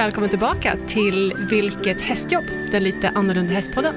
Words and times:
välkommen 0.00 0.30
tillbaka 0.30 0.76
till 0.88 1.34
Vilket 1.50 2.00
hästjobb? 2.00 2.44
Den 2.72 2.84
lite 2.84 3.08
annorlunda 3.08 3.54
hästpodden. 3.54 3.94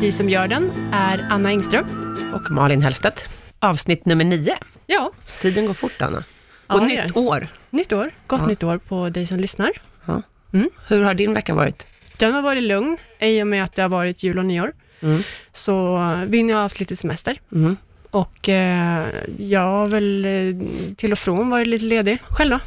Vi 0.00 0.12
som 0.12 0.28
gör 0.28 0.48
den 0.48 0.70
är 0.92 1.26
Anna 1.30 1.48
Engström. 1.48 1.86
Och 2.34 2.50
Malin 2.50 2.82
Hellstedt. 2.82 3.28
Avsnitt 3.58 4.06
nummer 4.06 4.24
nio. 4.24 4.56
Ja, 4.86 5.12
Tiden 5.40 5.66
går 5.66 5.74
fort, 5.74 6.02
Anna. 6.02 6.24
Ja, 6.66 6.74
Och 6.74 6.80
det 6.80 6.86
nytt 6.86 7.16
år. 7.16 7.48
nytt 7.70 7.92
år. 7.92 8.10
Gott 8.26 8.40
Ja. 8.40 8.46
nytt 8.46 8.62
år 8.62 8.78
på 8.78 9.08
dig 9.08 9.26
som 9.26 9.38
lyssnar. 9.40 9.70
Ja. 10.06 10.22
Mm. 10.52 10.70
Hur 10.88 11.02
har 11.02 11.14
din 11.14 11.34
vecka 11.34 11.54
varit? 11.54 11.86
Den 12.16 12.34
har 12.34 12.42
varit 12.42 12.62
lugn 12.62 12.96
i 13.20 13.42
och 13.42 13.46
med 13.46 13.64
att 13.64 13.74
det 13.74 13.82
har 13.82 13.88
varit 13.88 14.22
jul 14.22 14.38
och 14.38 14.44
nyår. 14.44 14.72
Mm. 15.00 15.22
Så 15.52 15.98
vi 16.26 16.50
har 16.50 16.62
haft 16.62 16.80
lite 16.80 16.96
semester. 16.96 17.40
Mm. 17.52 17.76
Och 18.10 18.48
eh, 18.48 19.06
jag 19.38 19.60
har 19.60 19.86
väl 19.86 20.24
eh, 20.24 20.94
till 20.96 21.12
och 21.12 21.18
från 21.18 21.50
varit 21.50 21.66
lite 21.66 21.84
ledig. 21.84 22.18
Själv 22.28 22.50
då? 22.50 22.58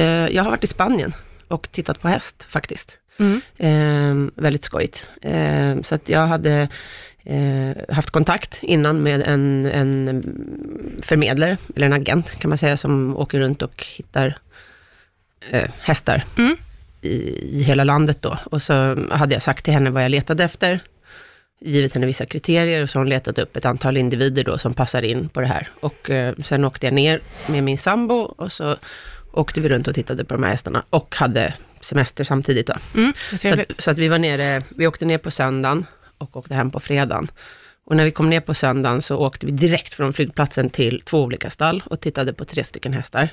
Eh, 0.00 0.06
jag 0.06 0.42
har 0.42 0.50
varit 0.50 0.64
i 0.64 0.66
Spanien 0.66 1.12
och 1.48 1.72
tittat 1.72 2.00
på 2.00 2.08
häst, 2.08 2.46
faktiskt. 2.48 2.98
Mm. 3.18 3.40
Eh, 3.56 4.42
väldigt 4.42 4.64
skojigt. 4.64 5.06
Eh, 5.22 5.80
så 5.82 5.94
att 5.94 6.08
jag 6.08 6.26
hade 6.26 6.68
eh, 7.24 7.94
haft 7.94 8.10
kontakt 8.10 8.58
innan 8.62 9.02
med 9.02 9.22
en, 9.22 9.66
en 9.66 10.22
förmedlare, 11.02 11.56
eller 11.76 11.86
en 11.86 11.92
agent 11.92 12.30
kan 12.40 12.48
man 12.48 12.58
säga, 12.58 12.76
som 12.76 13.16
åker 13.16 13.38
runt 13.38 13.62
och 13.62 13.86
hittar 13.96 14.38
eh, 15.50 15.70
hästar 15.80 16.24
Mm. 16.38 16.56
i, 17.02 17.16
i 17.58 17.62
hela 17.62 17.84
landet 17.84 18.22
då. 18.22 18.38
Och 18.50 18.62
så 18.62 19.06
hade 19.10 19.34
jag 19.34 19.42
sagt 19.42 19.64
till 19.64 19.74
henne 19.74 19.90
vad 19.90 20.04
jag 20.04 20.10
letade 20.10 20.44
efter, 20.44 20.80
givit 21.60 21.94
henne 21.94 22.06
vissa 22.06 22.26
kriterier, 22.26 22.82
och 22.82 22.90
så 22.90 22.98
har 22.98 23.04
hon 23.04 23.10
letat 23.10 23.38
upp 23.38 23.56
ett 23.56 23.64
antal 23.64 23.96
individer 23.96 24.44
då 24.44 24.58
som 24.58 24.74
passar 24.74 25.02
in 25.02 25.28
på 25.28 25.40
det 25.40 25.46
här. 25.46 25.68
Och 25.80 26.10
eh, 26.10 26.34
sen 26.44 26.64
åkte 26.64 26.86
jag 26.86 26.94
ner 26.94 27.20
med 27.48 27.64
min 27.64 27.78
sambo, 27.78 28.14
och 28.14 28.52
så 28.52 28.76
åkte 29.38 29.60
vi 29.60 29.68
runt 29.68 29.88
och 29.88 29.94
tittade 29.94 30.24
på 30.24 30.34
de 30.34 30.42
här 30.42 30.50
hästarna, 30.50 30.84
och 30.90 31.16
hade 31.16 31.54
semester 31.80 32.24
samtidigt 32.24 32.66
då. 32.66 32.74
Mm. 32.94 33.12
Så 33.40 33.48
att, 33.54 33.60
så 33.78 33.90
att 33.90 33.98
vi 33.98 34.08
var 34.08 34.18
nere, 34.18 34.62
vi 34.68 34.86
åkte 34.86 35.04
ner 35.04 35.18
på 35.18 35.30
söndagen 35.30 35.86
och 36.18 36.36
åkte 36.36 36.54
hem 36.54 36.70
på 36.70 36.80
fredagen. 36.80 37.30
Och 37.86 37.96
när 37.96 38.04
vi 38.04 38.10
kom 38.10 38.30
ner 38.30 38.40
på 38.40 38.54
söndagen 38.54 39.02
så 39.02 39.16
åkte 39.16 39.46
vi 39.46 39.52
direkt 39.52 39.94
från 39.94 40.12
flygplatsen 40.12 40.70
till 40.70 41.02
två 41.04 41.22
olika 41.22 41.50
stall 41.50 41.82
och 41.86 42.00
tittade 42.00 42.32
på 42.32 42.44
tre 42.44 42.64
stycken 42.64 42.92
hästar. 42.92 43.28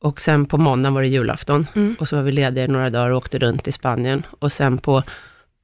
Och 0.00 0.20
sen 0.20 0.46
på 0.46 0.58
måndagen 0.58 0.94
var 0.94 1.02
det 1.02 1.08
julafton 1.08 1.66
Mm. 1.74 1.96
och 2.00 2.08
så 2.08 2.16
var 2.16 2.22
vi 2.22 2.32
lediga 2.32 2.66
några 2.66 2.88
dagar 2.90 3.10
och 3.10 3.16
åkte 3.16 3.38
runt 3.38 3.68
i 3.68 3.72
Spanien. 3.72 4.26
Och 4.38 4.52
sen 4.52 4.78
på 4.78 5.02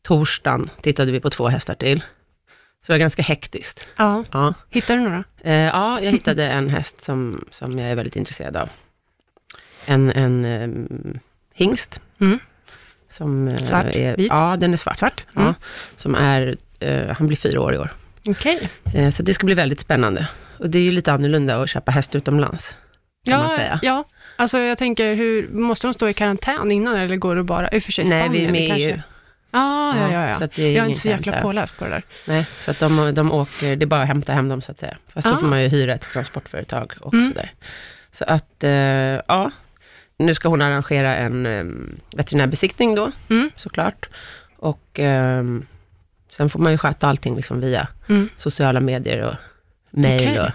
torsdagen 0.02 0.70
tittade 0.82 1.12
vi 1.12 1.20
på 1.20 1.30
två 1.30 1.48
hästar 1.48 1.74
till. 1.74 2.00
Så 2.00 2.86
det 2.86 2.92
var 2.92 2.98
ganska 2.98 3.22
hektiskt. 3.22 3.86
Ja. 3.96 4.24
Ja, 4.32 4.54
Hittar 4.70 4.96
du 4.96 5.02
några? 5.02 5.24
eh, 5.44 5.52
ja 5.54 6.00
jag 6.00 6.10
hittade 6.12 6.46
en 6.48 6.68
häst 6.68 7.00
som, 7.04 7.44
som 7.50 7.78
jag 7.78 7.90
är 7.90 7.94
väldigt 7.94 8.16
intresserad 8.16 8.56
av. 8.56 8.68
En, 9.86 10.10
en 10.10 10.44
um, 10.44 11.18
hingst. 11.54 12.00
Mm. 12.20 12.38
Som, 13.10 13.48
eh, 13.48 13.56
Svart? 13.56 13.86
Är, 13.96 14.16
Vit? 14.16 14.26
Ja, 14.30 14.56
den 14.58 14.72
är 14.72 14.76
svart. 14.76 14.98
Svart? 14.98 15.24
Mm. 15.36 15.46
Ja, 15.48 15.54
som 15.96 16.14
är, 16.14 16.56
eh, 16.80 17.06
han 17.18 17.26
blir 17.26 17.36
fyra 17.36 17.60
år 17.60 17.74
i 17.74 17.78
år. 17.78 17.92
Okej. 18.26 18.70
Eh, 18.94 19.10
så 19.10 19.22
det 19.22 19.34
ska 19.34 19.44
bli 19.46 19.54
väldigt 19.54 19.80
spännande. 19.80 20.28
Och 20.58 20.70
det 20.70 20.78
är 20.78 20.82
ju 20.82 20.92
lite 20.92 21.12
annorlunda 21.12 21.62
att 21.62 21.70
köpa 21.70 21.92
häst 21.92 22.14
utomlands. 22.14 22.76
Kan 23.24 23.32
Ja, 23.34 23.38
man 23.38 23.50
säga. 23.50 23.78
ja. 23.82 24.04
Alltså 24.36 24.58
jag 24.58 24.78
tänker, 24.78 25.14
hur, 25.14 25.48
måste 25.48 25.86
de 25.86 25.94
stå 25.94 26.08
i 26.08 26.14
karantän 26.14 26.72
innan 26.72 26.94
eller 26.94 27.16
går 27.16 27.36
det 27.36 27.42
bara, 27.42 27.70
i 27.70 27.78
och 27.78 27.82
för 27.82 27.92
sig 27.92 28.04
Nej, 28.04 28.22
Spanien, 28.24 28.32
vi 28.32 28.48
är 28.48 28.52
med 28.52 28.64
i 28.64 28.68
kanske- 28.68 28.90
EU. 28.90 29.00
Ah, 29.54 29.96
ja, 29.96 30.12
ja, 30.12 30.28
ja. 30.28 30.34
Så 30.38 30.48
det 30.54 30.62
är 30.62 30.72
jag 30.76 30.84
är 30.84 30.88
inte 30.88 31.00
så 31.00 31.08
jäkla 31.08 31.40
påläst 31.40 31.78
på 31.78 31.84
det 31.84 31.90
där. 31.90 32.02
Nej, 32.26 32.46
så 32.60 32.70
att 32.70 32.78
de, 32.78 33.14
de 33.14 33.32
åker, 33.32 33.76
det 33.76 33.84
är 33.84 33.86
bara 33.86 34.02
att 34.02 34.08
hämta 34.08 34.32
hem 34.32 34.48
dem 34.48 34.60
så 34.62 34.72
att 34.72 34.78
säga. 34.78 34.96
Fast 35.14 35.26
då 35.28 35.34
Ah. 35.34 35.36
får 35.38 35.46
man 35.46 35.62
ju 35.62 35.68
hyra 35.68 35.94
ett 35.94 36.10
transportföretag 36.10 36.92
och 37.00 37.14
Mm. 37.14 37.28
sådär. 37.28 37.52
Så 38.12 38.24
att, 38.24 38.64
eh, 38.64 38.70
ja. 38.70 39.50
Nu 40.26 40.34
ska 40.34 40.48
hon 40.48 40.62
arrangera 40.62 41.16
en 41.16 41.46
eh, 41.46 41.64
veterinärbesiktning 42.16 42.94
då, 42.94 43.10
Mm. 43.30 43.50
såklart. 43.56 44.08
Och 44.56 45.00
eh, 45.00 45.44
sen 46.32 46.50
får 46.50 46.58
man 46.58 46.72
ju 46.72 46.78
sköta 46.78 47.08
allting 47.08 47.36
liksom 47.36 47.60
via 47.60 47.88
Mm. 48.08 48.28
sociala 48.36 48.80
medier 48.80 49.22
och 49.22 49.34
mejl 49.90 50.38
och, 50.38 50.50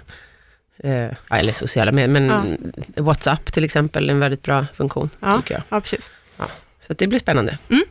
eh, 0.85 1.13
ja, 1.29 1.35
eller 1.38 1.53
sociala 1.53 1.91
medier, 1.91 2.19
men 2.22 2.57
WhatsApp 2.95 3.53
till 3.53 3.63
exempel 3.63 4.09
är 4.09 4.13
en 4.13 4.19
väldigt 4.19 4.44
bra 4.44 4.66
funktion, 4.73 5.09
Ja. 5.19 5.38
tycker 5.38 5.53
jag. 5.53 5.63
Ja, 5.69 5.81
precis. 5.81 6.09
Så 6.81 6.94
att 6.94 6.97
det 6.97 7.07
blir 7.07 7.19
spännande. 7.19 7.57
Mm. 7.69 7.84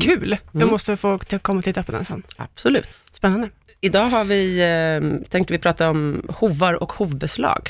Kul! 0.00 0.30
Jag 0.52 0.54
Mm. 0.62 0.68
måste 0.68 0.96
få 0.96 1.18
komma 1.42 1.58
och 1.58 1.64
titta 1.64 1.82
på 1.82 1.92
den 1.92 2.04
sen. 2.04 2.22
Absolut. 2.36 2.88
Spännande. 3.10 3.50
Idag 3.80 4.04
har 4.08 4.24
vi, 4.24 4.60
eh, 4.60 5.28
tänkte 5.30 5.52
vi 5.52 5.58
prata 5.58 5.90
om 5.90 6.22
hovar 6.28 6.82
och 6.82 6.92
hovbeslag. 6.92 7.68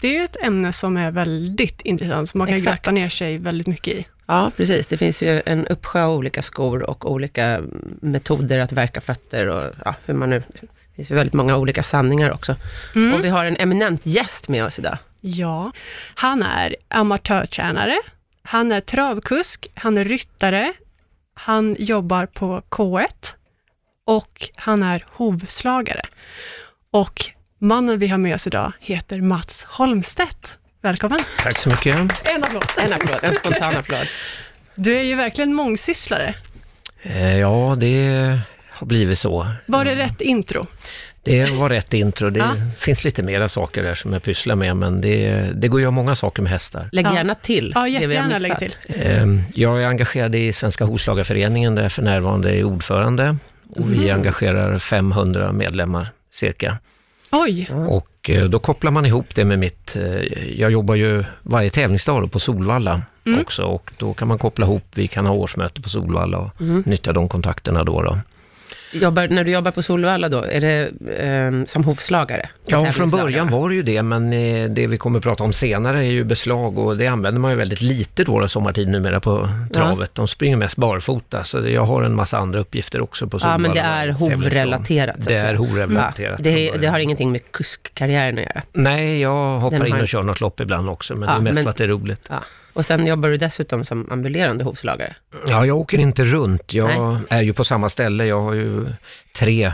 Det 0.00 0.08
är 0.08 0.12
ju 0.12 0.24
ett 0.24 0.36
ämne 0.42 0.72
som 0.72 0.96
är 0.96 1.10
väldigt 1.10 1.80
intressant, 1.80 2.30
som 2.30 2.38
man 2.38 2.46
kan 2.46 2.56
Exakt. 2.56 2.84
grotta 2.84 2.90
ner 2.90 3.08
sig 3.08 3.38
väldigt 3.38 3.66
mycket 3.66 3.94
i. 3.94 4.06
Ja, 4.26 4.50
precis. 4.56 4.86
Det 4.86 4.96
finns 4.96 5.22
ju 5.22 5.42
en 5.46 5.66
uppsjö 5.66 6.02
av 6.02 6.16
olika 6.16 6.42
skor 6.42 6.82
och 6.82 7.10
olika 7.12 7.62
metoder 8.00 8.58
att 8.58 8.72
verka 8.72 9.00
fötter 9.00 9.46
och 9.46 9.74
ja, 9.84 9.94
hur 10.04 10.14
man 10.14 10.30
nu... 10.30 10.42
Det 10.60 11.02
finns 11.02 11.10
ju 11.10 11.14
väldigt 11.14 11.34
många 11.34 11.56
olika 11.56 11.82
sanningar 11.82 12.30
också. 12.30 12.56
Mm. 12.94 13.14
Och 13.14 13.24
vi 13.24 13.28
har 13.28 13.44
en 13.44 13.56
eminent 13.56 14.06
gäst 14.06 14.48
med 14.48 14.64
oss 14.64 14.78
idag. 14.78 14.98
Ja, 15.20 15.72
han 16.14 16.42
är 16.42 16.76
amatörtränare, 16.88 17.98
han 18.42 18.72
är 18.72 18.80
travkusk, 18.80 19.68
han 19.74 19.98
är 19.98 20.04
ryttare, 20.04 20.72
han 21.34 21.76
jobbar 21.78 22.26
på 22.26 22.62
K1 22.68 23.06
och 24.04 24.48
han 24.54 24.82
är 24.82 25.04
hovslagare. 25.08 26.02
Och 26.90 27.30
mannen 27.58 27.98
vi 27.98 28.06
har 28.08 28.18
med 28.18 28.34
oss 28.34 28.46
idag 28.46 28.72
heter 28.80 29.20
Mats 29.20 29.64
Holmstedt. 29.68 30.54
Välkommen! 30.82 31.18
Tack 31.42 31.58
så 31.58 31.68
mycket. 31.68 31.96
En 31.96 32.44
applåd! 32.44 32.64
En 32.84 32.92
applåd, 32.92 33.18
en 33.22 33.34
spontan 33.34 33.76
applåd. 33.76 34.06
Du 34.74 34.96
är 34.98 35.02
ju 35.02 35.14
verkligen 35.14 35.54
mångsysslare. 35.54 36.34
Eh, 37.02 37.36
Ja, 37.38 37.74
det 37.78 38.38
har 38.70 38.86
blivit 38.86 39.18
så. 39.18 39.46
Var 39.66 39.84
det 39.84 39.94
rätt 39.94 40.20
intro? 40.20 40.66
Det 41.22 41.50
var 41.50 41.68
rätt 41.68 41.94
intro. 41.94 42.30
Det 42.30 42.38
Ja. 42.38 42.54
finns 42.78 43.04
lite 43.04 43.22
mera 43.22 43.48
saker 43.48 43.82
där 43.82 43.94
som 43.94 44.12
jag 44.12 44.22
pysslar 44.22 44.54
med, 44.54 44.76
men 44.76 45.00
det, 45.00 45.50
det 45.54 45.68
går 45.68 45.78
att 45.78 45.82
göra 45.82 45.90
många 45.90 46.16
saker 46.16 46.42
med 46.42 46.52
hästar. 46.52 46.88
Lägg 46.92 47.06
gärna 47.06 47.34
till 47.34 47.72
Ja, 47.74 47.88
jättegärna 47.88 48.38
lägg 48.38 48.58
till. 48.58 48.74
Eh, 48.86 49.26
Jag 49.54 49.82
är 49.82 49.86
engagerad 49.86 50.34
i 50.34 50.52
Svenska 50.52 50.84
Hovslagarföreningen, 50.84 51.74
där 51.74 51.82
jag 51.82 51.92
för 51.92 52.02
närvarande 52.02 52.50
är 52.56 52.64
ordförande. 52.64 53.36
Och 53.70 53.92
vi 53.92 54.10
engagerar 54.10 54.78
500 54.78 55.52
medlemmar 55.52 56.08
cirka. 56.32 56.78
Oj! 57.30 57.70
Och 57.88 58.30
eh, 58.30 58.44
då 58.44 58.58
kopplar 58.58 58.90
man 58.90 59.06
ihop 59.06 59.34
det 59.34 59.44
med 59.44 59.58
mitt... 59.58 59.96
eh, 59.96 60.02
Jag 60.60 60.70
jobbar 60.70 60.94
ju 60.94 61.24
varje 61.42 61.70
tävlingsdag 61.70 62.32
på 62.32 62.38
Solvalla 62.38 63.02
Mm. 63.26 63.40
också 63.40 63.62
och 63.62 63.90
då 63.98 64.14
kan 64.14 64.28
man 64.28 64.38
koppla 64.38 64.66
ihop, 64.66 64.84
vi 64.94 65.08
kan 65.08 65.26
ha 65.26 65.34
årsmöte 65.34 65.80
på 65.80 65.88
Solvalla 65.88 66.38
och 66.38 66.60
Mm. 66.60 66.82
nyttja 66.86 67.12
de 67.12 67.28
kontakterna 67.28 67.84
då. 67.84 68.02
då. 68.02 68.18
Jobbar, 68.92 69.28
när 69.28 69.44
du 69.44 69.50
jobbar 69.50 69.70
på 69.70 69.82
Solvalla 69.82 70.28
då, 70.28 70.42
är 70.44 70.60
det 70.60 70.90
eh, 71.24 71.64
som 71.66 71.84
hovslagare? 71.84 72.48
Ja, 72.66 72.84
från 72.92 73.10
början 73.10 73.48
var 73.48 73.68
det 73.68 73.74
ju 73.74 73.82
det, 73.82 74.02
men 74.02 74.32
eh, 74.32 74.70
det 74.70 74.86
vi 74.86 74.98
kommer 74.98 75.18
att 75.18 75.22
prata 75.24 75.44
om 75.44 75.52
senare 75.52 75.98
är 75.98 76.10
ju 76.10 76.24
beslag 76.24 76.78
och 76.78 76.96
det 76.96 77.06
använder 77.06 77.40
man 77.40 77.50
ju 77.50 77.56
väldigt 77.56 77.80
lite 77.80 78.24
då, 78.24 78.48
sommartid 78.48 78.88
numera 78.88 79.20
på 79.20 79.48
travet. 79.72 80.14
De 80.14 80.28
springer 80.28 80.56
mest 80.56 80.76
barfota, 80.76 81.44
så 81.44 81.58
jag 81.68 81.84
har 81.84 82.02
en 82.02 82.14
massa 82.14 82.38
andra 82.38 82.60
uppgifter 82.60 83.00
också 83.00 83.28
på 83.28 83.36
Ja, 83.36 83.40
Solvalla. 83.40 83.58
men 83.58 83.72
det 83.72 83.80
är 83.80 84.08
hovrelaterat. 84.08 85.16
Det 85.18 85.34
är 85.34 85.54
hovrelaterat. 85.54 86.38
Det, 86.42 86.52
från 86.52 86.64
det 86.72 86.78
början. 86.78 86.92
har 86.92 86.98
ingenting 87.00 87.32
med 87.32 87.52
kuskkarriären 87.52 88.38
att 88.38 88.44
göra. 88.44 88.62
Nej, 88.72 89.20
jag 89.20 89.58
hoppar 89.58 89.78
Den 89.78 89.86
in 89.86 89.92
har- 89.92 90.00
och 90.02 90.08
kör 90.08 90.22
något 90.22 90.40
lopp 90.40 90.60
ibland 90.60 90.88
också, 90.88 91.14
men 91.16 91.28
Ja, 91.28 91.34
det 91.34 91.40
är 91.40 91.42
mest 91.42 91.54
men- 91.54 91.64
för 91.64 91.70
att 91.70 91.76
det 91.76 91.84
är 91.84 91.88
roligt. 91.88 92.26
Ja. 92.30 92.36
Och 92.72 92.84
sen 92.86 93.06
jobbar 93.06 93.28
du 93.28 93.36
dessutom 93.36 93.84
som 93.84 94.10
ambulerande 94.12 94.64
hovslagare. 94.64 95.16
Ja, 95.46 95.66
jag 95.66 95.76
åker 95.76 95.98
inte 95.98 96.24
runt. 96.24 96.74
Jag 96.74 96.88
Nej. 96.88 97.22
är 97.30 97.42
ju 97.42 97.52
på 97.52 97.64
samma 97.64 97.88
ställe. 97.88 98.24
Jag 98.26 98.40
har 98.40 98.54
ju 98.54 98.86
tre 99.38 99.72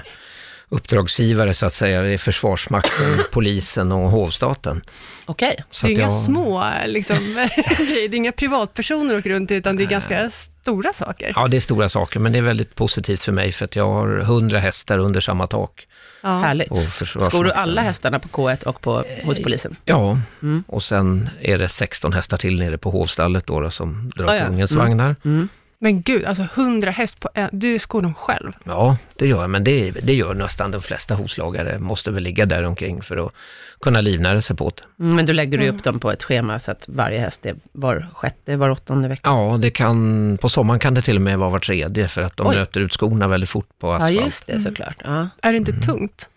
uppdragsgivare 0.68 1.54
så 1.54 1.66
att 1.66 1.72
säga. 1.72 2.02
Det 2.02 2.08
är 2.08 2.18
Försvarsmakten, 2.18 3.06
Polisen 3.32 3.92
och 3.92 4.10
Hovstaten. 4.10 4.82
Okej. 5.26 5.56
Så 5.70 5.86
det 5.86 5.92
är 5.92 5.94
inga 5.94 6.02
jag- 6.02 6.12
små, 6.22 6.64
liksom, 6.86 7.16
det 7.78 8.04
är 8.04 8.14
inga 8.14 8.32
privatpersoner 8.32 9.18
åker 9.18 9.30
runt 9.30 9.50
utan 9.50 9.76
det 9.76 9.84
är 9.84 9.86
ganska 9.88 10.30
stora 10.30 10.92
saker. 10.92 11.32
Ja, 11.36 11.48
det 11.48 11.56
är 11.56 11.60
stora 11.60 11.88
saker, 11.88 12.20
men 12.20 12.32
det 12.32 12.38
är 12.38 12.42
väldigt 12.42 12.74
positivt 12.74 13.22
för 13.22 13.32
mig 13.32 13.52
för 13.52 13.64
att 13.64 13.76
jag 13.76 13.86
har 13.86 14.08
hundra 14.18 14.58
hästar 14.58 14.98
under 14.98 15.20
samma 15.20 15.46
tak. 15.46 15.86
Ja. 16.24 16.38
Härligt. 16.38 16.68
Skor 16.94 17.44
du 17.44 17.52
alla 17.52 17.80
hästarna 17.82 18.18
på 18.18 18.28
K1 18.28 18.64
och 18.64 18.80
på, 18.80 19.04
hos 19.24 19.42
polisen? 19.42 19.76
Ja, 19.84 20.18
Mm. 20.42 20.64
och 20.66 20.82
sen 20.82 21.30
är 21.40 21.58
det 21.58 21.68
16 21.68 22.12
hästar 22.12 22.36
till 22.36 22.58
nere 22.58 22.78
på 22.78 22.90
hovstallet 22.90 23.46
då, 23.46 23.60
då 23.60 23.70
som 23.70 24.10
drar 24.16 24.26
Ah, 24.28 24.36
ja. 24.36 24.46
kungens 24.46 24.72
Mm. 24.72 24.84
vagnar. 24.86 25.16
Mm. 25.24 25.48
Men 25.78 26.02
gud, 26.02 26.24
alltså 26.24 26.42
100 26.54 26.90
häst 26.90 27.20
på 27.20 27.28
en, 27.34 27.48
du 27.52 27.78
skor 27.78 28.02
dem 28.02 28.14
själv. 28.14 28.52
Ja, 28.64 28.96
det 29.16 29.26
gör 29.26 29.40
jag, 29.40 29.50
men 29.50 29.64
det, 29.64 29.90
det 29.90 30.14
gör 30.14 30.34
nästan 30.34 30.70
de 30.70 30.82
flesta 30.82 31.14
hovslagare. 31.14 31.78
Måste 31.78 32.10
väl 32.10 32.22
ligga 32.22 32.46
där 32.46 32.62
omkring 32.62 33.02
för 33.02 33.26
att 33.26 33.32
kunna 33.80 34.00
livnära 34.00 34.40
sig 34.40 34.56
på 34.56 34.70
det. 34.76 35.02
Mm, 35.04 35.16
Men 35.16 35.26
då 35.26 35.32
lägger 35.32 35.58
du 35.58 35.64
Mm. 35.64 35.76
upp 35.76 35.82
dem 35.84 36.00
på 36.00 36.10
ett 36.10 36.22
schema 36.22 36.58
så 36.58 36.70
att 36.70 36.84
varje 36.88 37.18
häst 37.18 37.46
är 37.46 37.54
var 37.72 38.08
sjätte, 38.14 38.56
var 38.56 38.70
åttonde 38.70 39.08
vecka. 39.08 39.30
Ja, 39.30 39.56
det 39.60 39.70
kan, 39.70 40.38
på 40.40 40.48
sommaren 40.48 40.80
kan 40.80 40.94
det 40.94 41.02
till 41.02 41.16
och 41.16 41.22
med 41.22 41.38
vara 41.38 41.50
var 41.50 41.58
tredje 41.58 42.08
för 42.08 42.22
att 42.22 42.36
de 42.36 42.46
Oj. 42.46 42.56
nöter 42.56 42.80
ut 42.80 42.92
skorna 42.92 43.28
väldigt 43.28 43.50
fort 43.50 43.68
på 43.78 43.86
Ja, 43.86 43.94
asfalt. 43.96 44.12
just 44.24 44.46
det 44.46 44.60
såklart. 44.60 44.96
Ja. 45.04 45.28
Är 45.42 45.52
det 45.52 45.56
inte 45.58 45.70
Mm. 45.72 45.82
tungt? 45.82 46.28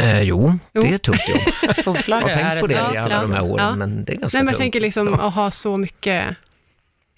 Eh, 0.00 0.20
jo, 0.22 0.58
Jo. 0.74 0.82
det 0.82 0.88
är 0.88 0.94
ett 0.94 1.02
tungt 1.02 1.28
jobb. 1.28 1.38
Jag 2.08 2.20
har 2.20 2.28
tänkt 2.34 2.60
på 2.60 2.66
det 2.66 2.74
Ja, 2.74 2.94
i 2.94 2.96
alla 2.98 3.14
ja, 3.14 3.20
de 3.22 3.32
här 3.32 3.42
åren, 3.44 3.66
ja. 3.68 3.76
men 3.76 4.04
det 4.04 4.12
är 4.12 4.16
ganska 4.16 4.38
Nej, 4.38 4.44
men 4.44 4.52
jag 4.52 4.58
tungt. 4.58 4.62
tänker 4.64 4.80
liksom 4.80 5.06
Ja. 5.08 5.26
att 5.28 5.34
ha 5.34 5.50
så 5.50 5.76
mycket, 5.76 6.26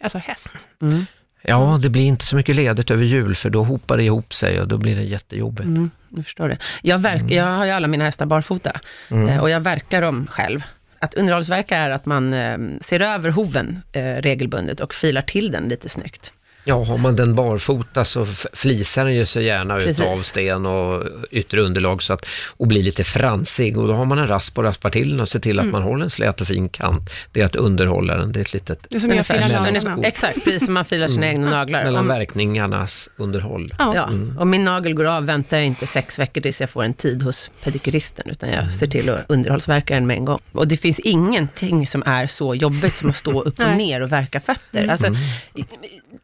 alltså 0.02 0.18
häst. 0.18 0.54
Mm. 0.82 1.06
Ja, 1.42 1.78
det 1.82 1.90
blir 1.90 2.02
inte 2.04 2.24
så 2.24 2.36
mycket 2.36 2.56
ledigt 2.56 2.90
över 2.90 3.04
jul, 3.04 3.34
för 3.34 3.50
då 3.50 3.64
hopar 3.64 3.96
det 3.96 4.02
ihop 4.04 4.34
sig 4.34 4.60
och 4.60 4.68
då 4.68 4.78
blir 4.78 4.96
det 4.96 5.02
jättejobbigt. 5.02 5.66
Mm, 5.66 5.90
jag 6.16 6.24
förstår 6.24 6.48
det. 6.48 6.58
Jag, 6.82 6.98
verk, 6.98 7.22
jag 7.30 7.44
har 7.44 7.64
ju 7.64 7.70
alla 7.70 7.88
mina 7.88 8.04
hästar 8.04 8.26
barfota 8.26 8.80
Mm. 9.10 9.28
eh, 9.28 9.38
och 9.40 9.50
jag 9.50 9.60
verkar 9.60 10.02
dem 10.02 10.26
själv. 10.30 10.62
Att 10.98 11.14
underhållsverka 11.14 11.76
är 11.76 11.90
att 11.90 12.06
man 12.06 12.32
eh, 12.34 12.58
ser 12.80 13.00
över 13.00 13.30
hoven 13.30 13.82
eh, 13.92 14.02
regelbundet 14.02 14.80
och 14.80 14.94
filar 14.94 15.22
till 15.22 15.50
den 15.50 15.68
lite 15.68 15.88
snyggt. 15.88 16.32
Ja, 16.64 16.84
har 16.84 16.98
man 16.98 17.16
den 17.16 17.34
barfota 17.34 18.04
så 18.04 18.26
flisar 18.52 19.04
den 19.04 19.14
ju 19.14 19.24
så 19.24 19.40
gärna 19.40 19.76
Precis. 19.76 20.00
utav 20.00 20.16
sten 20.16 20.66
och 20.66 21.04
yttre 21.30 21.60
underlag 21.60 22.02
så 22.02 22.12
att, 22.12 22.26
och 22.56 22.66
blir 22.66 22.82
lite 22.82 23.04
fransig. 23.04 23.78
Och 23.78 23.88
då 23.88 23.94
har 23.94 24.04
man 24.04 24.18
en 24.18 24.26
rasp 24.26 24.58
och 24.58 24.64
raspar 24.64 24.90
till 24.90 25.10
den 25.10 25.20
och 25.20 25.28
ser 25.28 25.38
till 25.40 25.58
att 25.58 25.62
Mm. 25.62 25.72
man 25.72 25.82
håller 25.82 26.04
en 26.04 26.10
slät 26.10 26.40
och 26.40 26.46
fin 26.46 26.68
kant. 26.68 27.10
Det 27.32 27.40
är 27.40 27.44
att 27.44 27.56
underhålla 27.56 28.16
den. 28.16 28.32
Det 28.32 28.40
är 28.40 28.42
ett 28.42 28.52
litet 28.52 28.86
Det 28.88 28.96
är 28.96 29.00
som 29.00 29.10
jag 29.10 29.26
filar. 29.26 30.04
Exakt, 30.04 30.44
precis 30.44 30.64
som 30.64 30.74
man 30.74 30.84
filar 30.84 31.08
sina 31.08 31.26
egna 31.28 31.50
naglar. 31.50 31.84
mellan 31.84 32.08
verkningarnas 32.08 33.08
underhåll. 33.16 33.74
Ja. 33.78 33.92
ja, 33.94 34.08
om 34.38 34.50
min 34.50 34.64
nagel 34.64 34.94
går 34.94 35.04
av 35.04 35.26
väntar 35.26 35.56
jag 35.56 35.66
inte 35.66 35.86
sex 35.86 36.18
veckor 36.18 36.40
tills 36.40 36.60
jag 36.60 36.70
får 36.70 36.82
en 36.84 36.94
tid 36.94 37.22
hos 37.22 37.50
pedikyristen, 37.64 38.30
utan 38.30 38.50
jag 38.50 38.72
ser 38.74 38.86
till 38.86 39.10
att 39.10 39.24
underhållsverka 39.28 39.94
den 39.94 40.06
med 40.06 40.16
en 40.16 40.24
gång. 40.24 40.38
Och 40.52 40.68
det 40.68 40.76
finns 40.76 40.98
ingenting 40.98 41.86
som 41.86 42.02
är 42.06 42.26
så 42.26 42.54
jobbigt 42.54 42.94
som 42.94 43.10
att 43.10 43.16
stå 43.16 43.42
upp 43.42 43.60
och 43.60 43.76
ner 43.76 44.00
och 44.00 44.12
verka 44.12 44.40
fötter. 44.40 44.86
Alltså, 44.88 45.06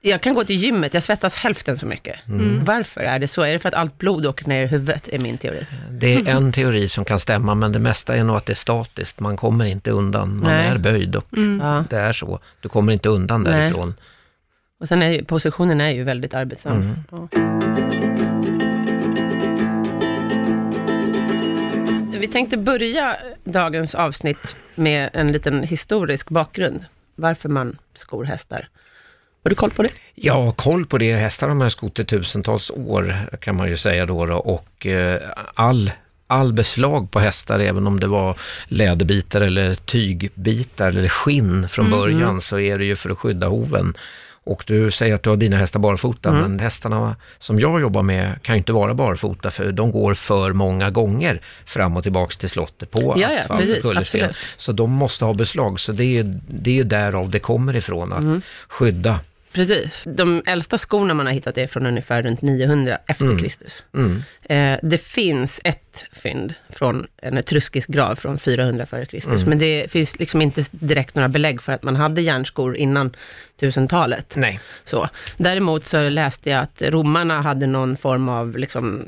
jag 0.02 0.22
kan 0.26 0.34
gå 0.34 0.44
till 0.44 0.56
gymmet, 0.56 0.94
jag 0.94 1.02
svettas 1.02 1.34
hälften 1.34 1.78
så 1.78 1.86
mycket. 1.86 2.16
Varför 2.64 3.00
är 3.00 3.18
det 3.18 3.28
så? 3.28 3.42
Är 3.42 3.52
det 3.52 3.58
för 3.58 3.68
att 3.68 3.74
allt 3.74 3.98
blod 3.98 4.26
åker 4.26 4.48
ner 4.48 4.62
i 4.64 4.66
huvudet, 4.66 5.08
är 5.08 5.18
min 5.18 5.38
teori. 5.38 5.66
Det 5.90 6.14
är 6.14 6.28
en 6.28 6.52
teori 6.60 6.88
som 6.88 7.04
kan 7.04 7.18
stämma, 7.18 7.54
men 7.54 7.72
det 7.72 7.78
mesta 7.78 8.16
är 8.16 8.24
nog 8.24 8.36
att 8.36 8.46
det 8.46 8.52
är 8.52 8.54
statiskt. 8.54 9.20
Man 9.20 9.36
kommer 9.36 9.64
inte 9.64 9.90
undan. 9.90 10.28
Man 10.36 10.42
Nej. 10.52 10.68
är 10.68 10.78
böjd 10.78 11.16
och 11.16 11.24
Ja. 11.60 11.84
det 11.90 11.96
är 11.96 12.12
så. 12.12 12.38
Du 12.60 12.68
kommer 12.68 12.92
inte 12.92 13.08
undan 13.08 13.42
Nej. 13.42 13.52
därifrån. 13.52 13.94
Och 14.80 14.88
sen 14.88 15.02
är 15.02 15.08
ju, 15.08 15.24
positionen 15.24 15.80
är 15.80 15.90
ju 15.90 16.04
väldigt 16.04 16.34
arbetsam. 16.34 16.94
Ja. 17.10 17.28
Vi 22.18 22.28
tänkte 22.28 22.56
börja 22.56 23.16
dagens 23.44 23.94
avsnitt 23.94 24.56
med 24.74 25.10
en 25.12 25.32
liten 25.32 25.62
historisk 25.62 26.28
bakgrund. 26.30 26.84
Varför 27.14 27.48
man 27.48 27.78
skor 27.94 28.24
hästar. 28.24 28.68
Har 29.46 29.50
du 29.50 29.56
koll 29.56 29.70
på 29.70 29.82
det? 29.82 29.88
Ja, 30.14 30.52
koll 30.52 30.86
på 30.86 30.98
det. 30.98 31.14
Hästar 31.14 31.48
har 31.48 31.54
man 31.54 31.66
ju 31.66 31.70
skott 31.70 31.98
i 31.98 32.04
tusentals 32.04 32.70
år 32.70 33.14
kan 33.40 33.56
man 33.56 33.68
ju 33.68 33.76
säga 33.76 34.06
då. 34.06 34.26
då. 34.26 34.34
Och 34.34 34.86
eh, 34.86 35.22
all, 35.54 35.90
all 36.26 36.52
beslag 36.52 37.10
på 37.10 37.18
hästar, 37.18 37.58
även 37.58 37.86
om 37.86 38.00
det 38.00 38.06
var 38.06 38.38
läderbitar 38.68 39.40
eller 39.40 39.74
tygbitar 39.74 40.88
eller 40.88 41.08
skinn 41.08 41.68
från 41.68 41.90
början, 41.90 42.40
så 42.40 42.58
är 42.58 42.78
det 42.78 42.84
ju 42.84 42.96
för 42.96 43.10
att 43.10 43.18
skydda 43.18 43.46
hoven. 43.46 43.96
Och 44.44 44.64
du 44.66 44.90
säger 44.90 45.14
att 45.14 45.22
du 45.22 45.30
har 45.30 45.36
dina 45.36 45.56
hästar 45.56 45.80
barfota, 45.80 46.32
men 46.32 46.58
hästarna 46.58 47.16
som 47.38 47.60
jag 47.60 47.80
jobbar 47.80 48.02
med 48.02 48.42
kan 48.42 48.54
ju 48.54 48.58
inte 48.58 48.72
vara 48.72 48.94
barfota, 48.94 49.50
för 49.50 49.72
de 49.72 49.92
går 49.92 50.14
för 50.14 50.52
många 50.52 50.90
gånger 50.90 51.40
fram 51.64 51.96
och 51.96 52.02
tillbaks 52.02 52.36
till 52.36 52.50
slottet 52.50 52.90
på 52.90 53.00
Ja, 53.00 53.32
ja, 53.32 53.40
asfalt 53.40 53.60
precis, 53.60 53.84
och 53.84 53.90
kullersten. 53.90 54.32
Så 54.56 54.72
de 54.72 54.90
måste 54.90 55.24
ha 55.24 55.34
beslag, 55.34 55.80
så 55.80 55.92
det 55.92 56.18
är 56.18 56.40
det 56.48 56.78
är 56.78 56.84
därav 56.84 57.30
det 57.30 57.38
kommer 57.38 57.76
ifrån, 57.76 58.12
att 58.12 58.42
skydda. 58.68 59.20
Precis. 59.56 60.02
De 60.04 60.42
äldsta 60.46 60.78
skorna 60.78 61.14
man 61.14 61.26
har 61.26 61.32
hittat 61.32 61.58
är 61.58 61.66
från 61.66 61.86
ungefär 61.86 62.22
runt 62.22 62.42
900 62.42 62.98
efter 63.06 63.38
Kristus. 63.38 63.84
Mm. 63.94 64.22
Eh, 64.42 64.78
det 64.82 64.98
finns 64.98 65.60
ett 65.64 66.04
fynd 66.12 66.54
från 66.68 67.06
en 67.16 67.38
etruskisk 67.38 67.88
grav 67.88 68.14
från 68.14 68.38
400 68.38 68.86
före 68.86 69.06
Kristus, 69.06 69.46
men 69.46 69.58
det 69.58 69.90
finns 69.90 70.18
liksom 70.18 70.42
inte 70.42 70.64
direkt 70.70 71.14
några 71.14 71.28
belägg 71.28 71.62
för 71.62 71.72
att 71.72 71.82
man 71.82 71.96
hade 71.96 72.22
järnskor 72.22 72.76
innan 72.76 73.16
1000-talet. 73.60 74.36
Nej. 74.36 74.60
Så. 74.84 75.08
Däremot 75.36 75.86
så 75.86 76.08
läste 76.08 76.50
jag 76.50 76.62
att 76.62 76.82
romarna 76.82 77.40
hade 77.40 77.66
någon 77.66 77.96
form 77.96 78.28
av, 78.28 78.58
liksom, 78.58 79.04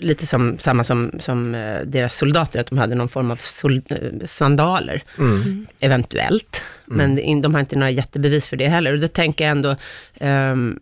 lite 0.00 0.26
som, 0.26 0.58
samma 0.58 0.84
som, 0.84 1.10
som 1.18 1.54
eh, 1.54 1.80
deras 1.84 2.14
soldater, 2.16 2.60
att 2.60 2.66
de 2.66 2.78
hade 2.78 2.94
någon 2.94 3.08
form 3.08 3.30
av 3.30 3.36
sol, 3.36 3.80
eh, 3.90 3.96
sandaler, 4.26 5.02
Mm. 5.18 5.66
eventuellt. 5.80 6.62
Men 6.84 7.14
det- 7.14 7.40
de 7.42 7.54
har 7.54 7.60
inte 7.60 7.76
några 7.76 7.90
jättebevis 7.90 8.48
för 8.48 8.56
det 8.56 8.68
heller. 8.68 8.92
Och 8.92 8.98
då 9.00 9.08
tänker 9.08 9.44
jag 9.44 9.50
ändå, 9.52 9.76
ehm, 10.20 10.80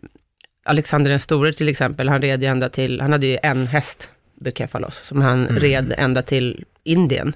Alexander 0.65 1.09
den 1.09 1.19
store 1.19 1.53
till 1.53 1.69
exempel, 1.69 2.09
han 2.09 2.21
red 2.21 2.41
ju 2.43 2.49
ända 2.49 2.69
till, 2.69 3.01
han 3.01 3.11
hade 3.11 3.27
ju 3.27 3.37
en 3.43 3.67
häst, 3.67 4.09
Bukefalos, 4.41 4.95
som 5.03 5.21
han 5.21 5.47
red 5.47 5.93
ända 5.97 6.21
till 6.21 6.65
Indien, 6.83 7.33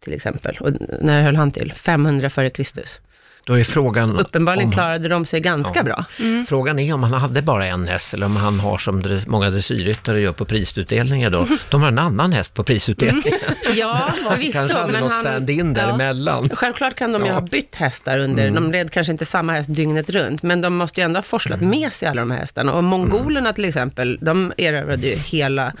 till 0.00 0.12
exempel. 0.12 0.56
Och 0.60 0.70
när 1.00 1.22
höll 1.22 1.36
han 1.36 1.50
till? 1.50 1.72
500 1.72 2.30
före 2.30 2.50
Kristus. 2.50 3.00
Då 3.46 3.58
är 3.58 3.64
frågan 3.64 4.18
Uppenbarligen 4.18 4.68
om, 4.68 4.72
klarade 4.72 5.08
de 5.08 5.26
sig 5.26 5.40
ganska 5.40 5.78
Ja. 5.78 5.82
bra. 5.82 6.04
frågan 6.48 6.78
är 6.78 6.94
om 6.94 7.02
han 7.02 7.12
hade 7.20 7.42
bara 7.42 7.66
en 7.66 7.88
häst 7.88 8.14
eller 8.14 8.26
om 8.26 8.36
han 8.36 8.60
har 8.60 8.78
som 8.78 9.02
många 9.26 9.50
dressyrryttare 9.50 10.20
gör 10.20 10.32
på 10.32 10.44
prisutdelningar 10.44 11.30
då. 11.30 11.46
De 11.70 11.80
har 11.82 11.88
en 11.88 11.98
annan 11.98 12.32
häst 12.32 12.54
på 12.54 12.64
prisutdelningen. 12.64 13.22
Ja, 13.74 13.98
Kanske 14.22 14.30
förvisso, 14.30 14.58
hade 14.78 14.92
men 14.92 15.00
något 15.02 15.12
han... 15.12 15.20
stand-in 15.24 15.74
ja. 15.76 15.82
däremellan. 15.82 16.50
Självklart 16.54 16.94
kan 16.94 17.12
de 17.12 17.22
ju 17.22 17.28
Ja. 17.28 17.34
ha 17.34 17.40
bytt 17.40 17.74
hästar 17.74 18.18
under, 18.18 18.50
de 18.50 18.72
red 18.72 18.90
kanske 18.90 19.12
inte 19.12 19.24
samma 19.24 19.52
häst 19.52 19.74
dygnet 19.74 20.10
runt, 20.10 20.42
men 20.42 20.60
de 20.60 20.76
måste 20.76 21.00
ju 21.00 21.04
ändå 21.04 21.18
ha 21.18 21.22
forslat 21.22 21.60
med 21.60 21.92
sig 21.92 22.08
alla 22.08 22.20
de 22.22 22.30
här 22.30 22.38
hästarna. 22.38 22.72
Och 22.72 22.84
mongolerna 22.84 23.52
till 23.52 23.64
exempel, 23.64 24.18
de 24.20 24.52
erövrade 24.58 25.06
ju 25.06 25.14
hela, 25.14 25.72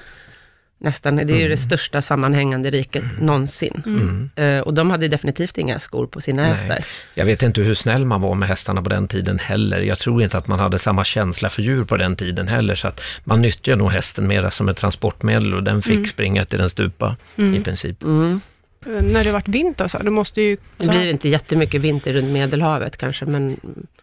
nästan, 0.84 1.16
det 1.16 1.32
är 1.32 1.38
ju 1.38 1.48
det 1.48 1.56
största 1.56 2.02
sammanhängande 2.02 2.70
riket 2.70 3.04
någonsin. 3.20 4.30
Eh, 4.36 4.58
och 4.58 4.74
de 4.74 4.90
hade 4.90 5.08
definitivt 5.08 5.58
inga 5.58 5.78
skor 5.78 6.06
på 6.06 6.20
sina 6.20 6.44
hästar. 6.44 6.84
Jag 7.14 7.26
vet 7.26 7.42
inte 7.42 7.60
hur 7.60 7.74
snäll 7.74 8.04
man 8.04 8.20
var 8.20 8.34
med 8.34 8.48
hästarna 8.48 8.82
på 8.82 8.88
den 8.88 9.08
tiden 9.08 9.38
heller. 9.38 9.80
Jag 9.80 9.98
tror 9.98 10.22
inte 10.22 10.38
att 10.38 10.46
man 10.46 10.58
hade 10.58 10.78
samma 10.78 11.04
känsla 11.04 11.50
för 11.50 11.62
djur 11.62 11.84
på 11.84 11.96
den 11.96 12.16
tiden 12.16 12.48
heller, 12.48 12.74
så 12.74 12.88
att 12.88 13.00
man 13.24 13.42
nyttjade 13.42 13.78
nog 13.78 13.90
hästen 13.90 14.26
mera 14.26 14.50
som 14.50 14.68
ett 14.68 14.76
transportmedel 14.76 15.54
och 15.54 15.62
den 15.62 15.82
fick 15.82 16.08
springa 16.08 16.44
till 16.44 16.58
den 16.58 16.70
stupa 16.70 17.16
i 17.36 17.60
princip. 17.60 18.02
Mm. 18.02 18.40
När 18.86 19.24
det 19.24 19.32
varit 19.32 19.48
vinter 19.48 19.88
så, 19.88 19.98
då 19.98 20.10
måste 20.10 20.42
ju... 20.42 20.56
Det 20.56 20.60
alltså, 20.78 20.92
blir 20.92 21.10
inte 21.10 21.28
jättemycket 21.28 21.80
vinter 21.80 22.12
runt 22.12 22.32
Medelhavet 22.32 22.96
kanske, 22.96 23.26
men 23.26 23.56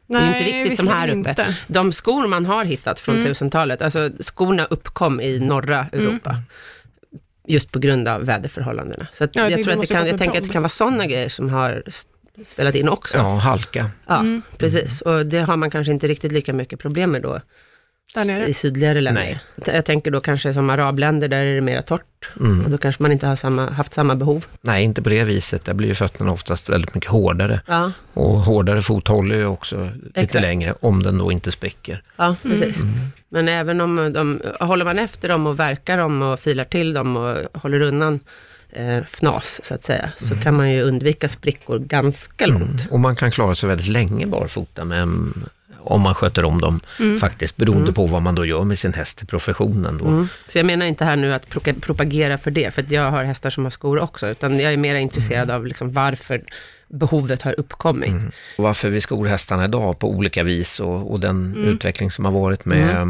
det 0.07 0.17
är 0.17 0.27
inte 0.27 0.43
riktigt 0.51 0.77
som 0.77 0.87
här 0.87 1.07
uppe. 1.09 1.29
inte. 1.29 1.45
De 1.67 1.93
skor 1.93 2.27
man 2.27 2.45
har 2.45 2.65
hittat 2.65 2.99
från 2.99 3.15
Mm. 3.15 3.27
1000-talet, 3.33 3.81
alltså 3.81 4.09
skorna 4.19 4.65
uppkom 4.65 5.21
i 5.21 5.39
norra 5.39 5.85
Europa. 5.93 6.37
Just 7.47 7.71
på 7.71 7.79
grund 7.79 8.07
av 8.07 8.25
väderförhållandena. 8.25 9.07
Så 9.13 9.23
att 9.23 9.35
Ja, 9.35 9.49
jag 9.49 9.63
tror 9.63 9.73
att 9.73 9.79
det 9.79 9.85
det 9.87 9.93
kan, 9.93 10.07
jag 10.07 10.17
tänker 10.17 10.37
att 10.37 10.43
det 10.43 10.49
kan 10.53 10.61
vara 10.61 10.69
sådana 10.69 11.05
grejer 11.07 11.29
som 11.29 11.49
har 11.49 11.83
spelat 12.45 12.75
in 12.75 12.89
också. 12.89 13.17
Ja, 13.17 13.35
halka. 13.35 13.89
Ja, 14.07 14.19
Mm. 14.19 14.41
precis. 14.57 15.01
Och 15.01 15.25
det 15.25 15.39
har 15.39 15.57
man 15.57 15.69
kanske 15.69 15.91
inte 15.91 16.07
riktigt 16.07 16.31
lika 16.31 16.53
mycket 16.53 16.79
problem 16.79 17.11
med 17.11 17.21
då. 17.21 17.39
I 18.47 18.53
sydligare 18.53 19.01
länder. 19.01 19.21
Nej. 19.21 19.75
Jag 19.75 19.85
tänker 19.85 20.11
då 20.11 20.21
kanske 20.21 20.53
som 20.53 20.69
arabländer, 20.69 21.27
där 21.27 21.41
är 21.41 21.55
det 21.55 21.61
mer 21.61 21.81
torrt. 21.81 22.29
Mm. 22.39 22.65
Och 22.65 22.69
då 22.71 22.77
kanske 22.77 23.03
man 23.03 23.11
inte 23.11 23.27
har 23.27 23.35
samma, 23.35 23.69
haft 23.69 23.93
samma 23.93 24.15
behov. 24.15 24.45
Nej, 24.61 24.83
inte 24.83 25.01
på 25.01 25.09
det 25.09 25.23
viset. 25.23 25.65
Där 25.65 25.73
blir 25.73 25.87
ju 25.87 25.95
fötterna 25.95 26.31
oftast 26.31 26.69
väldigt 26.69 26.95
mycket 26.95 27.09
hårdare. 27.09 27.61
Ja, 27.67 27.91
Och 28.13 28.39
hårdare 28.39 28.81
fot 28.81 29.07
håller 29.07 29.35
ju 29.35 29.45
också 29.45 29.89
lite 30.03 30.21
Exakt. 30.21 30.41
längre, 30.41 30.73
om 30.79 31.03
den 31.03 31.17
då 31.17 31.31
inte 31.31 31.51
spricker. 31.51 32.03
ja 32.17 32.35
precis. 32.43 32.81
Mm. 32.81 32.93
Men 33.29 33.47
även 33.47 33.81
om 33.81 34.13
de, 34.13 34.41
håller 34.59 34.85
man 34.85 34.99
efter 34.99 35.29
dem 35.29 35.47
och 35.47 35.59
verkar 35.59 35.97
dem 35.97 36.21
och 36.21 36.39
filar 36.39 36.65
till 36.65 36.93
dem 36.93 37.17
och 37.17 37.61
håller 37.61 37.81
undan 37.81 38.19
eh, 38.69 38.97
fnas, 38.97 39.59
så 39.63 39.73
att 39.73 39.83
säga, 39.83 40.11
så 40.17 40.35
kan 40.35 40.55
man 40.55 40.71
ju 40.71 40.81
undvika 40.81 41.29
sprickor 41.29 41.79
ganska 41.79 42.45
långt. 42.47 42.81
Mm. 42.81 42.91
Och 42.91 42.99
man 42.99 43.15
kan 43.15 43.31
klara 43.31 43.55
sig 43.55 43.69
väldigt 43.69 43.87
länge 43.87 44.27
barfota 44.27 44.85
med, 44.85 45.07
om 45.83 46.01
man 46.01 46.15
sköter 46.15 46.45
om 46.45 46.61
dem 46.61 46.79
faktiskt, 47.19 47.57
beroende 47.57 47.93
på 47.93 48.05
vad 48.05 48.21
man 48.21 48.35
då 48.35 48.45
gör 48.45 48.63
med 48.63 48.79
sin 48.79 48.93
häst 48.93 49.23
i 49.23 49.25
professionen 49.25 49.97
då. 49.97 50.05
Mm. 50.05 50.27
Så 50.47 50.57
jag 50.57 50.65
menar 50.65 50.85
inte 50.85 51.05
här 51.05 51.15
nu 51.15 51.33
att 51.33 51.49
propagera 51.81 52.37
för 52.37 52.51
det, 52.51 52.73
för 52.73 52.85
jag 52.89 53.11
har 53.11 53.23
hästar 53.23 53.49
som 53.49 53.63
har 53.63 53.71
skor 53.71 53.99
också, 53.99 54.27
utan 54.27 54.59
jag 54.59 54.73
är 54.73 54.77
mer 54.77 54.95
intresserad 54.95 55.51
av 55.51 55.65
liksom 55.65 55.93
varför 55.93 56.43
behovet 56.87 57.41
har 57.41 57.59
uppkommit. 57.59 58.15
Och 58.57 58.63
varför 58.63 58.89
vi 58.89 59.01
skor 59.01 59.25
hästarna 59.25 59.65
idag 59.65 59.99
på 59.99 60.09
olika 60.09 60.43
vis 60.43 60.79
och, 60.79 61.11
och 61.11 61.19
den 61.19 61.55
utveckling 61.55 62.11
som 62.11 62.25
har 62.25 62.31
varit 62.31 62.65
med, 62.65 63.07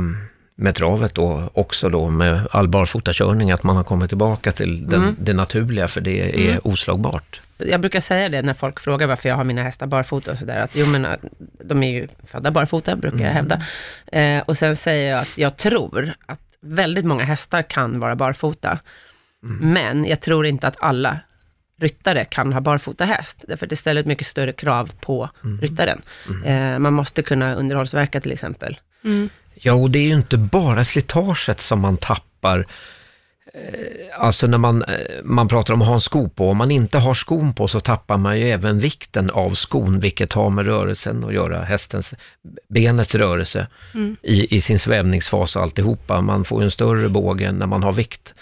med 0.56 0.76
travet 0.76 1.16
då, 1.16 1.50
också 1.54 1.90
då 1.90 2.10
med 2.10 2.48
all 2.52 2.68
barfotakörning, 2.68 3.52
att 3.52 3.64
man 3.64 3.76
har 3.76 3.84
kommit 3.84 4.10
tillbaka 4.10 4.52
till 4.52 4.90
den, 4.90 5.16
det 5.20 5.34
naturliga, 5.34 5.88
för 5.88 6.02
det 6.02 6.48
är 6.50 6.68
oslagbart. 6.68 7.42
Jag 7.58 7.82
brukar 7.82 8.00
säga 8.00 8.30
det 8.30 8.42
när 8.42 8.54
folk 8.54 8.80
frågar 8.80 9.08
varför 9.08 9.30
jag 9.30 9.36
har 9.36 9.44
mina 9.44 9.64
hästar 9.64 9.88
barfota 9.88 10.32
och 10.32 10.38
sådär, 10.38 10.58
att 10.58 10.72
jo 10.74 10.86
men 10.86 11.06
att 11.06 11.20
de 11.64 11.84
är 11.84 11.92
ju 11.92 12.08
födda 12.24 12.52
barfota, 12.52 12.96
brukar 12.96 13.26
jag 13.26 13.34
hävda. 13.34 13.62
Eh, 14.12 14.44
och 14.44 14.58
sen 14.58 14.76
säger 14.76 15.12
jag 15.12 15.20
att 15.20 15.38
jag 15.38 15.58
tror 15.58 16.14
att 16.26 16.40
väldigt 16.62 17.06
många 17.06 17.24
hästar 17.24 17.62
kan 17.62 18.00
vara 18.00 18.16
barfota, 18.16 18.80
men 19.62 20.06
jag 20.06 20.22
tror 20.22 20.46
inte 20.46 20.68
att 20.68 20.76
alla 20.80 21.20
ryttare 21.80 22.26
kan 22.26 22.54
ha 22.54 22.62
barfota 22.62 23.06
häst, 23.06 23.46
därför 23.48 23.66
att 23.66 23.70
det 23.70 23.76
ställer 23.76 24.02
ett 24.02 24.08
mycket 24.08 24.28
större 24.28 24.54
krav 24.54 24.92
på 25.02 25.30
ryttaren. 25.62 26.02
Eh, 26.46 26.80
man 26.80 26.94
måste 26.94 27.22
kunna 27.22 27.56
underhållsverka 27.56 28.22
till 28.22 28.32
exempel. 28.32 28.80
Mm. 29.04 29.30
Ja, 29.64 29.74
och 29.74 29.92
det 29.92 30.00
är 30.00 30.04
ju 30.08 30.16
inte 30.16 30.38
bara 30.38 30.86
slitaget 30.86 31.60
som 31.62 31.80
man 31.80 31.98
tappar 31.98 32.66
Alltså 34.18 34.48
när 34.48 34.58
man, 34.58 34.84
eh, 34.84 34.96
man 35.24 35.48
pratar 35.48 35.74
om 35.74 35.82
att 35.82 35.88
ha 35.88 35.94
en 35.94 36.02
sko 36.02 36.30
på, 36.30 36.50
om 36.50 36.58
man 36.58 36.72
inte 36.72 36.98
har 36.98 37.14
skon 37.14 37.54
på 37.54 37.68
så 37.68 37.80
tappar 37.80 38.18
man 38.18 38.40
ju 38.40 38.50
även 38.50 38.80
vikten 38.80 39.30
av 39.30 39.52
skon, 39.52 40.00
vilket 40.00 40.34
har 40.34 40.50
med 40.50 40.66
rörelsen 40.66 41.24
att 41.24 41.34
göra, 41.34 41.64
hästens, 41.64 42.14
benets 42.70 43.16
rörelse 43.16 43.68
Mm. 43.94 44.18
i, 44.24 44.56
i 44.56 44.62
sin 44.62 44.80
svävningsfas 44.80 45.56
och 45.56 45.62
alltihopa. 45.62 46.22
Man 46.22 46.46
får 46.46 46.62
ju 46.62 46.66
en 46.66 46.72
större 46.72 47.10
båge 47.10 47.52
när 47.52 47.66
man 47.68 47.84
har 47.84 47.92
vikt 47.92 48.34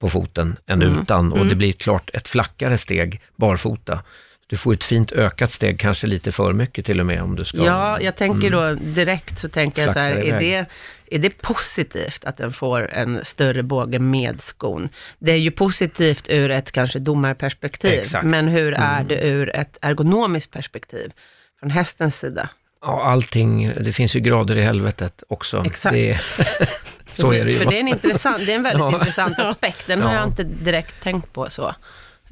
på 0.00 0.08
foten 0.08 0.56
än 0.66 0.82
Mm. 0.82 1.00
utan 1.02 1.30
och 1.32 1.36
Mm. 1.38 1.48
det 1.48 1.54
blir 1.54 1.72
klart 1.72 2.10
ett 2.12 2.28
flackare 2.28 2.78
steg 2.78 3.20
barfota. 3.36 4.00
Du 4.52 4.56
får 4.58 4.72
ett 4.74 4.84
fint 4.84 5.12
ökat 5.12 5.50
steg, 5.50 5.80
kanske 5.80 6.06
lite 6.06 6.32
för 6.32 6.52
mycket 6.52 6.86
till 6.86 7.00
och 7.00 7.06
med 7.06 7.22
om 7.22 7.34
du 7.36 7.44
ska... 7.44 7.58
Ja, 7.64 8.00
jag 8.00 8.16
tänker 8.16 8.48
Mm. 8.52 8.78
då 8.78 8.84
direkt 8.84 9.38
så 9.38 9.48
tänker 9.48 9.82
jag 9.82 9.92
så 9.92 9.98
här, 9.98 10.12
är 10.12 10.40
det, 10.40 10.66
är 11.06 11.18
det 11.18 11.42
positivt 11.42 12.24
att 12.24 12.36
den 12.36 12.52
får 12.52 12.90
en 12.92 13.24
större 13.24 13.62
båge 13.62 13.98
med 13.98 14.40
skon? 14.40 14.88
Det 15.18 15.32
är 15.32 15.36
ju 15.36 15.50
positivt 15.50 16.26
ur 16.28 16.50
ett 16.50 16.72
kanske 16.72 16.98
domarperspektiv, 16.98 18.00
Exakt. 18.00 18.24
Mm. 18.24 18.30
men 18.30 18.48
hur 18.54 18.72
är 18.74 19.04
det 19.04 19.28
ur 19.28 19.56
ett 19.56 19.78
ergonomiskt 19.80 20.50
perspektiv 20.50 21.12
från 21.60 21.70
hästens 21.70 22.18
sida? 22.18 22.48
Ja, 22.82 23.02
allting, 23.04 23.72
det 23.80 23.92
finns 23.92 24.16
ju 24.16 24.20
grader 24.20 24.58
i 24.58 24.62
helvetet 24.62 25.22
också. 25.28 25.64
Exakt. 25.66 25.94
Det, 25.94 26.20
så 27.10 27.32
är 27.32 27.44
det 27.44 27.50
ju. 27.50 27.56
För 27.58 27.70
det 27.70 27.76
är 27.76 27.80
en, 27.80 27.88
intressant, 27.88 28.46
det 28.46 28.52
är 28.52 28.56
en 28.56 28.62
väldigt 28.62 28.80
Ja. 28.80 28.92
intressant 28.94 29.38
aspekt, 29.38 29.86
den 29.86 30.02
har 30.02 30.12
Ja. 30.14 30.18
jag 30.20 30.28
inte 30.28 30.42
direkt 30.44 31.02
tänkt 31.02 31.32
på 31.32 31.50
så. 31.50 31.74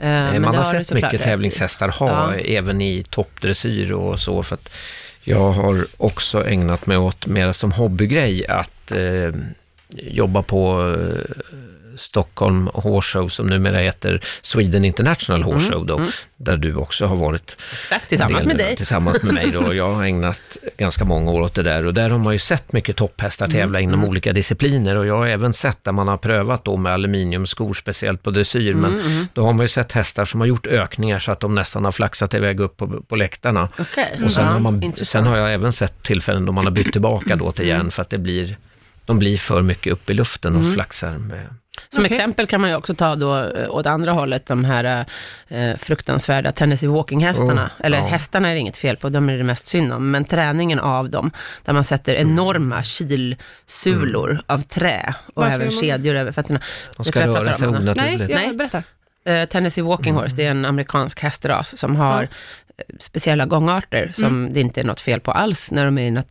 Eh, 0.00 0.08
Nej, 0.08 0.32
men 0.32 0.42
man 0.42 0.54
har 0.54 0.64
sett 0.64 0.92
mycket 0.92 1.22
tävlingshästar 1.22 1.88
ha, 1.88 2.34
Ja. 2.36 2.40
även 2.40 2.80
i 2.80 3.04
toppdressyr 3.10 3.92
och 3.92 4.20
så, 4.20 4.42
för 4.42 4.54
att 4.54 4.70
jag 5.24 5.50
har 5.52 5.84
också 5.96 6.46
ägnat 6.46 6.86
mig 6.86 6.96
åt 6.96 7.26
mer 7.26 7.52
som 7.52 7.72
hobbygrej 7.72 8.46
att 8.46 8.92
eh, 8.92 9.32
jobba 9.96 10.42
på 10.42 10.94
eh, 10.98 11.36
Stockholm 12.00 12.70
Horse 12.74 13.18
Show, 13.18 13.28
som 13.28 13.46
numera 13.46 13.78
heter 13.78 14.20
Sweden 14.42 14.84
International 14.84 15.42
Horse 15.42 15.66
Mm, 15.66 15.70
Show, 15.72 15.86
då, 15.86 15.96
mm. 15.98 16.10
där 16.36 16.56
du 16.56 16.74
också 16.74 17.06
har 17.06 17.16
varit. 17.16 17.56
Exakt, 17.82 18.08
tillsammans 18.08 18.44
med 18.44 18.56
dig. 18.56 18.76
Tillsammans 18.76 19.22
med 19.22 19.34
mig 19.34 19.50
då. 19.50 19.74
Jag 19.74 19.88
har 19.92 20.04
ägnat 20.04 20.40
ganska 20.78 21.04
många 21.04 21.30
år 21.30 21.40
åt 21.40 21.54
det 21.54 21.62
där 21.62 21.86
och 21.86 21.94
där 21.94 22.10
har 22.10 22.18
man 22.18 22.32
ju 22.32 22.38
sett 22.38 22.72
mycket 22.72 22.96
topphästar 22.96 23.46
Mm, 23.46 23.58
tävla 23.58 23.80
inom 23.80 24.04
olika 24.04 24.32
discipliner 24.32 24.96
och 24.96 25.06
jag 25.06 25.16
har 25.16 25.26
även 25.26 25.52
sett 25.52 25.84
där 25.84 25.92
man 25.92 26.08
har 26.08 26.16
prövat 26.16 26.64
då 26.64 26.76
med 26.76 26.92
aluminiumskor, 26.92 27.74
speciellt 27.74 28.22
på 28.22 28.30
dressyr, 28.30 28.74
men 28.74 28.92
Mm, 28.92 29.06
mm. 29.06 29.26
då 29.32 29.44
har 29.44 29.52
man 29.52 29.64
ju 29.64 29.68
sett 29.68 29.92
hästar 29.92 30.24
som 30.24 30.40
har 30.40 30.46
gjort 30.46 30.66
ökningar 30.66 31.18
så 31.18 31.32
att 31.32 31.40
de 31.40 31.54
nästan 31.54 31.84
har 31.84 31.92
flaxat 31.92 32.34
iväg 32.34 32.60
upp 32.60 32.76
på, 32.76 32.86
på 33.08 33.16
läktarna. 33.16 33.68
Okej, 33.78 34.20
Och 34.24 34.32
sen, 34.32 34.46
har 34.46 34.60
man, 34.60 34.92
sen 34.96 35.26
har 35.26 35.36
jag 35.36 35.54
även 35.54 35.72
sett 35.72 36.02
tillfällen 36.02 36.46
då 36.46 36.52
man 36.52 36.64
har 36.64 36.72
bytt 36.72 36.92
tillbaka 36.92 37.36
då 37.36 37.52
till 37.52 37.64
Mm. 37.64 37.76
järn 37.76 37.90
för 37.90 38.02
att 38.02 38.10
det 38.10 38.18
blir, 38.18 38.56
de 39.04 39.18
blir 39.18 39.36
för 39.38 39.62
mycket 39.62 39.92
upp 39.92 40.10
i 40.10 40.14
luften 40.14 40.54
och 40.54 40.60
Mm. 40.60 40.74
flaxar 40.74 41.18
med... 41.18 41.46
Som 41.88 42.04
Okej. 42.04 42.16
exempel 42.16 42.46
kan 42.46 42.60
man 42.60 42.70
ju 42.70 42.76
också 42.76 42.94
ta 42.94 43.14
då 43.16 43.36
eh, 43.36 43.70
åt 43.70 43.86
andra 43.86 44.12
hållet, 44.12 44.46
de 44.46 44.64
här 44.64 45.04
eh, 45.48 45.76
fruktansvärda 45.76 46.52
Tennessee 46.52 46.88
Walking-hästarna. 46.88 47.64
Oh, 47.64 47.86
Eller 47.86 47.98
ja. 47.98 48.06
hästarna 48.06 48.48
är 48.48 48.54
det 48.54 48.60
inget 48.60 48.76
fel 48.76 48.96
på, 48.96 49.08
de 49.08 49.28
är 49.28 49.38
det 49.38 49.44
mest 49.44 49.68
synd 49.68 49.92
om. 49.92 50.10
Men 50.10 50.24
träningen 50.24 50.78
av 50.78 51.10
dem, 51.10 51.30
där 51.64 51.72
man 51.72 51.84
sätter 51.84 52.14
Mm. 52.14 52.32
enorma 52.32 52.82
kilsulor 52.82 54.42
av 54.46 54.58
trä 54.62 55.14
och 55.34 55.42
Varför 55.42 55.54
även 55.54 55.70
kedjor 55.70 56.14
över 56.14 56.32
fötterna. 56.32 56.60
De 56.96 57.04
ska 57.04 57.26
röra 57.26 57.52
sig 57.52 57.68
Anna. 57.68 57.78
Nej, 57.78 57.88
onaturligt. 57.90 58.30
jag, 58.30 58.36
Nej. 58.46 58.56
berätta. 58.56 58.82
Eh, 59.24 59.44
Tennessee 59.48 59.84
Walking 59.84 60.14
Horse, 60.14 60.36
det 60.36 60.44
är 60.46 60.50
en 60.50 60.64
amerikansk 60.64 61.20
hästras 61.20 61.78
som 61.78 61.96
har 61.96 62.22
Ja. 62.22 62.28
eh, 62.88 62.96
speciella 63.00 63.46
gångarter, 63.46 64.12
som 64.14 64.52
det 64.52 64.60
inte 64.60 64.80
är 64.80 64.84
något 64.84 65.00
fel 65.00 65.20
på 65.20 65.30
alls 65.32 65.70
när 65.70 65.84
de 65.84 65.98
är 65.98 66.10
nat- 66.10 66.26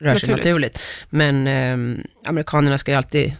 rör 0.00 0.14
sig 0.14 0.28
Naturligt. 0.28 0.36
naturligt. 0.44 0.82
Men 1.10 1.46
eh, 1.46 2.04
amerikanerna 2.28 2.78
ska 2.78 2.90
ju 2.90 2.96
alltid 2.96 3.32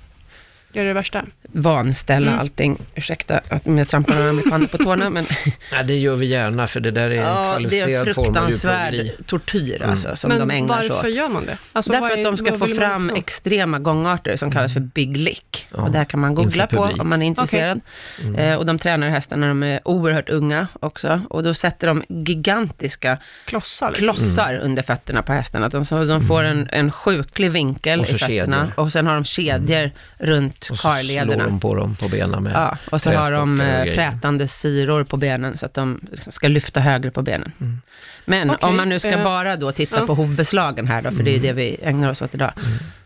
Gör 0.72 0.84
det 0.84 0.92
värsta 0.92 1.24
vanställa 1.52 2.26
Mm. 2.28 2.40
allting. 2.40 2.78
Ursäkta 2.94 3.40
att 3.48 3.62
jag 3.66 3.88
trampar 3.88 4.14
några 4.14 4.30
amerikaner 4.30 4.66
på 4.66 4.78
tårna, 4.78 5.10
men 5.10 5.26
Ja, 5.72 5.82
det 5.82 5.98
gör 5.98 6.16
vi 6.16 6.26
gärna 6.26 6.66
för 6.66 6.80
det 6.80 6.90
där 6.90 7.10
är 7.10 7.14
en 7.14 7.16
ja, 7.20 7.34
det 7.34 7.40
är 7.40 7.50
kvalificerad 7.52 8.08
en 8.08 8.14
form 8.14 8.24
av 8.26 8.32
fruktansvärd 8.32 8.94
djurplågeri. 8.94 9.24
tortyr 9.26 9.76
Mm. 9.76 9.90
alltså, 9.90 10.16
som 10.16 10.28
Men 10.28 10.38
de 10.38 10.50
ägnar 10.50 10.80
sig 10.80 10.90
varför 10.90 11.08
åt. 11.08 11.14
gör 11.14 11.28
man 11.28 11.46
det? 11.46 11.58
Alltså, 11.72 11.92
Därför 11.92 12.02
vad 12.02 12.12
att 12.12 12.18
är- 12.18 12.24
de 12.24 12.36
ska 12.36 12.58
få 12.58 12.66
fram 12.66 13.10
extrema 13.10 13.78
gångarter 13.78 14.36
som 14.36 14.50
kallas 14.50 14.72
för 14.72 14.80
Big 14.80 15.16
Lick. 15.16 15.66
Ja, 15.76 15.82
och 15.82 15.90
det 15.90 15.98
här 15.98 16.04
kan 16.04 16.20
man 16.20 16.34
googla 16.34 16.66
på 16.66 16.78
om 16.98 17.08
man 17.08 17.22
är 17.22 17.26
intresserad. 17.26 17.80
Mm. 18.22 18.34
Eh, 18.34 18.54
och 18.56 18.66
de 18.66 18.78
tränar 18.78 19.08
hästar 19.08 19.36
när 19.36 19.48
de 19.48 19.62
är 19.62 19.80
oerhört 19.84 20.28
unga 20.28 20.66
också. 20.80 21.20
Och 21.30 21.42
då 21.42 21.54
sätter 21.54 21.86
de 21.86 22.02
gigantiska 22.08 23.18
Klossar 23.44 23.88
liksom. 23.88 24.04
klossar 24.04 24.54
under 24.62 24.82
fötterna 24.82 25.22
på 25.22 25.32
hästarna. 25.32 25.68
De, 25.68 25.84
så 25.84 26.04
de 26.04 26.20
får 26.26 26.42
en, 26.44 26.68
en 26.72 26.92
sjuklig 26.92 27.50
vinkel 27.50 28.00
i 28.00 28.04
fötterna. 28.04 28.28
kedjor. 28.28 28.72
Och 28.76 28.92
sen 28.92 29.06
har 29.06 29.14
de 29.14 29.24
kedjor 29.24 29.90
runt 30.18 30.68
karlederna. 30.82 31.41
De 31.44 31.60
på 31.60 31.74
dem 31.74 31.96
på 32.00 32.08
benen 32.08 32.42
med 32.42 32.52
Ja, 32.52 32.76
och 32.90 33.00
så 33.00 33.12
har 33.12 33.32
de 33.32 33.60
och 33.60 33.66
eh, 33.66 33.94
frätande 33.94 34.48
syror 34.48 35.04
på 35.04 35.16
benen 35.16 35.58
så 35.58 35.66
att 35.66 35.74
de 35.74 36.00
liksom 36.10 36.32
ska 36.32 36.48
lyfta 36.48 36.80
högre 36.80 37.10
på 37.10 37.22
benen. 37.22 37.52
Mm. 37.60 37.80
Men 38.24 38.50
Okej, 38.50 38.68
om 38.68 38.76
man 38.76 38.88
nu 38.88 38.98
ska 38.98 39.10
eh, 39.10 39.24
bara 39.24 39.56
då 39.56 39.72
titta 39.72 39.96
ja. 40.00 40.06
på 40.06 40.14
hovbeslagen 40.14 40.86
här 40.86 41.02
då, 41.02 41.10
för 41.10 41.22
det 41.22 41.30
är 41.30 41.34
ju 41.34 41.38
det 41.42 41.52
vi 41.52 41.76
ägnar 41.82 42.10
oss 42.10 42.22
åt 42.22 42.34
idag. 42.34 42.52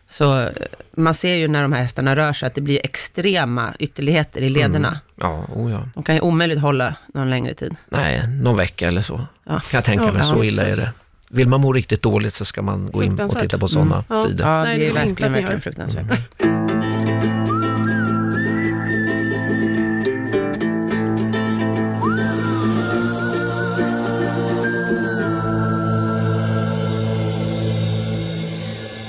Så 0.09 0.39
eh, 0.41 0.49
man 0.95 1.13
ser 1.13 1.35
ju 1.35 1.47
när 1.47 1.61
de 1.61 1.73
här 1.73 1.81
hästarna 1.81 2.15
rör 2.15 2.33
sig 2.33 2.47
att 2.47 2.55
det 2.55 2.61
blir 2.61 2.79
extrema 2.83 3.73
ytterligheter 3.79 4.41
i 4.41 4.49
lederna. 4.49 4.87
Mm. 4.87 4.99
Ja, 5.15 5.45
oh 5.55 5.71
ja. 5.71 5.89
De 5.93 6.03
kan 6.03 6.15
ju 6.15 6.21
omöjligt 6.21 6.59
hålla 6.59 6.95
någon 7.13 7.29
längre 7.29 7.53
tid. 7.53 7.75
Nej, 7.89 8.27
någon 8.27 8.57
vecka 8.57 8.87
eller 8.87 9.01
så. 9.01 9.21
Ja. 9.43 9.51
Kan 9.59 9.77
jag 9.77 9.83
tänka 9.83 10.05
Ja, 10.05 10.11
mig, 10.11 10.23
så 10.23 10.43
illa 10.43 10.63
är 10.67 10.75
det. 10.75 10.91
Vill 11.29 11.47
man 11.47 11.61
må 11.61 11.73
riktigt 11.73 12.01
dåligt 12.01 12.33
så 12.33 12.45
ska 12.45 12.61
man 12.61 12.91
gå 12.91 13.03
in 13.03 13.19
och 13.19 13.39
titta 13.39 13.57
på 13.57 13.67
sådana 13.67 13.95
Mm. 13.95 14.05
Ja. 14.09 14.27
sidor. 14.29 14.47
Ja, 14.47 14.63
Nej, 14.63 14.79
det 14.79 14.87
är 14.87 14.93
verkligen, 14.93 15.33
verkligen 15.33 15.61
fruktansvärt. 15.61 16.19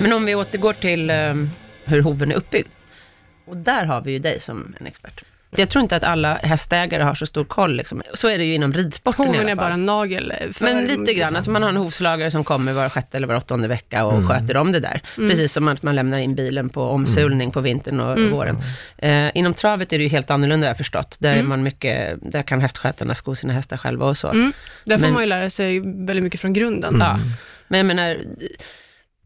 Men 0.08 0.16
om 0.16 0.24
vi 0.26 0.34
återgår 0.34 0.72
till 0.72 1.10
um, 1.10 1.50
hur 1.84 2.02
hoven 2.02 2.30
är 2.32 2.34
uppbyggd. 2.36 2.66
Och 3.46 3.56
där 3.56 3.84
har 3.84 4.00
vi 4.00 4.12
ju 4.12 4.18
dig 4.18 4.40
som 4.40 4.74
en 4.80 4.86
expert. 4.86 5.22
Jag 5.56 5.68
tror 5.68 5.82
inte 5.82 5.96
att 5.96 6.04
alla 6.04 6.34
hästägare 6.34 7.02
har 7.02 7.14
så 7.14 7.26
stor 7.26 7.44
koll. 7.44 7.76
Liksom. 7.76 8.02
Så 8.14 8.28
är 8.28 8.38
det 8.38 8.44
ju 8.44 8.54
inom 8.54 8.72
ridsporten 8.72 9.24
i 9.24 9.28
Hoven 9.28 9.40
alla 9.40 9.50
är 9.50 9.56
fall. 9.56 9.64
bara 9.64 9.72
en 9.74 9.86
nagel. 9.86 10.32
För, 10.52 10.64
Men 10.64 10.84
lite 10.84 11.14
grann, 11.14 11.36
alltså 11.36 11.50
man 11.50 11.62
har 11.62 11.68
en 11.70 11.76
hovslagare 11.76 12.30
som 12.30 12.44
kommer 12.44 12.72
var 12.72 12.88
sjätte 12.88 13.16
eller 13.16 13.26
var 13.26 13.34
åttonde 13.34 13.68
vecka 13.68 14.04
och 14.04 14.26
sköter 14.28 14.56
om 14.56 14.72
det 14.72 14.80
där. 14.80 15.00
Mm. 15.18 15.30
Precis 15.30 15.52
som 15.52 15.68
att 15.68 15.82
man 15.82 15.94
lämnar 15.96 16.18
in 16.18 16.34
bilen 16.34 16.68
på 16.68 16.82
omsulning 16.82 17.50
på 17.50 17.60
vintern 17.60 18.00
och 18.00 18.12
Mm. 18.18 18.30
våren. 18.30 18.56
Eh, 18.98 19.30
inom 19.34 19.54
travet 19.54 19.92
är 19.92 19.98
det 19.98 20.04
ju 20.04 20.10
helt 20.10 20.30
annorlunda 20.30 20.66
har 20.66 20.70
jag 20.70 20.76
förstått. 20.78 21.16
Där, 21.20 21.30
är 21.30 21.34
Mm. 21.34 21.48
man 21.48 21.62
mycket, 21.62 22.18
där 22.32 22.42
kan 22.42 22.60
hästskötarna 22.60 23.14
sko 23.14 23.36
sina 23.36 23.52
hästar 23.52 23.76
själva 23.76 24.06
och 24.06 24.18
så. 24.18 24.28
Mm. 24.28 24.52
Där 24.84 24.96
får 24.98 25.02
Men- 25.02 25.12
man 25.12 25.22
ju 25.22 25.28
lära 25.28 25.50
sig 25.50 25.80
väldigt 25.80 26.22
mycket 26.22 26.40
från 26.40 26.52
grunden. 26.52 26.94
Mm. 26.94 27.06
Ja. 27.06 27.18
Men 27.68 27.78
jag 27.78 27.86
menar, 27.86 28.16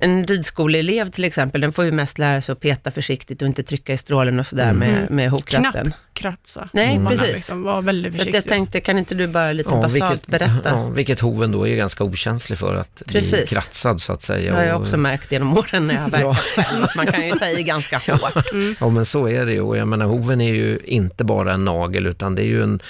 en 0.02 0.26
ridskoleelev 0.26 1.10
till 1.10 1.24
exempel, 1.24 1.60
den 1.60 1.72
får 1.72 1.84
ju 1.84 1.92
mest 1.92 2.18
lära 2.18 2.40
sig 2.40 2.52
att 2.52 2.60
peta 2.60 2.90
försiktigt 2.90 3.42
och 3.42 3.48
inte 3.48 3.62
trycka 3.62 3.92
i 3.92 3.96
strålen 3.96 4.40
och 4.40 4.46
sådär 4.46 4.70
Mm. 4.70 4.78
med, 4.78 5.10
med 5.10 5.30
hovkratsen. 5.30 5.94
Kratsa. 6.14 6.68
Nej, 6.72 6.96
Mm. 6.96 7.12
precis. 7.12 7.32
Liksom, 7.34 7.62
var 7.62 7.82
väldigt 7.82 8.12
Så 8.12 8.18
försiktig. 8.18 8.38
jag 8.38 8.44
tänkte, 8.44 8.80
kan 8.80 8.98
inte 8.98 9.14
du 9.14 9.26
bara 9.26 9.52
lite 9.52 9.70
Ja, 9.70 9.76
basalt 9.82 10.12
vilket, 10.12 10.26
berätta? 10.26 10.70
ja, 10.70 10.88
vilket 10.88 11.20
hoven 11.20 11.52
då 11.52 11.68
är 11.68 11.76
ganska 11.76 12.04
okänslig 12.04 12.58
för 12.58 12.74
att 12.74 13.02
bli 13.06 13.20
Precis. 13.20 13.50
kratsad 13.50 14.00
så 14.00 14.12
att 14.12 14.22
säga. 14.22 14.50
Det 14.52 14.56
har 14.56 14.64
jag 14.64 14.76
Och- 14.76 14.82
också 14.82 14.96
märkt 14.96 15.32
genom 15.32 15.58
åren 15.58 15.86
när 15.86 15.94
jag 15.94 16.00
har 16.02 16.10
verkat 16.10 16.36
själv, 16.36 16.86
man 16.96 17.06
kan 17.06 17.26
ju 17.26 17.32
ta 17.32 17.48
i 17.48 17.62
ganska 17.62 17.98
hårt. 18.08 18.52
Mm. 18.52 18.74
Ja, 18.80 18.88
men 18.88 19.04
så 19.04 19.28
är 19.28 19.46
det 19.46 19.52
ju. 19.52 19.60
Och 19.60 19.76
jag 19.76 19.88
menar, 19.88 20.06
hoven 20.06 20.40
är 20.40 20.54
ju 20.54 20.78
inte 20.84 21.24
bara 21.24 21.52
en 21.52 21.64
nagel, 21.64 22.06
utan 22.06 22.34
det 22.34 22.42
är 22.42 22.46
ju 22.46 22.62
en, 22.62 22.80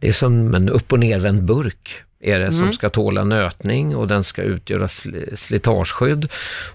det 0.00 0.08
är 0.08 0.12
som 0.12 0.54
en 0.54 0.68
upp 0.68 0.92
och 0.92 0.98
nervänd 1.00 1.42
burk 1.44 2.02
är 2.22 2.40
det 2.40 2.52
som 2.52 2.62
Mm. 2.62 2.72
ska 2.74 2.88
tåla 2.88 3.24
nötning 3.24 3.96
och 3.96 4.08
den 4.08 4.24
ska 4.24 4.42
utgöra 4.42 4.86
sli- 4.86 5.36
slitageskydd 5.36 6.28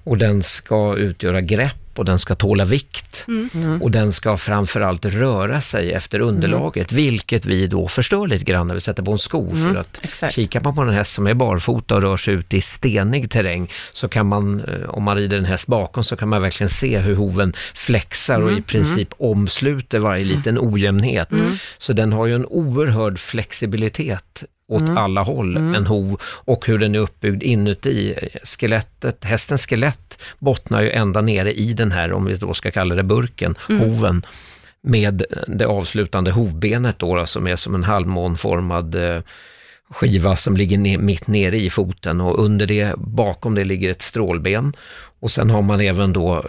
och 0.03 0.17
den 0.17 0.43
ska 0.43 0.95
utgöra 0.95 1.41
grepp 1.41 1.75
och 1.95 2.05
den 2.05 2.19
ska 2.19 2.35
tåla 2.35 2.65
vikt 2.65 3.25
Mm. 3.27 3.81
och 3.81 3.91
den 3.91 4.11
ska 4.13 4.37
framförallt 4.37 5.05
röra 5.05 5.61
sig 5.61 5.91
efter 5.93 6.19
underlaget, 6.19 6.91
vilket 6.91 7.45
vi 7.45 7.67
då 7.67 7.87
förstör 7.87 8.27
lite 8.27 8.45
grann 8.45 8.67
när 8.67 8.73
vi 8.73 8.79
sätter 8.81 9.03
på 9.03 9.11
en 9.11 9.17
sko. 9.17 9.51
Mm, 9.51 9.73
För 9.73 9.79
att 9.79 9.99
exakt. 10.03 10.35
kikar 10.35 10.61
man 10.61 10.75
på 10.75 10.81
en 10.81 10.89
häst 10.89 11.13
som 11.13 11.27
är 11.27 11.33
barfota 11.33 11.95
och 11.95 12.01
rör 12.01 12.17
sig 12.17 12.33
ut 12.33 12.53
i 12.53 12.61
stenig 12.61 13.31
terräng, 13.31 13.71
så 13.93 14.07
kan 14.07 14.25
man, 14.27 14.59
eh, 14.61 14.89
om 14.89 15.03
man 15.03 15.17
rider 15.17 15.37
en 15.37 15.45
häst 15.45 15.67
bakom, 15.67 16.03
så 16.03 16.15
kan 16.15 16.29
man 16.29 16.41
verkligen 16.41 16.69
se 16.69 16.97
hur 16.99 17.15
hoven 17.15 17.53
flexar 17.73 18.41
och 18.41 18.49
i 18.49 18.51
Mm, 18.51 18.63
princip 18.63 19.09
omsluter 19.17 19.99
varje 19.99 20.25
liten 20.25 20.57
ojämnhet. 20.61 21.31
Mm. 21.31 21.51
Så 21.77 21.93
den 21.93 22.13
har 22.13 22.25
ju 22.25 22.35
en 22.35 22.45
oerhörd 22.45 23.19
flexibilitet 23.19 24.43
åt 24.67 24.81
Mm. 24.81 24.97
alla 24.97 25.23
håll, 25.23 25.57
Mm. 25.57 25.75
en 25.75 25.87
hov, 25.87 26.21
och 26.23 26.67
hur 26.67 26.77
den 26.77 26.95
är 26.95 26.99
uppbyggd 26.99 27.43
inuti. 27.43 28.15
Skelettet, 28.43 29.23
hästens 29.23 29.67
skelett 29.67 30.21
bottnar 30.39 30.81
ju 30.81 30.91
ända 30.91 31.21
nere 31.21 31.53
i 31.53 31.73
den 31.73 31.91
här, 31.91 32.13
om 32.13 32.25
vi 32.25 32.35
då 32.35 32.53
ska 32.53 32.71
kalla 32.71 32.95
det 32.95 33.03
burken, 33.03 33.55
Mm. 33.69 33.81
hoven, 33.89 34.21
med 34.81 35.23
det 35.47 35.65
avslutande 35.65 36.31
hovbenet 36.31 36.99
då, 36.99 37.15
då, 37.15 37.25
som 37.25 37.47
är 37.47 37.55
som 37.55 37.75
en 37.75 37.83
halvmånformad 37.83 38.95
eh, 38.95 39.21
skiva 39.89 40.35
som 40.35 40.57
ligger 40.57 40.77
ne- 40.77 40.97
mitt 41.01 41.27
nere 41.27 41.57
i 41.57 41.69
foten 41.69 42.21
och 42.21 42.39
under 42.45 42.65
det, 42.67 42.93
bakom 42.97 43.55
det 43.55 43.63
ligger 43.63 43.91
ett 43.91 44.01
strålben. 44.01 44.73
Och 45.19 45.31
sen 45.31 45.49
har 45.49 45.61
man 45.61 45.79
även 45.81 46.13
då 46.13 46.35
eh, 46.35 46.43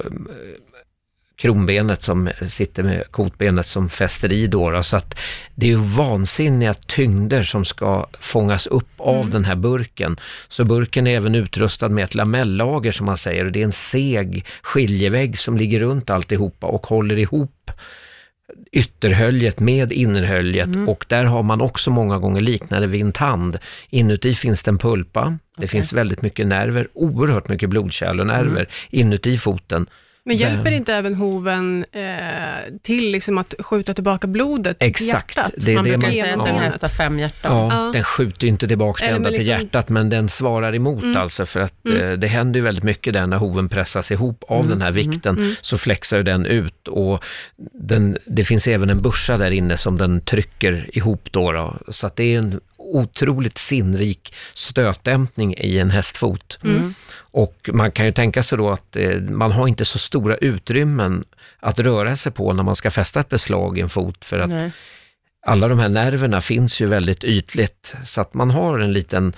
kronbenet 1.37 2.02
som 2.02 2.31
sitter 2.49 2.83
med 2.83 3.05
kotbenet 3.11 3.66
som 3.66 3.88
fäster 3.88 4.33
i 4.33 4.47
då. 4.47 4.71
då. 4.71 4.83
Så 4.83 4.97
att 4.97 5.19
det 5.55 5.66
är 5.66 5.71
ju 5.71 5.76
vansinniga 5.76 6.75
tyngder 6.75 7.43
som 7.43 7.64
ska 7.64 8.07
fångas 8.21 8.66
upp 8.66 8.90
av 8.97 9.31
den 9.31 9.45
här 9.45 9.57
burken. 9.57 10.16
Så 10.49 10.64
burken 10.64 11.07
är 11.07 11.16
även 11.16 11.35
utrustad 11.35 11.88
med 11.88 12.05
ett 12.05 12.14
lamellager 12.14 12.93
som 12.93 13.07
man 13.07 13.16
säger 13.16 13.45
och 13.45 13.52
det 13.52 13.61
är 13.61 13.64
en 13.64 13.73
seg 13.73 14.47
skiljevägg 14.62 15.38
som 15.38 15.57
ligger 15.57 15.81
runt 15.81 16.11
alltihopa 16.11 16.66
och 16.66 16.87
håller 16.87 17.19
ihop 17.19 17.71
ytterhöljet 18.73 19.61
med 19.61 19.93
innerhöljet 19.93 20.69
och 20.87 21.05
där 21.09 21.25
har 21.25 21.43
man 21.43 21.61
också 21.61 21.90
många 21.90 22.19
gånger 22.19 22.40
liknande 22.40 22.87
vid 22.87 23.00
en 23.00 23.12
tand. 23.12 23.59
Inuti 23.90 24.35
finns 24.35 24.62
det 24.62 24.71
en 24.71 24.78
pulpa, 24.78 25.38
det 25.57 25.66
finns 25.66 25.93
väldigt 25.93 26.23
mycket 26.23 26.47
nerver, 26.47 26.88
oerhört 26.93 27.49
mycket 27.49 27.71
blodkärl 27.71 28.21
och 28.21 28.26
nerver 28.26 28.69
inuti 28.90 29.38
foten. 29.38 29.87
Men 30.28 30.37
hjälper 30.37 30.64
Den- 30.64 30.73
inte 30.75 30.95
även 30.95 31.14
hoven 31.14 31.85
eh, 31.92 32.02
till 32.83 33.11
liksom 33.11 33.38
att 33.38 33.54
skjuta 33.59 33.95
tillbaka 33.95 34.26
blodet 34.26 34.78
till 34.78 34.88
Exakt, 34.88 35.37
hjärtat? 35.37 35.52
det 35.56 35.71
är 35.71 35.75
Man 35.75 35.85
det 35.85 35.90
brukar 35.90 36.06
man- 36.06 36.12
säga 36.12 36.25
att 36.42 36.49
en 36.49 36.54
ja. 36.54 36.61
häst 36.62 36.78
har 36.83 36.88
fem 36.88 37.18
hjärtan. 37.18 37.56
Ja, 37.56 37.87
Ja. 37.87 37.90
den 37.92 38.04
skjuter 38.04 38.45
ju 38.45 38.49
inte 38.49 38.68
tillbaka 38.68 39.06
det 39.06 39.12
ända 39.12 39.30
men 39.30 39.38
till 39.38 39.47
liksom- 39.47 39.64
hjärtat, 39.64 39.88
men 39.88 40.11
den 40.11 40.28
svarar 40.28 40.75
emot 40.75 41.02
Mm. 41.02 41.16
alltså, 41.16 41.47
för 41.47 41.61
att 41.61 41.87
Mm. 41.88 42.02
eh, 42.02 42.12
det 42.12 42.26
händer 42.28 42.59
ju 42.61 42.64
väldigt 42.64 42.85
mycket 42.85 43.12
där 43.12 43.26
när 43.26 43.37
hoven 43.37 43.68
pressas 43.68 44.11
ihop 44.12 44.45
av 44.49 44.68
den 44.68 44.83
här 44.83 44.90
vikten, 44.92 45.37
Mm. 45.37 45.54
så 45.61 45.78
flexar 45.78 46.23
den 46.23 46.47
ut 46.47 46.88
och 46.88 47.25
den, 47.73 48.18
det 48.26 48.45
finns 48.45 48.66
även 48.68 48.90
en 48.90 49.02
börsa 49.02 49.37
där 49.37 49.50
inne 49.50 49.76
som 49.76 49.99
den 49.99 50.21
trycker 50.21 50.90
ihop 50.92 51.28
då, 51.33 51.52
då 51.52 51.76
så 51.88 52.06
att 52.06 52.16
det 52.16 52.35
är 52.35 52.38
en 52.38 52.61
otroligt 52.78 53.59
sinnrik 53.59 54.35
stötdämpning 54.54 55.54
i 55.59 55.78
en 55.78 55.90
hästfot. 55.90 56.59
Och 57.30 57.71
man 57.73 57.92
kan 57.92 58.06
ju 58.06 58.12
tänka 58.12 58.42
sig 58.42 58.59
då 58.59 58.71
att 58.71 58.97
eh, 58.97 59.21
man 59.21 59.52
har 59.52 59.68
inte 59.68 59.85
så 59.85 59.99
stora 59.99 60.37
utrymmen 60.37 61.25
att 61.61 61.78
röra 61.78 62.16
sig 62.16 62.33
på 62.33 62.52
när 62.52 62.62
man 62.62 62.76
ska 62.76 62.90
fästa 62.90 63.21
ett 63.21 63.28
beslag 63.28 63.78
i 63.78 63.80
en 63.80 63.88
fot, 63.88 64.25
för 64.25 64.38
att 64.38 64.50
Nej. 64.50 64.73
alla 65.47 65.68
de 65.68 65.78
här 65.78 65.88
nerverna 65.88 66.40
finns 66.40 66.80
ju 66.80 66.87
väldigt 66.87 67.25
ytligt, 67.25 67.97
så 68.04 68.21
att 68.21 68.35
man 68.35 68.50
har 68.50 68.78
en 68.78 68.92
liten 68.92 69.33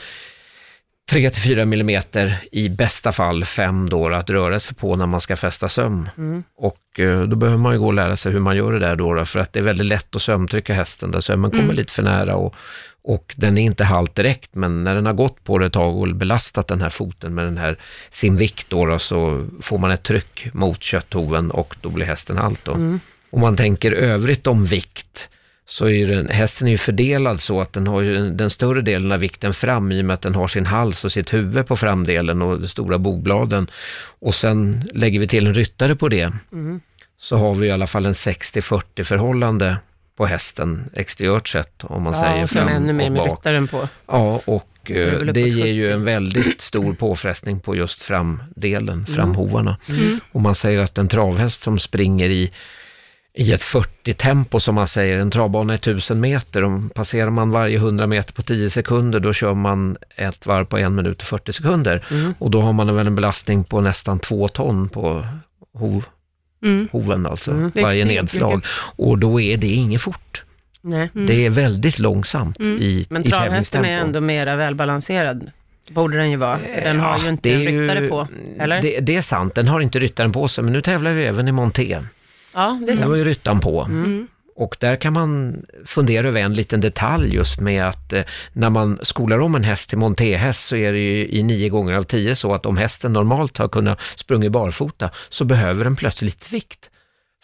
3-4 1.11 1.65
millimeter, 1.65 2.39
i 2.53 2.69
bästa 2.69 3.13
fall 3.13 3.45
5 3.45 3.89
då, 3.89 4.09
att 4.09 4.31
röra 4.31 4.61
sig 4.61 4.77
på 4.77 4.97
när 4.97 5.07
man 5.07 5.21
ska 5.21 5.37
fästa 5.37 5.69
söm. 5.69 6.09
Mm. 6.19 6.43
Och 6.57 7.01
eh, 7.01 7.23
då 7.23 7.37
behöver 7.37 7.59
man 7.59 7.73
ju 7.73 7.79
gå 7.79 7.87
och 7.87 7.95
lära 7.95 8.17
sig 8.17 8.33
hur 8.33 8.41
man 8.41 8.57
gör 8.57 8.73
det 8.73 8.79
där 8.79 8.97
då, 8.97 9.15
då 9.15 9.25
för 9.25 9.41
att 9.41 9.53
det 9.53 9.59
är 9.59 9.63
väldigt 9.63 9.87
lätt 9.87 10.17
att 10.17 10.23
sömtrycka 10.23 10.75
hästen, 10.75 11.11
där 11.11 11.21
sömmen 11.21 11.51
kommer 11.51 11.65
Mm. 11.65 11.77
lite 11.77 11.93
för 11.93 12.03
nära 12.03 12.37
och, 12.37 12.55
och 13.03 13.35
den 13.37 13.59
är 13.59 13.63
inte 13.63 13.85
halt 13.85 14.15
direkt, 14.15 14.55
men 14.55 14.85
när 14.85 14.95
den 14.95 15.07
har 15.07 15.13
gått 15.13 15.45
på 15.45 15.59
det 15.59 15.67
ett 15.67 15.73
tag 15.73 15.97
och 15.99 16.09
belastat 16.09 16.69
den 16.69 16.81
här 16.81 16.91
foten 16.91 17.35
med 17.35 17.45
den 17.45 17.59
här, 17.59 17.79
sin 18.11 18.37
vikt 18.37 18.71
då, 18.71 18.87
då 18.87 18.99
så 18.99 19.47
får 19.61 19.79
man 19.79 19.91
ett 19.91 20.03
tryck 20.03 20.55
mot 20.55 20.83
kötthoven 20.83 21.51
och 21.51 21.77
då 21.81 21.89
blir 21.89 22.07
hästen 22.07 22.37
halt 22.37 22.65
då. 22.65 22.73
Mm. 22.73 23.01
Om 23.31 23.41
man 23.41 23.57
tänker 23.57 23.93
övrigt 23.93 24.47
om 24.47 24.65
vikt, 24.65 25.29
så 25.67 25.89
är 25.89 26.09
den, 26.09 26.29
hästen 26.29 26.67
är 26.69 26.73
ju 26.73 26.79
fördelad 26.79 27.41
så 27.41 27.61
att 27.61 27.73
den 27.73 27.87
har 27.87 28.03
den 28.37 28.51
större 28.51 28.81
delen 28.81 29.13
av 29.13 29.21
vikten 29.21 29.55
fram 29.55 29.93
i 29.93 30.01
och 30.01 30.05
med 30.05 30.15
att 30.15 30.23
den 30.23 30.35
har 30.35 30.49
sin 30.49 30.67
hals 30.67 31.05
och 31.05 31.13
sitt 31.13 31.35
huvud 31.35 31.67
på 31.67 31.77
framdelen 31.77 32.43
och 32.43 32.61
de 32.61 32.69
stora 32.69 32.99
bogbladen. 32.99 33.71
Och 34.21 34.35
sen 34.35 34.85
lägger 34.95 35.21
vi 35.21 35.29
till 35.29 35.47
en 35.47 35.55
ryttare 35.55 35.97
på 35.97 36.09
det, 36.09 36.33
Mm. 36.53 36.81
så 37.19 37.37
har 37.37 37.55
vi 37.55 37.67
i 37.67 37.71
alla 37.71 37.87
fall 37.87 38.07
en 38.07 38.13
60-40 38.13 39.03
förhållande 39.03 39.77
på 40.19 40.27
hästen 40.27 40.91
exteriört 40.95 41.49
sett, 41.49 41.85
om 41.85 42.03
man 42.03 42.15
säger 42.15 42.37
Ja, 42.41 42.47
sen 42.47 42.67
fram 42.67 42.77
ännu 42.77 42.93
mer 42.93 43.07
och 43.07 43.13
med 43.13 43.23
bak. 43.23 43.31
ryttaren 43.39 43.69
på. 43.69 43.89
Ja, 44.07 44.41
och 44.45 44.69
väl 44.89 45.29
eh, 45.29 45.33
det 45.35 45.41
ger 45.41 45.67
ju 45.67 45.87
70. 45.87 45.93
en 45.95 46.05
väldigt 46.05 46.61
stor 46.61 46.93
påfrestning 46.95 47.61
på 47.61 47.77
just 47.77 48.03
framdelen, 48.03 48.89
Mm. 48.95 49.07
framhovarna. 49.07 49.77
Mm. 49.89 50.21
Och 50.33 50.41
man 50.43 50.55
säger 50.55 50.79
att 50.81 50.99
en 50.99 51.09
travhäst 51.09 51.63
som 51.63 51.79
springer 51.79 52.29
i, 52.31 52.53
i 53.35 53.53
ett 53.53 53.63
40-tempo, 53.63 54.61
som 54.61 54.75
man 54.75 54.87
säger, 54.87 55.19
en 55.19 55.31
travbana 55.31 55.73
är 55.73 55.77
1000 55.77 56.21
meter, 56.21 56.65
om 56.65 56.91
passerar 56.91 57.31
man 57.31 57.51
varje 57.51 57.77
100 57.77 58.07
meter 58.07 58.33
på 58.35 58.43
10 58.43 58.71
sekunder, 58.71 59.19
då 59.21 59.33
kör 59.33 59.55
man 59.55 59.97
ett 60.17 60.47
varv 60.47 60.65
på 60.65 60.79
en 60.79 60.95
minut 60.95 61.21
och 61.23 61.27
40 61.29 61.53
sekunder. 61.53 62.07
Mm. 62.11 62.35
Och 62.39 62.51
då 62.51 62.63
har 62.63 62.73
man 62.73 62.95
väl 62.97 63.07
en 63.07 63.15
belastning 63.15 63.65
på 63.65 63.81
nästan 63.81 64.19
två 64.19 64.49
ton 64.49 64.89
på 64.89 65.27
hov, 65.75 66.05
Mm. 66.63 66.89
hoven, 66.93 67.27
alltså, 67.27 67.51
Mm. 67.51 67.73
Varje 67.75 68.05
nedslag. 68.05 68.57
mycket. 68.57 68.71
Och 68.97 69.19
då 69.19 69.41
är 69.41 69.57
det 69.57 69.67
inget 69.67 70.01
fort. 70.01 70.45
Nej. 70.81 71.11
Mm. 71.15 71.27
Det 71.27 71.47
är 71.47 71.51
väldigt 71.51 71.99
långsamt 71.99 72.59
Mm. 72.61 72.79
i, 72.83 73.07
Men 73.11 73.27
i 73.27 73.31
travhästen 73.31 73.85
är 73.85 73.99
ändå 74.01 74.21
mera 74.21 74.57
välbalanserad. 74.57 75.51
Borde 75.91 76.17
den 76.17 76.31
ju 76.31 76.37
vara, 76.37 76.59
för 76.59 76.81
den 76.81 77.01
har 77.01 77.11
Ja, 77.19 77.19
ju 77.25 77.29
inte 77.29 77.51
en 77.51 77.61
är 77.61 77.71
ju- 77.71 77.83
ryttare 77.83 78.09
på. 78.09 78.29
Eller? 78.59 78.83
Det, 78.83 79.01
det 79.01 79.17
är 79.17 79.23
sant, 79.23 79.55
den 79.55 79.69
har 79.69 79.81
inte 79.81 79.99
ryttaren 79.99 80.33
på 80.33 80.49
sig, 80.49 80.65
men 80.65 80.73
nu 80.73 80.81
tävlar 80.81 81.13
vi 81.13 81.25
även 81.25 81.49
i 81.49 81.53
monté. 81.53 81.99
ja, 82.55 82.79
det 82.87 82.93
är 82.93 82.97
Nu 82.97 83.03
har 83.03 83.09
sant. 83.09 83.17
ju 83.17 83.25
ryttaren 83.25 83.61
på. 83.61 83.83
Mm. 83.83 84.29
Och 84.59 84.77
där 84.81 84.97
kan 84.97 85.13
man 85.13 85.63
fundera 85.85 86.29
över 86.29 86.41
en 86.41 86.55
liten 86.55 86.81
detalj 86.81 87.35
just 87.35 87.61
med 87.61 87.87
att 87.87 88.13
eh, 88.13 88.23
när 88.53 88.71
man 88.71 88.99
skolar 89.03 89.39
om 89.39 89.55
en 89.55 89.65
häst 89.65 89.89
till 89.89 89.99
montéhäst 89.99 90.67
så 90.67 90.77
är 90.77 90.93
det 90.93 90.99
ju 90.99 91.29
i 91.29 91.43
nio 91.43 91.69
gånger 91.69 91.93
av 91.93 92.03
tio 92.03 92.35
så 92.35 92.55
att 92.55 92.67
om 92.67 92.77
hästen 92.77 93.13
normalt 93.13 93.59
har 93.59 93.69
kunnat 93.69 94.01
sprungit 94.17 94.53
barfota 94.53 95.11
så 95.29 95.45
behöver 95.45 95.85
den 95.85 95.97
plötsligt 95.97 96.53
vikt 96.53 96.91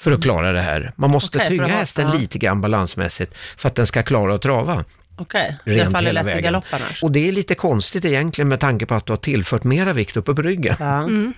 för 0.01 0.13
att 0.13 0.23
klara 0.23 0.53
det 0.53 0.61
här. 0.61 0.93
Man 0.97 1.11
måste 1.11 1.39
för 1.39 1.47
tynga 1.49 1.67
hästen 1.67 2.09
ja. 2.09 2.19
lite 2.19 2.39
grann 2.39 2.61
balansmässigt 2.61 3.35
för 3.57 3.69
att 3.69 3.75
den 3.75 3.87
ska 3.87 4.03
klara 4.03 4.35
att 4.35 4.43
trava. 4.43 4.85
Okej, 5.17 5.57
Rent 5.65 5.83
den 5.83 5.93
faller 5.93 6.13
lätt 6.13 6.23
i 6.23 6.27
vägen. 6.27 6.43
galopp 6.43 6.65
annars. 6.71 7.03
Och 7.03 7.13
det 7.13 7.29
är 7.29 7.33
lite 7.33 7.55
konstigt 7.55 8.05
egentligen 8.05 8.49
med 8.49 8.61
tanke 8.61 8.87
på 8.87 8.95
att 8.95 9.07
du 9.07 9.13
har 9.13 9.17
tillfört 9.17 9.65
mera 9.65 9.93
vikt 9.93 10.17
uppe 10.17 10.35
på 10.35 10.43
ryggen. 10.43 10.77
Ja. 10.79 11.03
Mm. 11.03 11.35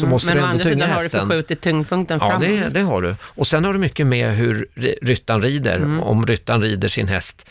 Så 0.00 0.06
måste 0.06 0.26
Men 0.28 0.36
du 0.36 0.42
å 0.42 0.44
ändå 0.46 0.52
andra 0.52 0.64
tynga 0.64 0.74
sidan 0.74 0.88
har 0.90 0.96
du 0.96 1.02
hästen. 1.02 1.20
förskjutit 1.28 1.60
tyngdpunkten 1.60 2.18
Ja, 2.20 2.26
framåt. 2.28 2.42
det, 2.48 2.68
det 2.68 2.80
har 2.80 3.02
du. 3.02 3.14
Och 3.22 3.46
sen 3.46 3.64
har 3.64 3.72
du 3.72 3.78
mycket 3.78 4.06
med 4.06 4.36
hur 4.36 4.66
ry- 4.74 4.98
ryttaren 5.02 5.42
rider. 5.42 5.76
Mm. 5.76 6.00
Om 6.00 6.26
ryttaren 6.26 6.62
rider 6.62 6.88
sin 6.88 7.08
häst, 7.08 7.50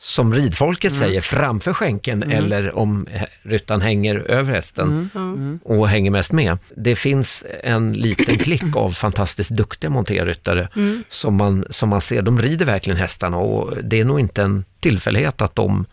som 0.00 0.34
ridfolket 0.34 0.92
Mm. 0.92 0.98
säger, 1.00 1.20
framför 1.20 1.72
skänken 1.72 2.22
eller 2.22 2.78
om 2.78 3.06
ryttaren 3.42 3.80
hänger 3.80 4.16
över 4.16 4.52
hästen 4.54 5.08
Mm. 5.14 5.60
Ja. 5.64 5.74
och 5.74 5.88
hänger 5.88 6.10
mest 6.10 6.32
med. 6.32 6.58
Det 6.76 6.96
finns 6.96 7.44
en 7.62 7.92
liten 7.92 8.38
klick 8.38 8.76
av 8.76 8.90
fantastiskt 8.90 9.50
duktiga 9.50 9.90
monterryttare 9.90 10.68
Mm. 10.76 11.04
som, 11.08 11.34
man, 11.36 11.64
som 11.70 11.88
man 11.88 12.00
ser, 12.00 12.22
de 12.22 12.40
rider 12.42 12.64
verkligen 12.66 12.96
hästarna 12.96 13.36
och 13.36 13.84
det 13.84 14.00
är 14.00 14.04
nog 14.04 14.20
inte 14.20 14.42
en 14.42 14.64
tillfällighet 14.80 15.42
att 15.42 15.54
de 15.54 15.84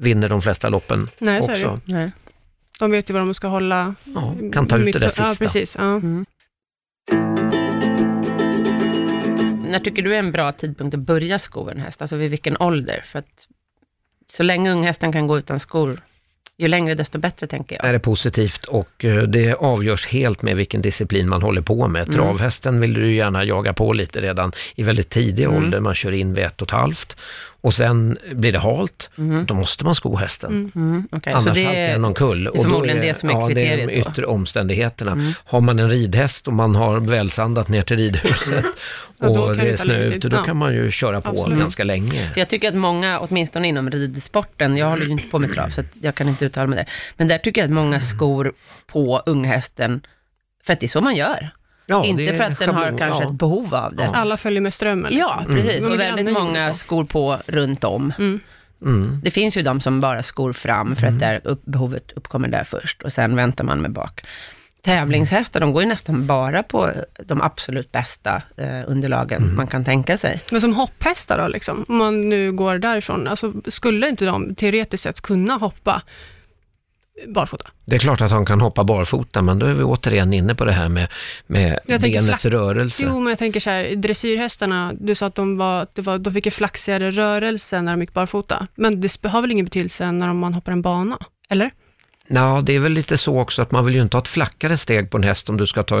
vinner 0.00 0.28
de 0.28 0.42
flesta 0.42 0.68
loppen 0.68 1.08
Nej, 1.18 1.40
också. 1.40 1.80
De 2.78 2.90
vet 2.90 3.10
ju 3.10 3.14
vad 3.14 3.22
de 3.22 3.34
ska 3.34 3.46
hålla. 3.48 3.94
Ja, 4.04 4.34
kan 4.52 4.68
ta 4.68 4.76
ut 4.76 4.92
det 4.92 4.98
där 4.98 5.06
Ja, 5.06 5.10
sista. 5.26 5.44
precis. 5.44 5.76
Ja. 5.78 6.00
När 9.68 9.78
tycker 9.80 10.02
du 10.02 10.14
är 10.14 10.18
en 10.18 10.32
bra 10.32 10.52
tidpunkt 10.52 10.94
att 10.94 11.00
börja 11.00 11.38
sko 11.38 11.68
en 11.68 11.80
häst? 11.80 12.02
Alltså 12.02 12.16
vid 12.16 12.30
vilken 12.30 12.56
ålder? 12.56 13.00
För 13.04 13.18
att 13.18 13.46
så 14.32 14.42
länge 14.42 14.70
unghästen 14.72 15.12
kan 15.12 15.26
gå 15.26 15.38
utan 15.38 15.60
skor, 15.60 16.00
ju 16.58 16.68
längre 16.68 16.94
desto 16.94 17.18
bättre 17.18 17.46
tänker 17.46 17.76
jag. 17.76 17.84
är 17.88 17.92
det 17.92 17.98
positivt 17.98 18.64
och 18.64 19.04
eh, 19.04 19.22
det 19.22 19.54
avgörs 19.54 20.06
helt 20.06 20.42
med 20.42 20.56
vilken 20.56 20.82
disciplin 20.82 21.28
man 21.28 21.42
håller 21.42 21.60
på 21.62 21.88
med. 21.88 22.02
Mm. 22.02 22.14
Travhästen 22.14 22.80
vill 22.80 22.94
du 22.94 23.14
gärna 23.14 23.44
jaga 23.44 23.72
på 23.72 23.92
lite 23.92 24.20
redan 24.20 24.52
i 24.74 24.82
väldigt 24.82 25.10
tidig 25.10 25.44
Mm. 25.44 25.56
ålder. 25.56 25.80
Man 25.80 25.94
kör 25.94 26.12
in 26.12 26.34
vid 26.34 26.44
ett 26.44 26.62
och 26.62 26.68
ett 26.68 26.72
halvt 26.72 27.16
och 27.60 27.74
sen 27.74 28.18
blir 28.32 28.52
det 28.52 28.58
halt. 28.58 29.10
Mm. 29.18 29.46
Då 29.46 29.54
måste 29.54 29.84
man 29.84 29.94
sko 29.94 30.16
hästen. 30.16 30.50
Mm. 30.50 30.70
Mm, 30.74 31.08
okej. 31.12 31.32
Annars 31.32 31.44
Så 31.44 31.50
det 31.50 31.64
halkar 31.64 31.80
är, 31.80 31.92
den 31.92 32.04
omkull. 32.04 32.48
Och 32.48 32.56
då 32.56 32.62
förmodligen 32.62 33.00
det 33.00 33.18
som 33.18 33.28
är 33.28 33.32
ja, 33.32 33.48
det 33.48 33.66
är 33.66 33.76
de 33.76 33.82
kriteriet 33.82 34.04
då. 34.04 34.10
yttre 34.10 34.26
omständigheterna. 34.26 35.12
Mm. 35.12 35.32
Har 35.44 35.60
man 35.60 35.78
en 35.78 35.90
ridhäst 35.90 36.46
och 36.46 36.52
man 36.52 36.76
har 36.76 37.00
välsandat 37.00 37.68
ner 37.68 37.82
till 37.82 37.96
ridhuset 37.96 38.64
Ja, 39.18 39.26
då 39.26 39.40
och 39.40 39.56
kan 39.56 39.64
det 39.64 39.76
snö 39.76 39.98
ute, 39.98 40.28
då 40.28 40.36
Ja. 40.36 40.44
kan 40.44 40.56
man 40.56 40.74
ju 40.74 40.90
köra 40.90 41.20
på 41.20 41.30
Absolut. 41.30 41.58
ganska 41.58 41.84
länge. 41.84 42.30
För 42.32 42.40
jag 42.40 42.48
tycker 42.48 42.68
att 42.68 42.74
många, 42.74 43.18
åtminstone 43.18 43.68
inom 43.68 43.90
ridsporten, 43.90 44.76
jag 44.76 44.90
håller 44.90 45.06
ju 45.06 45.12
inte 45.12 45.28
på 45.28 45.38
med 45.38 45.52
trav, 45.54 45.68
så 45.68 45.80
att 45.80 45.96
jag 46.00 46.14
kan 46.14 46.28
inte 46.28 46.44
uttala 46.44 46.66
mig 46.66 46.76
där. 46.76 46.88
Men 47.16 47.28
där 47.28 47.38
tycker 47.38 47.60
jag 47.60 47.68
att 47.68 47.74
många 47.74 48.00
skor 48.00 48.52
på 48.86 49.22
unghästen, 49.26 50.00
för 50.64 50.72
att 50.72 50.80
det 50.80 50.86
är 50.86 50.88
så 50.88 51.00
man 51.00 51.16
gör. 51.16 51.50
Ja, 51.86 52.04
inte 52.04 52.32
för 52.32 52.44
att 52.44 52.58
den 52.58 52.68
har 52.70 52.82
schablon, 52.82 52.98
kanske 52.98 53.22
ja. 53.24 53.30
ett 53.30 53.34
behov 53.38 53.74
av 53.74 53.96
det. 53.96 54.04
Ja. 54.04 54.10
Alla 54.14 54.36
följer 54.36 54.60
med 54.60 54.74
strömmen. 54.74 55.12
Ja, 55.14 55.36
liksom. 55.38 55.54
precis. 55.56 55.80
Mm. 55.80 55.92
Och 55.92 56.00
väldigt 56.00 56.32
många 56.32 56.74
skor 56.74 57.04
på 57.04 57.38
runt 57.46 57.84
om. 57.84 58.12
Mm. 58.18 58.40
Mm. 58.82 59.20
Det 59.24 59.30
finns 59.30 59.56
ju 59.56 59.62
de 59.62 59.80
som 59.80 60.00
bara 60.00 60.22
skor 60.22 60.52
fram, 60.52 60.96
för 60.96 61.06
att 61.06 61.20
där 61.20 61.40
upp, 61.44 61.64
behovet 61.64 62.12
uppkommer 62.16 62.48
där 62.48 62.64
först, 62.64 63.02
och 63.02 63.12
sen 63.12 63.36
väntar 63.36 63.64
man 63.64 63.82
med 63.82 63.92
bak. 63.92 64.24
Tävlingshästar, 64.86 65.60
de 65.60 65.72
går 65.72 65.82
ju 65.82 65.88
nästan 65.88 66.26
bara 66.26 66.62
på 66.62 66.90
de 67.24 67.42
absolut 67.42 67.92
bästa 67.92 68.42
eh, 68.56 68.80
underlagen 68.86 69.54
man 69.54 69.66
kan 69.66 69.84
tänka 69.84 70.18
sig. 70.18 70.42
Men 70.52 70.60
som 70.60 70.74
hopphästar 70.74 71.38
då, 71.38 71.48
liksom, 71.48 71.84
om 71.88 71.96
man 71.96 72.28
nu 72.28 72.52
går 72.52 72.78
därifrån, 72.78 73.28
alltså, 73.28 73.52
skulle 73.68 74.08
inte 74.08 74.24
de 74.24 74.54
teoretiskt 74.54 75.02
sett 75.02 75.20
kunna 75.20 75.54
hoppa 75.54 76.02
barfota? 77.28 77.68
Det 77.84 77.96
är 77.96 78.00
klart 78.00 78.20
att 78.20 78.30
han 78.30 78.46
kan 78.46 78.60
hoppa 78.60 78.84
barfota, 78.84 79.42
men 79.42 79.58
då 79.58 79.66
är 79.66 79.72
vi 79.72 79.82
återigen 79.82 80.32
inne 80.32 80.54
på 80.54 80.64
det 80.64 80.72
här 80.72 80.88
med, 80.88 81.08
med 81.46 81.78
benets 81.86 82.42
flack- 82.42 82.52
rörelse. 82.52 83.02
Jo, 83.06 83.20
men 83.20 83.30
jag 83.30 83.38
tänker 83.38 83.60
så 83.60 83.70
här, 83.70 83.96
dressyrhästarna, 83.96 84.92
du 85.00 85.14
sa 85.14 85.26
att 85.26 85.34
de, 85.34 85.56
var, 85.56 85.86
det 85.94 86.02
var, 86.02 86.18
de 86.18 86.32
fick 86.34 86.46
en 86.46 86.52
flaxigare 86.52 87.10
rörelse 87.10 87.82
när 87.82 87.92
de 87.92 88.00
gick 88.00 88.12
barfota, 88.12 88.66
men 88.74 89.00
det 89.00 89.24
har 89.24 89.40
väl 89.40 89.52
ingen 89.52 89.64
betydelse 89.64 90.12
när 90.12 90.32
man 90.32 90.54
hoppar 90.54 90.72
en 90.72 90.82
bana, 90.82 91.18
eller? 91.48 91.70
Ja, 92.28 92.60
det 92.64 92.72
är 92.72 92.80
väl 92.80 92.92
lite 92.92 93.16
så 93.18 93.40
också 93.40 93.62
att 93.62 93.70
man 93.70 93.84
vill 93.84 93.94
ju 93.94 94.02
inte 94.02 94.16
ha 94.16 94.22
ett 94.22 94.28
flackare 94.28 94.76
steg 94.76 95.10
på 95.10 95.16
en 95.16 95.22
häst 95.22 95.48
om 95.50 95.56
du 95.56 95.66
ska 95.66 95.82
ta 95.82 95.96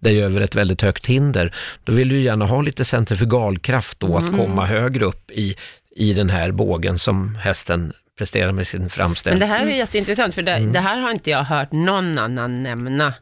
dig 0.00 0.22
över 0.22 0.40
ett 0.40 0.54
väldigt 0.54 0.82
högt 0.82 1.06
hinder. 1.06 1.54
Då 1.84 1.92
vill 1.92 2.08
du 2.08 2.16
ju 2.16 2.22
gärna 2.22 2.44
ha 2.46 2.62
lite 2.62 2.84
centrifugalkraft 2.84 4.00
då 4.00 4.16
att 4.16 4.36
komma 4.36 4.66
högre 4.66 5.04
upp 5.04 5.30
i, 5.30 5.56
i 5.96 6.12
den 6.14 6.30
här 6.30 6.50
bågen 6.50 6.98
som 6.98 7.34
hästen 7.34 7.92
presterar 8.18 8.52
med 8.52 8.66
sin 8.66 8.80
Men 8.80 8.90
framställning. 8.90 9.40
det 9.40 9.46
här 9.46 9.66
är 9.66 9.70
jätteintressant, 9.76 10.34
för 10.34 10.42
det, 10.42 10.52
Mm. 10.56 10.72
det 10.72 10.80
här 10.80 10.98
har 10.98 11.10
inte 11.10 11.30
jag 11.30 11.42
hört 11.44 11.72
någon 11.72 12.18
annan 12.18 12.62
nämna 12.62 13.14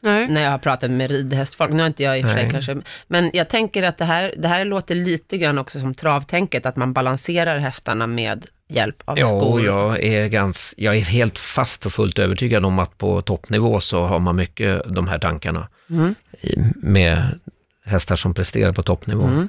Nej. 0.00 0.28
när 0.28 0.42
jag 0.42 0.50
har 0.50 0.58
pratat 0.58 0.90
med 0.90 1.10
ridhästfolk. 1.10 1.72
Nu 1.72 1.82
har 1.82 1.86
inte 1.86 2.02
jag 2.02 2.18
i 2.18 2.22
och 2.22 2.26
för 2.26 2.34
sig 2.34 2.42
Nej. 2.42 2.52
kanske, 2.52 2.76
men 3.06 3.30
jag 3.34 3.48
tänker 3.48 3.82
att 3.82 3.98
det 3.98 4.04
här, 4.04 4.34
det 4.38 4.48
här 4.48 4.64
låter 4.64 4.94
lite 4.94 5.38
grann 5.38 5.58
också 5.58 5.80
som 5.80 5.94
travtänket, 5.94 6.66
att 6.66 6.76
man 6.76 6.92
balanserar 6.92 7.58
hästarna 7.58 8.06
med 8.06 8.46
hjälp 8.68 9.02
av 9.04 9.18
Ja, 9.18 9.26
skor. 9.26 9.64
jag 9.64 10.04
är, 10.04 10.28
gans, 10.28 10.74
jag 10.76 10.96
är 10.96 11.00
helt 11.00 11.38
fast 11.38 11.86
och 11.86 11.92
fullt 11.92 12.18
övertygad 12.18 12.64
om 12.64 12.78
att 12.78 12.98
på 12.98 13.22
toppnivå 13.22 13.80
så 13.80 14.04
har 14.06 14.18
man 14.18 14.36
mycket 14.36 14.82
de 14.94 15.08
här 15.08 15.18
tankarna 15.18 15.68
Mm. 15.90 16.14
i, 16.40 16.56
med 16.76 17.38
hästar 17.84 18.16
som 18.16 18.34
presterar 18.34 18.72
på 18.72 18.82
toppnivå. 18.82 19.24
Mm. 19.24 19.48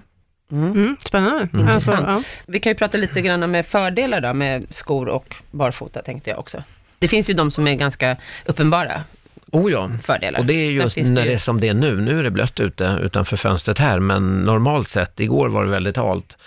Mm, 0.51 0.97
spännande. 0.99 1.43
Intressant. 1.53 1.69
Alltså, 2.07 2.31
ja. 2.41 2.43
Vi 2.47 2.59
kan 2.59 2.71
ju 2.71 2.75
prata 2.75 2.97
lite 2.97 3.21
grann 3.21 3.51
med 3.51 3.65
fördelar 3.65 4.21
då, 4.21 4.33
med 4.33 4.65
skor 4.69 5.07
och 5.07 5.35
barfota 5.51 6.01
tänkte 6.01 6.29
jag 6.29 6.39
också. 6.39 6.63
Det 6.99 7.07
finns 7.07 7.29
ju 7.29 7.33
de 7.33 7.51
som 7.51 7.67
är 7.67 7.75
ganska 7.75 8.17
uppenbara 8.45 9.03
Oh 9.51 9.71
ja, 9.71 9.91
fördelar. 10.03 10.39
och 10.39 10.45
det 10.45 10.53
är 10.53 10.71
just 10.71 10.97
när 10.97 11.25
det 11.25 11.33
är 11.33 11.37
som 11.37 11.61
det 11.61 11.67
är 11.67 11.73
nu. 11.73 12.01
Nu 12.01 12.19
är 12.19 12.23
det 12.23 12.31
blött 12.31 12.59
ute 12.59 12.99
utanför 13.01 13.37
fönstret 13.37 13.79
här, 13.79 13.99
men 13.99 14.39
normalt 14.41 14.87
sett, 14.87 15.19
igår 15.19 15.49
var 15.49 15.65
det 15.65 15.71
väldigt 15.71 15.97
halt. 15.97 16.37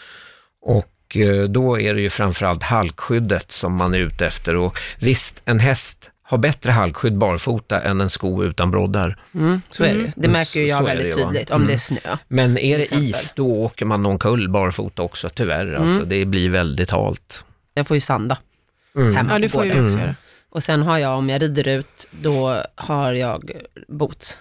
Och 0.62 1.16
eh, 1.16 1.42
då 1.42 1.80
är 1.80 1.94
det 1.94 2.00
ju 2.00 2.10
framförallt 2.10 2.62
halkskyddet 2.62 3.52
som 3.52 3.76
man 3.76 3.94
är 3.94 3.98
ute 3.98 4.26
efter. 4.26 4.56
Och 4.56 4.78
visst, 4.98 5.42
en 5.44 5.58
häst 5.60 6.10
har 6.22 6.38
bättre 6.38 6.70
halkskydd 6.70 7.18
barfota 7.18 7.80
än 7.80 8.00
en 8.00 8.10
sko 8.10 8.44
utan 8.44 8.70
broddar. 8.70 9.16
Mm, 9.34 9.62
så 9.70 9.84
är 9.84 9.94
det 9.94 10.00
ju. 10.00 10.06
Det 10.16 10.26
Mm, 10.26 10.32
märker 10.32 10.60
ju 10.60 10.66
jag 10.66 10.78
så 10.78 10.84
väldigt 10.84 11.16
det 11.16 11.22
tydligt, 11.24 11.50
om 11.50 11.56
Mm. 11.56 11.66
det 11.68 11.72
är 11.74 11.78
snö. 11.78 12.16
Men 12.28 12.58
är 12.58 12.78
det 12.78 12.94
is, 12.94 13.32
då 13.36 13.46
åker 13.64 13.86
man 13.86 14.02
någon 14.02 14.18
kull 14.18 14.48
barfota 14.48 15.02
också, 15.02 15.28
tyvärr. 15.28 15.74
Alltså, 15.74 16.04
det 16.04 16.24
blir 16.24 16.48
väldigt 16.48 16.90
halt. 16.90 17.44
Jag 17.74 17.86
får 17.86 17.96
ju 17.96 18.00
sanda 18.00 18.36
Mm. 18.96 19.16
hemma 19.16 19.32
ja, 19.32 19.38
det 19.38 19.48
på 19.48 19.52
får 19.52 19.64
ju 19.64 19.70
också 19.70 19.80
Mm. 19.80 19.98
göra. 20.00 20.14
Och 20.50 20.62
sen 20.62 20.82
har 20.82 20.98
jag, 20.98 21.18
om 21.18 21.28
jag 21.30 21.42
rider 21.42 21.68
ut, 21.68 22.06
då 22.10 22.62
har 22.74 23.12
jag 23.12 23.50
boots. 23.88 24.38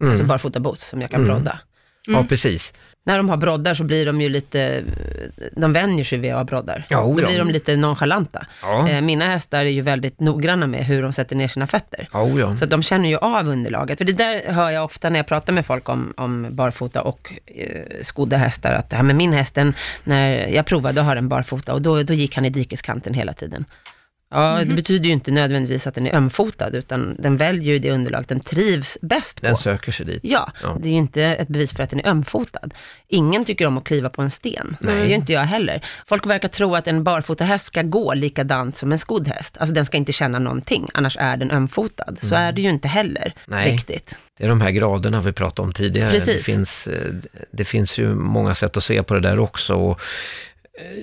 Mm. 0.00 0.10
Alltså 0.10 0.24
barfota 0.26 0.60
boots 0.60 0.88
som 0.88 1.00
jag 1.00 1.10
kan 1.10 1.20
Mm. 1.24 1.34
brodda. 1.34 1.60
Ja, 2.06 2.24
precis. 2.28 2.74
När 3.04 3.16
de 3.16 3.28
har 3.28 3.36
broddar 3.36 3.74
så 3.74 3.84
blir 3.84 4.06
de 4.06 4.20
ju 4.20 4.28
lite, 4.28 4.82
de 5.56 5.72
vänjer 5.72 6.04
sig 6.04 6.18
vid 6.18 6.30
att 6.30 6.36
ha 6.36 6.44
broddar. 6.44 6.86
Ja, 6.88 7.00
Då 7.02 7.12
blir 7.12 7.38
de 7.38 7.50
lite 7.50 7.76
nonchalanta. 7.76 8.46
Ja, 8.62 8.88
Eh, 8.88 9.00
Mina 9.00 9.26
hästar 9.26 9.60
är 9.64 9.70
ju 9.70 9.80
väldigt 9.80 10.20
noggranna 10.20 10.66
med 10.66 10.84
hur 10.86 11.02
de 11.02 11.12
sätter 11.12 11.36
ner 11.36 11.48
sina 11.48 11.66
fötter. 11.66 12.08
ja. 12.12 12.56
Så 12.56 12.64
att 12.64 12.70
de 12.70 12.82
känner 12.82 13.08
ju 13.08 13.16
av 13.16 13.48
underlaget. 13.48 13.98
För 13.98 14.04
det 14.04 14.12
där 14.12 14.52
hör 14.52 14.70
jag 14.70 14.84
ofta 14.84 15.08
när 15.10 15.18
jag 15.18 15.26
pratar 15.26 15.52
med 15.52 15.66
folk 15.66 15.88
om, 15.88 16.14
om 16.16 16.46
barfota 16.50 17.02
och 17.02 17.32
eh, 17.46 17.80
skodda 18.02 18.36
hästar, 18.36 18.72
att 18.72 18.90
det 18.90 18.96
här 18.96 19.02
med 19.02 19.16
min 19.16 19.32
häst, 19.32 19.54
den, 19.54 19.74
när 20.04 20.48
jag 20.48 20.66
provade 20.66 21.00
att 21.00 21.06
ha 21.06 21.14
den 21.14 21.28
barfota 21.28 21.74
och 21.74 21.82
då, 21.82 22.02
då 22.02 22.14
gick 22.14 22.34
han 22.36 22.44
i 22.44 22.50
dikeskanten 22.50 23.14
hela 23.14 23.32
tiden. 23.32 23.64
Ja, 24.32 24.56
Mhm. 24.58 24.68
det 24.68 24.74
betyder 24.74 25.06
ju 25.06 25.12
inte 25.12 25.30
nödvändigtvis 25.30 25.86
att 25.86 25.94
den 25.94 26.06
är 26.06 26.14
ömfotad, 26.14 26.74
utan 26.74 27.16
den 27.18 27.36
väljer 27.36 27.72
ju 27.72 27.78
det 27.78 27.90
underlag 27.90 28.24
den 28.28 28.40
trivs 28.40 28.98
bäst 29.02 29.40
på. 29.40 29.46
Den 29.46 29.56
söker 29.56 29.92
sig 29.92 30.06
dit. 30.06 30.20
Ja, 30.22 30.52
Ja. 30.62 30.76
det 30.82 30.88
är 30.88 30.92
inte 30.92 31.22
ett 31.22 31.48
bevis 31.48 31.72
för 31.72 31.82
att 31.82 31.90
den 31.90 32.00
är 32.00 32.08
ömfotad. 32.08 32.74
Ingen 33.08 33.44
tycker 33.44 33.66
om 33.66 33.78
att 33.78 33.84
kliva 33.84 34.08
på 34.08 34.22
en 34.22 34.30
sten. 34.30 34.76
Nej. 34.80 34.94
Det 34.94 35.00
gör 35.08 35.14
inte 35.16 35.32
jag 35.32 35.40
heller. 35.42 35.84
Folk 36.06 36.26
verkar 36.26 36.48
tro 36.48 36.74
att 36.74 36.86
en 36.86 37.04
barfotahäst 37.04 37.64
ska 37.64 37.82
gå 37.82 38.14
likadant 38.14 38.76
som 38.76 38.92
en 38.92 38.98
skodd 38.98 39.28
häst. 39.28 39.56
Alltså 39.58 39.74
den 39.74 39.84
ska 39.84 39.96
inte 39.96 40.12
känna 40.12 40.38
någonting, 40.38 40.88
annars 40.94 41.16
är 41.20 41.36
den 41.36 41.50
ömfotad. 41.50 42.18
Så 42.22 42.34
är 42.34 42.52
det 42.52 42.62
ju 42.62 42.68
inte 42.70 42.88
heller 42.88 43.22
Mm. 43.22 43.32
Nej. 43.46 43.72
riktigt. 43.72 44.16
Det 44.38 44.44
är 44.44 44.48
de 44.48 44.60
här 44.60 44.70
graderna 44.70 45.20
vi 45.20 45.32
pratade 45.32 45.66
om 45.66 45.72
tidigare. 45.72 46.10
Precis. 46.10 46.36
Det 46.36 46.42
finns, 46.52 46.86
eh, 46.86 47.12
det 47.50 47.64
finns 47.64 47.98
ju 47.98 48.14
många 48.14 48.54
sätt 48.54 48.76
att 48.76 48.84
se 48.84 49.02
på 49.02 49.14
det 49.14 49.20
där 49.20 49.38
också. 49.38 49.74
Och 49.74 50.00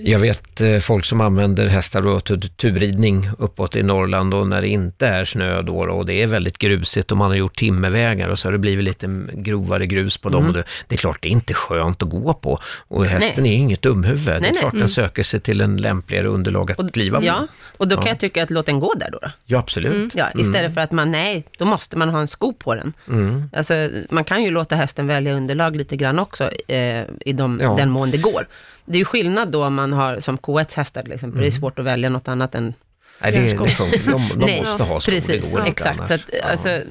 jag 0.03 0.19
vet 0.19 0.61
eh, 0.61 0.77
folk 0.79 1.05
som 1.05 1.21
använder 1.21 1.67
hästar 1.67 2.01
då 2.01 2.19
till 2.19 2.49
turridning 2.49 3.29
uppåt 3.39 3.75
i 3.75 3.83
Norrland 3.83 4.33
och 4.33 4.47
när 4.47 4.61
det 4.61 4.67
inte 4.67 5.07
är 5.07 5.25
snö 5.25 5.61
då, 5.61 5.75
och 5.79 6.05
det 6.05 6.13
är 6.23 6.27
väldigt 6.27 6.57
grusigt 6.57 7.11
och 7.11 7.17
man 7.17 7.27
har 7.31 7.37
gjort 7.37 7.55
timmervägar 7.55 8.29
och 8.29 8.39
så 8.39 8.47
har 8.47 8.51
det 8.51 8.57
blivit 8.57 8.85
lite 8.85 9.07
grovare 9.33 9.85
grus 9.87 10.17
på 10.17 10.29
dem. 10.29 10.39
Mm. 10.43 10.49
Och 10.49 10.53
det, 10.57 10.63
det 10.87 10.95
är 10.95 10.97
klart, 10.97 11.21
det 11.21 11.27
är 11.27 11.31
inte 11.31 11.53
skönt 11.53 12.03
att 12.03 12.09
gå 12.09 12.33
på. 12.33 12.59
Och 12.87 13.05
hästen 13.05 13.45
är 13.45 13.49
ju 13.49 13.55
inget 13.57 13.81
dumhuvud. 13.81 14.25
det 14.25 14.31
är 14.31 14.39
Nej, 14.39 14.51
nej. 14.51 14.59
klart 14.59 14.73
den 14.73 14.89
söker 14.89 15.23
sig 15.23 15.39
till 15.39 15.61
en 15.61 15.77
lämpligare 15.77 16.27
underlag 16.27 16.71
att 16.71 16.93
kliva 16.93 17.19
på. 17.19 17.25
Ja, 17.25 17.47
och 17.77 17.87
då 17.87 17.95
kan 17.95 18.05
Ja. 18.05 18.09
jag 18.11 18.19
tycka 18.19 18.43
att 18.43 18.49
låt 18.49 18.65
den 18.65 18.79
gå 18.79 18.93
där 18.93 19.09
då. 19.11 19.19
då. 19.21 19.27
Ja, 19.45 19.57
absolut. 19.59 20.15
Ja, 20.15 20.25
istället 20.37 20.73
för 20.73 20.81
att 20.81 20.91
man, 20.91 21.11
nej, 21.11 21.43
då 21.57 21.65
måste 21.65 21.97
man 21.97 22.09
ha 22.09 22.19
en 22.19 22.27
sko 22.27 22.53
på 22.53 22.75
den. 22.75 22.93
Mm. 23.07 23.49
Alltså, 23.53 23.89
man 24.09 24.23
kan 24.23 24.43
ju 24.43 24.51
låta 24.51 24.75
hästen 24.75 25.07
välja 25.07 25.33
underlag 25.33 25.75
lite 25.75 25.95
grann 25.97 26.19
också, 26.19 26.49
eh, 26.67 27.03
i 27.25 27.33
de, 27.33 27.59
Ja. 27.63 27.75
den 27.77 27.89
mån 27.89 28.11
det 28.11 28.17
går. 28.17 28.47
Det 28.89 28.95
är 28.95 28.99
ju 28.99 29.05
skillnad 29.05 29.51
då 29.51 29.65
om 29.65 29.75
man 29.75 29.93
har, 29.93 30.19
som 30.19 30.37
K1-hästar 30.37 31.01
till 31.03 31.11
exempel, 31.11 31.37
Mm. 31.39 31.49
det 31.49 31.55
är 31.55 31.59
svårt 31.59 31.79
att 31.79 31.85
välja 31.85 32.09
något 32.09 32.27
annat 32.27 32.55
än 32.55 32.73
Nej, 33.21 33.31
det, 33.31 33.41
det 33.41 33.49
funkar. 33.69 34.11
De, 34.11 34.29
de 34.39 34.45
Nej, 34.45 34.59
måste 34.59 34.83
ha 34.83 34.99
skor, 34.99 35.11
det 35.11 35.21
Precis, 35.21 35.51
går 35.53 35.59
inte 35.59 35.71
exakt. 35.71 35.97
annars. 35.99 36.07
Så 36.07 36.13
att, 36.13 36.21
Ja. 36.41 36.45
alltså, 36.47 36.81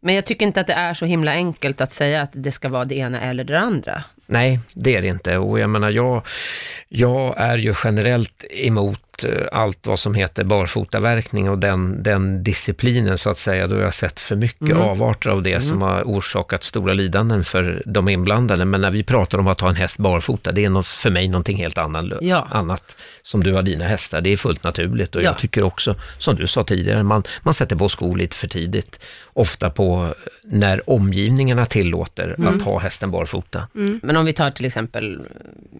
men 0.00 0.14
jag 0.14 0.24
tycker 0.24 0.46
inte 0.46 0.60
att 0.60 0.66
det 0.66 0.72
är 0.72 0.94
så 0.94 1.04
himla 1.04 1.32
enkelt 1.32 1.80
att 1.80 1.92
säga 1.92 2.22
att 2.22 2.30
det 2.32 2.52
ska 2.52 2.68
vara 2.68 2.84
det 2.84 2.94
ena 2.94 3.20
eller 3.20 3.44
det 3.44 3.58
andra. 3.58 4.04
Nej, 4.30 4.60
det 4.74 4.96
är 4.96 5.02
det 5.02 5.08
inte. 5.08 5.38
Och 5.38 5.58
jag 5.60 5.70
menar, 5.70 5.90
jag, 5.90 6.22
jag 6.88 7.34
är 7.36 7.58
ju 7.58 7.74
generellt 7.84 8.44
emot 8.50 9.24
eh, 9.24 9.46
allt 9.52 9.86
vad 9.86 9.98
som 9.98 10.14
heter 10.14 10.44
barfotaverkning 10.44 11.50
och 11.50 11.58
den, 11.58 12.02
den 12.02 12.42
disciplinen 12.44 13.18
så 13.18 13.30
att 13.30 13.38
säga. 13.38 13.66
Då 13.66 13.74
har 13.74 13.82
jag 13.82 13.94
sett 13.94 14.20
för 14.20 14.36
mycket 14.36 14.58
Mm. 14.70 14.76
avarter 14.82 15.30
av 15.30 15.42
det 15.42 15.60
som 15.60 15.82
har 15.82 16.02
orsakat 16.02 16.62
stora 16.62 16.92
lidanden 16.92 17.44
för 17.44 17.82
de 17.86 18.08
inblandade. 18.08 18.64
Men 18.64 18.80
när 18.80 18.90
vi 18.90 19.02
pratar 19.02 19.38
om 19.38 19.46
att 19.46 19.60
ha 19.60 19.68
en 19.68 19.76
häst 19.76 19.98
barfota, 19.98 20.52
det 20.52 20.64
är 20.64 20.70
något, 20.70 20.86
för 20.86 21.10
mig 21.10 21.28
någonting 21.28 21.56
helt 21.56 21.78
annan, 21.78 22.12
Ja. 22.20 22.46
annat 22.50 22.96
som 23.22 23.44
du 23.44 23.52
har 23.52 23.62
dina 23.62 23.84
hästar. 23.84 24.20
Det 24.20 24.30
är 24.32 24.36
fullt 24.36 24.64
naturligt 24.64 25.16
och 25.16 25.22
Ja. 25.22 25.26
jag 25.26 25.38
tycker 25.38 25.62
också, 25.64 25.94
som 26.18 26.36
du 26.36 26.46
sa 26.46 26.64
tidigare, 26.64 27.02
man, 27.02 27.22
man 27.42 27.54
sätter 27.54 27.76
på 27.76 27.88
skor 27.88 28.16
lite 28.16 28.36
för 28.36 28.48
tidigt. 28.48 29.00
Ofta 29.32 29.70
på 29.70 30.14
när 30.44 30.90
omgivningarna 30.90 31.64
tillåter 31.66 32.34
Mm. 32.38 32.56
att 32.56 32.62
ha 32.62 32.78
hästen 32.78 33.10
barfota. 33.10 33.68
Men 34.02 34.16
om 34.18 34.24
vi 34.24 34.32
tar 34.32 34.50
till 34.50 34.64
exempel, 34.66 35.20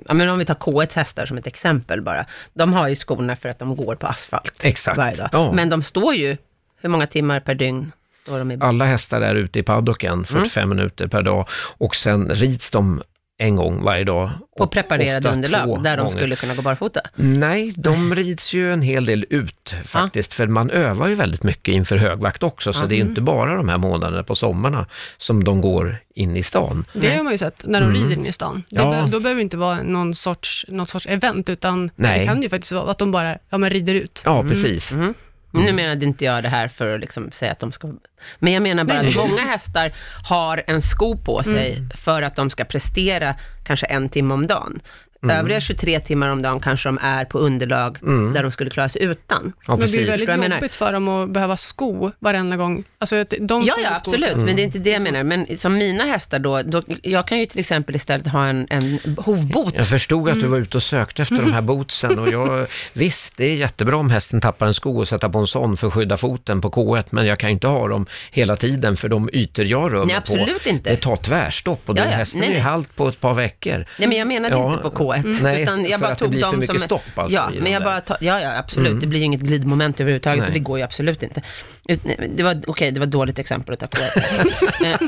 ja 0.09 0.14
men 0.14 0.29
om 0.29 0.38
vi 0.38 0.44
tar 0.44 0.55
K1 0.55 0.94
hästar 0.96 1.27
som 1.27 1.38
ett 1.38 1.46
exempel 1.46 2.03
bara. 2.03 2.27
De 2.55 2.72
har 2.72 2.88
ju 2.88 2.96
skorna 2.96 3.37
för 3.37 3.48
att 3.48 3.59
de 3.59 3.77
går 3.77 3.94
på 3.96 4.07
asfalt 4.07 4.64
Exakt. 4.64 4.96
varje 4.98 5.16
dag. 5.16 5.29
Ja. 5.33 5.53
Men 5.53 5.68
de 5.68 5.83
står 5.83 6.14
ju, 6.14 6.37
hur 6.81 6.88
många 6.88 7.07
timmar 7.07 7.40
per 7.40 7.55
dygn 7.55 7.92
står 8.22 8.38
de 8.38 8.51
i 8.51 8.59
Alla 8.61 8.85
hästar 8.85 9.20
är 9.20 9.35
ute 9.35 9.59
i 9.59 9.62
paddocken 9.62 10.24
45 10.24 10.62
Mm. 10.64 10.77
minuter 10.77 11.07
per 11.09 11.22
dag 11.22 11.48
och 11.79 11.96
sen 11.96 12.29
rids 12.29 12.70
de 12.70 13.03
en 13.40 13.57
gång 13.57 13.83
varje 13.83 14.05
dag. 14.05 14.31
på 14.59 14.64
och 14.64 14.70
preparerade 14.70 15.29
underlag, 15.29 15.83
där 15.83 15.96
de 15.96 16.03
gånger. 16.03 16.16
skulle 16.18 16.37
kunna 16.37 16.55
gå 16.55 16.62
barfota? 16.62 17.01
Nej, 17.14 17.72
de 17.77 18.14
rids 18.14 18.53
ju 18.55 18.72
en 18.72 18.83
hel 18.83 19.05
del 19.05 19.27
ut 19.31 19.74
faktiskt, 19.85 20.35
för 20.35 20.46
man 20.46 20.70
övar 20.70 21.09
ju 21.09 21.14
väldigt 21.14 21.42
mycket 21.42 21.72
inför 21.72 21.96
högvakt 21.96 22.42
också, 22.42 22.72
så 22.72 22.83
Ja. 22.83 22.87
det 22.87 22.94
är 22.94 22.96
ju 22.96 23.03
inte 23.03 23.20
bara 23.20 23.55
de 23.57 23.68
här 23.68 23.79
månaderna 23.79 24.22
på 24.22 24.35
sommarna 24.35 24.87
som 25.18 25.44
de 25.44 25.61
går 25.61 25.96
in 26.14 26.37
i 26.37 26.42
stan. 26.42 26.85
Det 26.92 27.16
har 27.16 27.22
man 27.24 27.33
ju 27.33 27.38
sett 27.38 27.66
när 27.66 27.81
de 27.81 27.90
Mm. 27.90 28.03
rider 28.03 28.16
in 28.20 28.27
i 28.27 28.33
stan. 28.33 28.62
Det 28.68 28.77
Ja. 28.77 28.90
be- 29.05 29.11
då 29.11 29.20
behöver 29.20 29.35
det 29.38 29.42
inte 29.42 29.57
vara 29.57 29.83
någon 29.83 30.14
sorts, 30.14 30.64
något 30.68 30.90
sorts 30.90 31.07
event, 31.07 31.48
utan 31.51 31.90
Nej. 31.96 32.18
det 32.20 32.24
kan 32.27 32.42
ju 32.42 32.48
faktiskt 32.48 32.72
vara 32.72 32.90
att 32.90 32.98
de 32.98 33.11
bara 33.11 33.38
ja, 33.51 33.59
men 33.59 33.70
rider 33.70 33.94
ut. 33.94 34.22
Ja, 34.24 34.42
precis. 34.42 34.92
Mm. 34.92 35.14
Nu 35.51 35.73
menade 35.73 36.07
inte 36.07 36.25
jag 36.25 36.43
det 36.43 36.49
här 36.49 36.69
för 36.69 36.95
att 36.95 37.01
liksom 37.01 37.33
säga 37.33 37.53
att 37.53 37.59
de 37.59 37.73
ska... 37.73 37.93
Men 38.39 38.53
jag 38.53 38.63
menar 38.63 38.85
bara 38.85 39.03
Nej, 39.03 39.09
att 39.11 39.17
många 39.17 39.43
hästar 39.43 39.93
har 40.29 40.63
en 40.67 40.83
sko 40.83 41.17
på 41.17 41.43
sig 41.43 41.89
för 41.95 42.23
att 42.23 42.37
de 42.37 42.51
ska 42.51 42.65
prestera 42.65 43.35
kanske 43.65 43.87
en 43.87 44.09
timme 44.09 44.35
om 44.35 44.47
dagen. 44.47 44.81
Övriga 45.22 45.61
23 45.61 46.00
timmar 46.00 46.28
om 46.28 46.42
dagen 46.42 46.61
kanske 46.61 46.88
de 46.88 46.98
är 47.02 47.24
på 47.24 47.38
underlag 47.38 47.98
där 48.35 48.42
de 48.42 48.52
skulle 48.52 48.70
klara 48.70 48.88
sig 48.88 49.02
utan. 49.02 49.52
Ja, 49.66 49.76
men 49.76 49.87
det 49.87 49.92
blir 49.92 50.07
väldigt 50.07 50.28
jag 50.28 50.38
menar. 50.38 50.57
jobbigt 50.57 50.74
för 50.74 50.92
dem 50.92 51.09
att 51.09 51.31
behöva 51.31 51.57
sko 51.57 52.11
varenda 52.18 52.57
gång. 52.57 52.85
Alltså, 52.98 53.24
de 53.40 53.62
Ja, 53.62 53.74
ja, 53.83 53.96
absolut, 53.96 54.31
för- 54.31 54.37
men 54.38 54.57
det 54.57 54.62
är 54.62 54.64
inte 54.64 54.78
det 54.78 54.90
jag 54.90 55.02
menar. 55.02 55.22
Men 55.22 55.59
som 55.59 55.74
mina 55.78 56.04
hästar 56.04 56.38
då, 56.38 56.62
då 56.62 56.83
jag 57.02 57.26
kan 57.28 57.38
ju 57.38 57.46
till 57.46 57.59
exempel 57.61 57.96
istället 57.96 58.26
ha 58.26 58.46
en, 58.46 58.66
en 58.70 58.98
hovbot. 59.18 59.74
Jag 59.76 59.88
förstod 59.88 60.28
att 60.28 60.35
du 60.35 60.40
Mm. 60.40 60.50
var 60.50 60.59
ute 60.59 60.76
och 60.76 60.83
sökte 60.83 61.22
efter 61.22 61.37
de 61.37 61.52
här 61.52 61.61
bootsen 61.61 62.18
och 62.18 62.28
jag, 62.28 62.66
visst, 62.92 63.37
det 63.37 63.44
är 63.44 63.54
jättebra 63.57 63.96
om 63.96 64.11
hästen 64.11 64.40
tappar 64.40 64.66
en 64.66 64.74
sko 64.74 64.98
och 64.98 65.09
sätta 65.09 65.28
på 65.28 65.38
en 65.38 65.46
sån 65.46 65.76
för 65.76 65.87
att 65.87 65.92
skydda 65.92 66.16
foten 66.16 66.61
på 66.61 66.70
K1, 66.70 67.04
men 67.11 67.26
jag 67.26 67.38
kan 67.38 67.50
ju 67.50 67.54
inte 67.54 67.66
ha 67.66 67.88
dem 67.88 68.07
hela 68.31 68.57
tiden 68.57 68.96
för 68.96 69.09
de 69.09 69.31
ytor 69.33 69.64
jag 69.64 69.92
rör 69.92 69.98
mig 70.04 70.07
Nej, 70.07 70.14
på, 70.14 70.20
absolut 70.20 70.66
inte. 70.66 70.90
det 70.90 70.96
tar 70.96 71.16
tvärstopp 71.16 71.81
och 71.87 71.98
Ja, 71.98 72.02
den 72.02 72.11
ja, 72.12 72.16
hästen 72.18 72.40
nej, 72.40 72.48
är 72.48 72.52
i 72.52 72.54
nej. 72.54 72.62
halt 72.62 72.96
på 72.96 73.09
ett 73.09 73.20
par 73.20 73.35
veckor. 73.35 73.85
Nej, 73.98 74.09
men 74.09 74.18
jag 74.18 74.28
menade 74.28 74.54
Ja, 74.57 74.70
inte 74.70 74.83
på 74.83 74.90
K1. 74.90 75.08
Nej, 75.42 75.62
utan 75.62 75.85
jag 75.85 75.92
för 75.92 75.99
bara 76.01 76.12
att 76.12 76.18
det 76.18 76.25
tog 76.25 76.31
blir 76.31 76.42
för 76.44 76.57
mycket 76.57 76.77
som, 76.81 76.87
stopp 76.87 77.18
alltså 77.18 77.35
Ja, 77.37 77.51
men 77.61 77.73
jag 77.73 77.85
bara 77.85 78.01
ta, 78.01 78.16
ja, 78.21 78.40
ja, 78.40 78.59
absolut. 78.59 78.88
Mm. 78.90 79.01
Det 79.01 79.07
blir 79.07 79.18
ju 79.18 79.25
inget 79.25 79.40
glidmoment 79.40 80.01
överhuvudtaget, 80.01 80.44
så 80.44 80.51
Nej. 80.51 80.59
det 80.59 80.64
går 80.64 80.79
ju 80.79 80.85
absolut 80.85 81.23
inte. 81.23 81.42
Ut- 81.88 82.01
Det 82.37 82.42
var, 82.42 82.61
okej, 82.66 82.90
det 82.92 83.01
var 83.01 83.07
ett 83.07 83.12
dåligt 83.12 83.38
exempel 83.38 83.73
att 83.75 83.81
ta 83.81 83.87
K1. 83.87 84.53
Eh, 84.85 84.99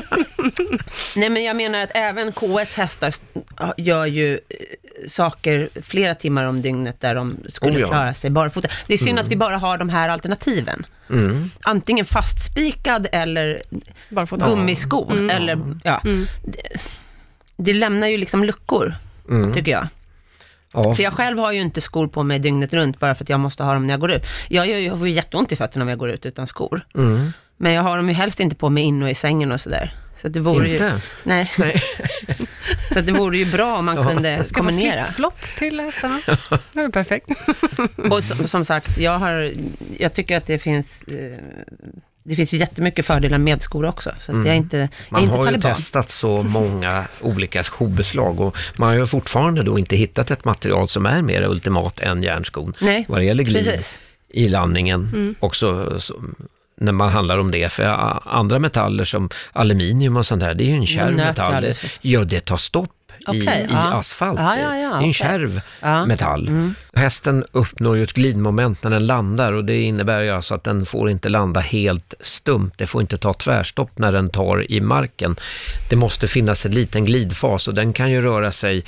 nej, 1.15 1.29
men 1.29 1.43
jag 1.43 1.55
menar 1.55 1.79
att 1.81 1.91
även 1.93 2.31
K1 2.33 2.67
hästar 2.75 3.13
gör 3.77 4.05
ju 4.05 4.33
eh, 4.33 4.39
saker 5.07 5.69
flera 5.81 6.15
timmar 6.15 6.45
om 6.45 6.61
dygnet 6.61 7.01
där 7.01 7.15
de 7.15 7.37
skulle 7.49 7.75
Oh 7.77 7.81
ja. 7.81 7.87
klara 7.87 8.13
sig 8.13 8.29
barfota. 8.29 8.67
Det 8.87 8.93
är 8.93 8.97
synd 8.97 9.19
att 9.19 9.27
vi 9.27 9.35
bara 9.35 9.57
har 9.57 9.77
de 9.77 9.89
här 9.89 10.09
alternativen. 10.09 10.85
Mm. 11.09 11.51
Antingen 11.61 12.05
fastspikad 12.05 13.07
eller 13.11 13.61
Barfota. 14.09 14.45
gummisko. 14.45 15.11
Eller, 15.31 15.57
ja. 15.83 16.01
det, 16.03 16.81
det 17.57 17.73
lämnar 17.73 18.07
ju 18.07 18.17
liksom 18.17 18.43
luckor, 18.43 18.95
Mm. 19.31 19.53
tycker 19.53 19.71
jag. 19.71 19.87
Ja, 20.73 20.95
För 20.95 21.03
jag 21.03 21.13
själv 21.13 21.37
har 21.39 21.51
ju 21.51 21.61
inte 21.61 21.81
skor 21.81 22.07
på 22.07 22.23
mig 22.23 22.39
dygnet 22.39 22.73
runt 22.73 22.99
bara 22.99 23.15
för 23.15 23.23
att 23.23 23.29
jag 23.29 23.39
måste 23.39 23.63
ha 23.63 23.73
dem 23.73 23.87
när 23.87 23.93
jag 23.93 23.99
går 24.01 24.11
ut. 24.11 24.25
Jag, 24.49 24.67
gör 24.67 24.77
ju- 24.77 24.85
jag 24.87 24.97
får 24.97 25.07
ju 25.07 25.13
jätteont 25.13 25.51
i 25.51 25.55
fötterna 25.55 25.83
om 25.83 25.89
jag 25.89 25.97
går 25.97 26.09
ut 26.09 26.25
utan 26.25 26.47
skor. 26.47 26.85
mm. 26.95 27.33
Men 27.57 27.71
jag 27.73 27.83
har 27.83 27.97
dem 27.97 28.07
ju 28.09 28.13
helst 28.15 28.39
inte 28.39 28.55
på 28.55 28.69
mig 28.69 28.83
inne 28.83 29.05
och 29.05 29.11
i 29.11 29.15
sängen 29.15 29.51
och 29.51 29.61
sådär. 29.61 29.93
Så 30.21 30.27
att 30.27 30.33
det 30.33 30.39
vore 30.39 30.67
ju... 30.67 30.73
Inte? 30.73 31.01
Nej. 31.23 31.51
Nej. 31.57 31.81
Så 32.93 32.99
att 32.99 33.05
det 33.05 33.11
vore 33.11 33.37
ju 33.37 33.45
bra 33.51 33.77
om 33.77 33.85
man 33.85 34.07
kunde 34.07 34.29
Jag 34.31 34.47
ska 34.47 34.57
kombinera. 34.61 35.05
flip-flop 35.05 35.33
till 35.57 35.79
hästarna. 35.79 36.19
Det 36.73 36.79
är 36.81 36.89
perfekt. 36.89 37.29
Och 38.11 38.23
som, 38.23 38.47
som 38.47 38.65
sagt, 38.65 38.97
jag, 38.97 39.19
har, 39.19 39.51
jag 39.97 40.13
tycker 40.13 40.37
att 40.37 40.45
det 40.47 40.59
finns, 40.59 41.03
eh, 41.03 41.37
det 42.23 42.35
finns 42.35 42.53
ju 42.53 42.57
jättemycket 42.57 43.05
fördelar 43.05 43.37
med 43.37 43.61
skor 43.61 43.85
också. 43.85 44.11
Så 44.19 44.39
att 44.39 44.45
jag 44.47 44.55
inte, 44.55 44.77
jag 44.77 44.89
Man 45.09 45.21
inte 45.21 45.33
har 45.33 45.39
ju 45.39 45.45
taliban. 45.45 45.75
testat 45.75 46.09
så 46.09 46.43
många 46.43 47.05
olika 47.21 47.63
skobeslag 47.63 48.39
och 48.39 48.57
man 48.75 48.89
har 48.89 48.95
ju 48.95 49.05
fortfarande 49.05 49.63
då 49.63 49.79
inte 49.79 49.95
hittat 49.95 50.31
ett 50.31 50.45
material 50.45 50.87
som 50.87 51.05
är 51.05 51.21
mer 51.21 51.43
ultimat 51.43 51.99
än 51.99 52.23
järnskon. 52.23 52.73
Nej, 52.81 53.05
Vad 53.07 53.19
det 53.19 53.25
gäller 53.25 53.43
glid 53.43 53.65
precis. 53.65 53.99
i 54.29 54.49
landningen 54.49 55.35
också 55.39 55.99
så, 55.99 56.21
när 56.77 56.91
man 56.91 57.09
handlar 57.09 57.37
om 57.37 57.51
det. 57.51 57.69
För 57.71 57.83
andra 58.29 58.59
metaller 58.59 59.03
som 59.03 59.29
aluminium 59.53 60.17
och 60.17 60.25
sånt 60.25 60.41
där, 60.41 60.53
det 60.53 60.63
är 60.63 60.65
ju 60.67 60.75
en 60.75 60.87
kärv 60.87 61.09
ju 61.09 61.15
metall. 61.15 61.61
Det, 61.61 61.79
ja, 62.01 62.23
det 62.23 62.39
tar 62.39 62.57
stopp 62.57 62.91
i, 63.27 63.41
Okej, 63.41 63.61
i 63.69 63.73
ja. 63.73 63.93
asfalt. 63.93 64.39
Ja, 64.39 64.57
ja, 64.57 64.69
det 64.69 64.77
är 64.77 65.01
en 65.01 65.13
kärv 65.13 65.61
Ja. 65.79 66.05
metall. 66.05 66.49
Hästen 66.93 67.45
uppnår 67.51 67.97
ju 67.97 68.03
ett 68.03 68.13
glidmoment 68.13 68.83
när 68.83 68.91
den 68.91 69.05
landar 69.05 69.53
och 69.53 69.65
det 69.65 69.81
innebär 69.81 70.21
ju 70.21 70.29
alltså 70.29 70.55
att 70.55 70.63
den 70.63 70.85
får 70.85 71.09
inte 71.09 71.29
landa 71.29 71.59
helt 71.59 72.13
stumt. 72.19 72.71
Det 72.75 72.85
får 72.85 73.01
inte 73.01 73.17
ta 73.17 73.33
tvärstopp 73.33 73.97
när 73.97 74.11
den 74.11 74.29
tar 74.29 74.71
i 74.71 74.81
marken. 74.81 75.35
Det 75.89 75.95
måste 75.95 76.27
finnas 76.27 76.65
en 76.65 76.71
liten 76.71 77.05
glidfas 77.05 77.67
och 77.67 77.73
den 77.73 77.93
kan 77.93 78.11
ju 78.11 78.21
röra 78.21 78.51
sig 78.51 78.83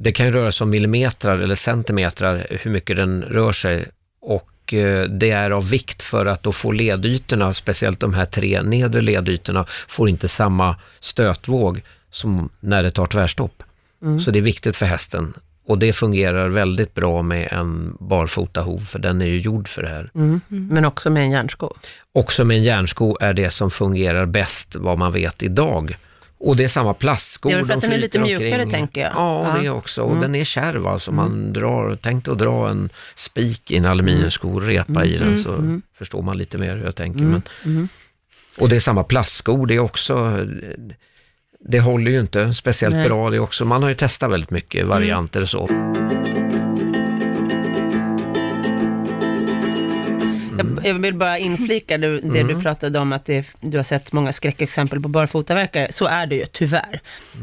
det 0.00 0.12
kan 0.12 0.26
ju 0.26 0.32
röra 0.32 0.52
sig 0.52 0.64
om 0.64 0.70
millimeter 0.70 1.30
eller 1.30 1.54
centimeter 1.54 2.46
hur 2.62 2.70
mycket 2.70 2.96
den 2.96 3.22
rör 3.22 3.52
sig 3.52 3.88
och 4.20 4.74
eh, 4.74 5.02
det 5.04 5.30
är 5.30 5.50
av 5.50 5.68
vikt 5.70 6.02
för 6.02 6.26
att 6.26 6.42
då 6.42 6.52
få 6.52 6.72
ledytorna, 6.72 7.54
speciellt 7.54 8.00
de 8.00 8.14
här 8.14 8.24
tre 8.24 8.62
nedre 8.62 9.00
ledytorna, 9.00 9.64
får 9.88 10.08
inte 10.08 10.28
samma 10.28 10.76
stötvåg 11.00 11.82
som 12.10 12.48
när 12.60 12.82
det 12.82 12.90
tar 12.90 13.06
tvärstopp. 13.06 13.62
Så 14.24 14.30
det 14.30 14.38
är 14.38 14.42
viktigt 14.42 14.76
för 14.76 14.86
hästen. 14.86 15.34
Och 15.66 15.78
det 15.78 15.92
fungerar 15.92 16.48
väldigt 16.48 16.94
bra 16.94 17.22
med 17.22 17.48
en 17.52 17.96
barfotahov, 18.00 18.78
för 18.78 18.98
den 18.98 19.20
är 19.22 19.26
ju 19.26 19.38
gjord 19.38 19.68
för 19.68 19.82
det 19.82 19.88
här. 19.88 20.10
Mm. 20.14 20.40
Men 20.48 20.84
också 20.84 21.10
med 21.10 21.22
en 21.22 21.30
järnsko. 21.30 21.74
Också 22.12 22.44
med 22.44 22.56
en 22.56 22.62
järnsko 22.62 23.16
är 23.20 23.32
det 23.32 23.50
som 23.50 23.70
fungerar 23.70 24.26
bäst, 24.26 24.76
vad 24.76 24.98
man 24.98 25.12
vet 25.12 25.42
idag. 25.42 25.96
Och 26.40 26.56
det 26.56 26.64
är 26.64 26.68
samma 26.68 26.94
plastskor. 26.94 27.50
Det 27.50 27.56
är 27.56 27.60
för 27.62 27.68
de 27.68 27.74
att 27.74 27.80
den 27.80 27.92
är 27.92 27.98
lite 27.98 28.18
mjukare, 28.18 28.54
omkring. 28.54 28.70
tänker 28.70 29.00
jag. 29.00 29.12
Ja, 29.14 29.42
Ja. 29.44 29.50
Mm. 29.50 29.62
det 29.62 29.70
också. 29.70 30.02
Och 30.02 30.16
den 30.20 30.34
är 30.34 30.44
kärv 30.44 30.86
alltså. 30.86 31.12
Man 31.12 31.52
drar, 31.52 31.98
tänk 32.02 32.28
att 32.28 32.38
dra 32.38 32.68
en 32.70 32.90
spik 33.14 33.70
i 33.70 33.76
en 33.76 33.84
aluminiumsko 33.84 34.54
och 34.54 34.62
repa 34.62 35.04
i 35.04 35.16
Mm. 35.16 35.28
den 35.28 35.38
så 35.38 35.80
förstår 35.94 36.22
man 36.22 36.38
lite 36.38 36.58
mer 36.58 36.76
hur 36.76 36.84
jag 36.84 36.96
tänker. 36.96 37.20
Men, 37.20 37.42
Och 38.58 38.68
det 38.68 38.76
är 38.76 38.80
samma 38.80 39.04
plastskor, 39.04 39.66
det 39.66 39.74
är 39.74 39.78
också 39.78 40.46
det 41.60 41.80
håller 41.80 42.10
ju 42.10 42.20
inte 42.20 42.54
speciellt 42.54 42.94
Nej. 42.94 43.08
bra 43.08 43.30
det 43.30 43.40
också. 43.40 43.64
Man 43.64 43.82
har 43.82 43.88
ju 43.88 43.94
testat 43.94 44.30
väldigt 44.30 44.50
mycket 44.50 44.86
varianter 44.86 45.42
och 45.42 45.48
så. 45.48 45.68
Jag, 50.58 50.86
jag 50.86 50.94
vill 50.94 51.14
bara 51.14 51.38
inflika 51.38 51.98
det, 51.98 52.20
det 52.20 52.42
du 52.42 52.60
pratade 52.60 52.98
om, 52.98 53.12
att 53.12 53.26
det, 53.26 53.54
du 53.60 53.76
har 53.76 53.84
sett 53.84 54.12
många 54.12 54.32
skräckexempel 54.32 55.00
på 55.00 55.08
barfotaverkare. 55.08 55.92
Så 55.92 56.06
är 56.06 56.26
det 56.26 56.34
ju, 56.34 56.46
tyvärr. 56.52 57.00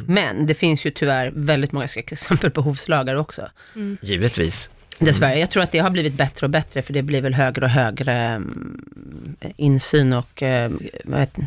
Men 0.08 0.46
det 0.46 0.54
finns 0.54 0.86
ju 0.86 0.92
tyvärr 0.92 1.32
väldigt 1.36 1.72
många 1.72 1.88
skräckexempel 1.88 2.52
på 2.52 2.62
hovslagare 2.62 3.20
också. 3.20 3.50
Givetvis. 4.02 4.70
Dessvärre. 5.00 5.40
Jag 5.40 5.50
tror 5.50 5.64
att 5.64 5.72
det 5.72 5.80
har 5.80 5.90
blivit 5.90 6.14
bättre 6.14 6.46
och 6.46 6.50
bättre, 6.50 6.82
för 6.82 6.94
det 6.94 7.02
blir 7.02 7.22
väl 7.22 7.34
högre 7.34 7.66
och 7.66 7.72
högre 7.72 8.14
mm, 8.14 8.88
insyn 9.58 10.14
och 10.14 10.44
eh, 10.44 10.72
vad 11.04 11.20
vet, 11.20 11.38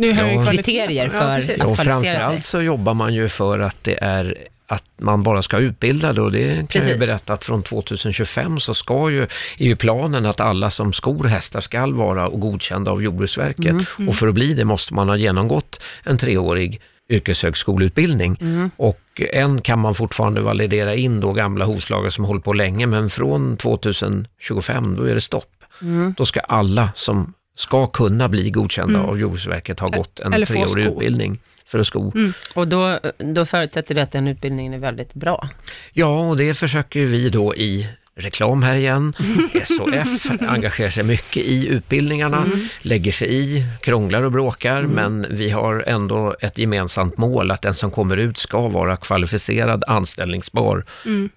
Ja. 0.00 0.46
Kriterier 0.50 1.08
för- 1.08 1.18
Ja. 1.18 1.54
Att 1.54 1.70
Och 1.70 1.76
kvalificera 1.76 2.00
sig. 2.00 2.12
framförallt 2.12 2.44
så 2.44 2.60
jobbar 2.62 2.94
man 2.94 3.14
ju 3.14 3.28
för 3.28 3.58
att 3.60 3.76
det 3.84 3.98
är 4.04 4.36
att 4.66 4.84
man 5.00 5.22
bara 5.22 5.42
ska 5.42 5.58
utbilda 5.58 6.12
det 6.12 6.20
och 6.20 6.32
det 6.32 6.46
kan 6.48 6.56
jag 6.58 6.68
Precis. 6.68 6.94
ju 6.94 6.98
berätta 6.98 7.32
att 7.32 7.44
från 7.44 7.62
2025 7.62 8.60
så 8.60 8.74
ska 8.74 9.10
ju, 9.10 9.22
är 9.58 9.66
ju 9.66 9.76
planen 9.76 10.26
att 10.26 10.40
alla 10.40 10.70
som 10.70 10.92
skor 10.92 11.24
hästar 11.24 11.60
ska 11.60 11.86
vara 11.86 12.28
och 12.28 12.40
godkända 12.40 12.90
av 12.90 13.02
Jordbruksverket. 13.02 13.66
Mm, 13.98 14.08
Och 14.08 14.14
för 14.16 14.28
att 14.28 14.34
bli 14.34 14.54
det 14.54 14.64
måste 14.64 14.94
man 14.94 15.08
ha 15.08 15.16
genomgått 15.16 15.80
en 16.04 16.18
treårig 16.18 16.80
yrkeshögskoleutbildning. 17.10 18.36
Mm. 18.40 18.70
Och 18.76 19.00
än 19.32 19.60
kan 19.60 19.78
man 19.78 19.94
fortfarande 19.94 20.40
validera 20.40 20.94
in 20.94 21.20
då 21.20 21.32
gamla 21.32 21.64
hovslagare 21.64 22.10
som 22.10 22.24
hållit 22.24 22.44
på 22.44 22.52
länge, 22.52 22.86
men 22.86 23.10
från 23.10 23.56
2025 23.56 24.96
då 24.96 25.02
är 25.04 25.14
det 25.14 25.20
stopp. 25.20 25.50
Mm. 25.82 26.14
Då 26.16 26.24
ska 26.24 26.40
alla 26.40 26.88
som 26.94 27.32
ska 27.54 27.86
kunna 27.86 28.28
bli 28.28 28.50
godkända 28.50 29.02
av 29.02 29.18
Jordbruksverket 29.18 29.80
ha 29.80 29.88
gått 29.88 30.20
en 30.20 30.32
Eller 30.32 30.46
treårig 30.46 30.84
utbildning 30.84 31.38
för 31.66 31.78
att 31.78 31.86
sko. 31.86 32.12
Och 32.54 32.68
då, 32.68 32.98
då 33.18 33.46
förutsätter 33.46 33.94
det 33.94 34.02
att 34.02 34.12
den 34.12 34.28
utbildningen 34.28 34.74
är 34.74 34.78
väldigt 34.78 35.14
bra. 35.14 35.48
Ja, 35.92 36.28
och 36.28 36.36
det 36.36 36.54
försöker 36.54 37.06
vi 37.06 37.28
då 37.28 37.54
i 37.54 37.88
reklam 38.14 38.62
här 38.62 38.74
igen. 38.74 39.14
SOF 39.64 40.30
engagerar 40.40 40.90
sig 40.90 41.04
mycket 41.04 41.42
i 41.42 41.66
utbildningarna, 41.66 42.46
lägger 42.82 43.12
sig 43.12 43.34
i, 43.34 43.64
krånglar 43.80 44.22
och 44.22 44.32
bråkar, 44.32 44.82
men 44.82 45.26
vi 45.30 45.50
har 45.50 45.84
ändå 45.86 46.34
ett 46.40 46.58
gemensamt 46.58 47.18
mål 47.18 47.50
att 47.50 47.62
den 47.62 47.74
som 47.74 47.90
kommer 47.90 48.16
ut 48.16 48.38
ska 48.38 48.68
vara 48.68 48.96
kvalificerad, 48.96 49.84
anställningsbar 49.86 50.84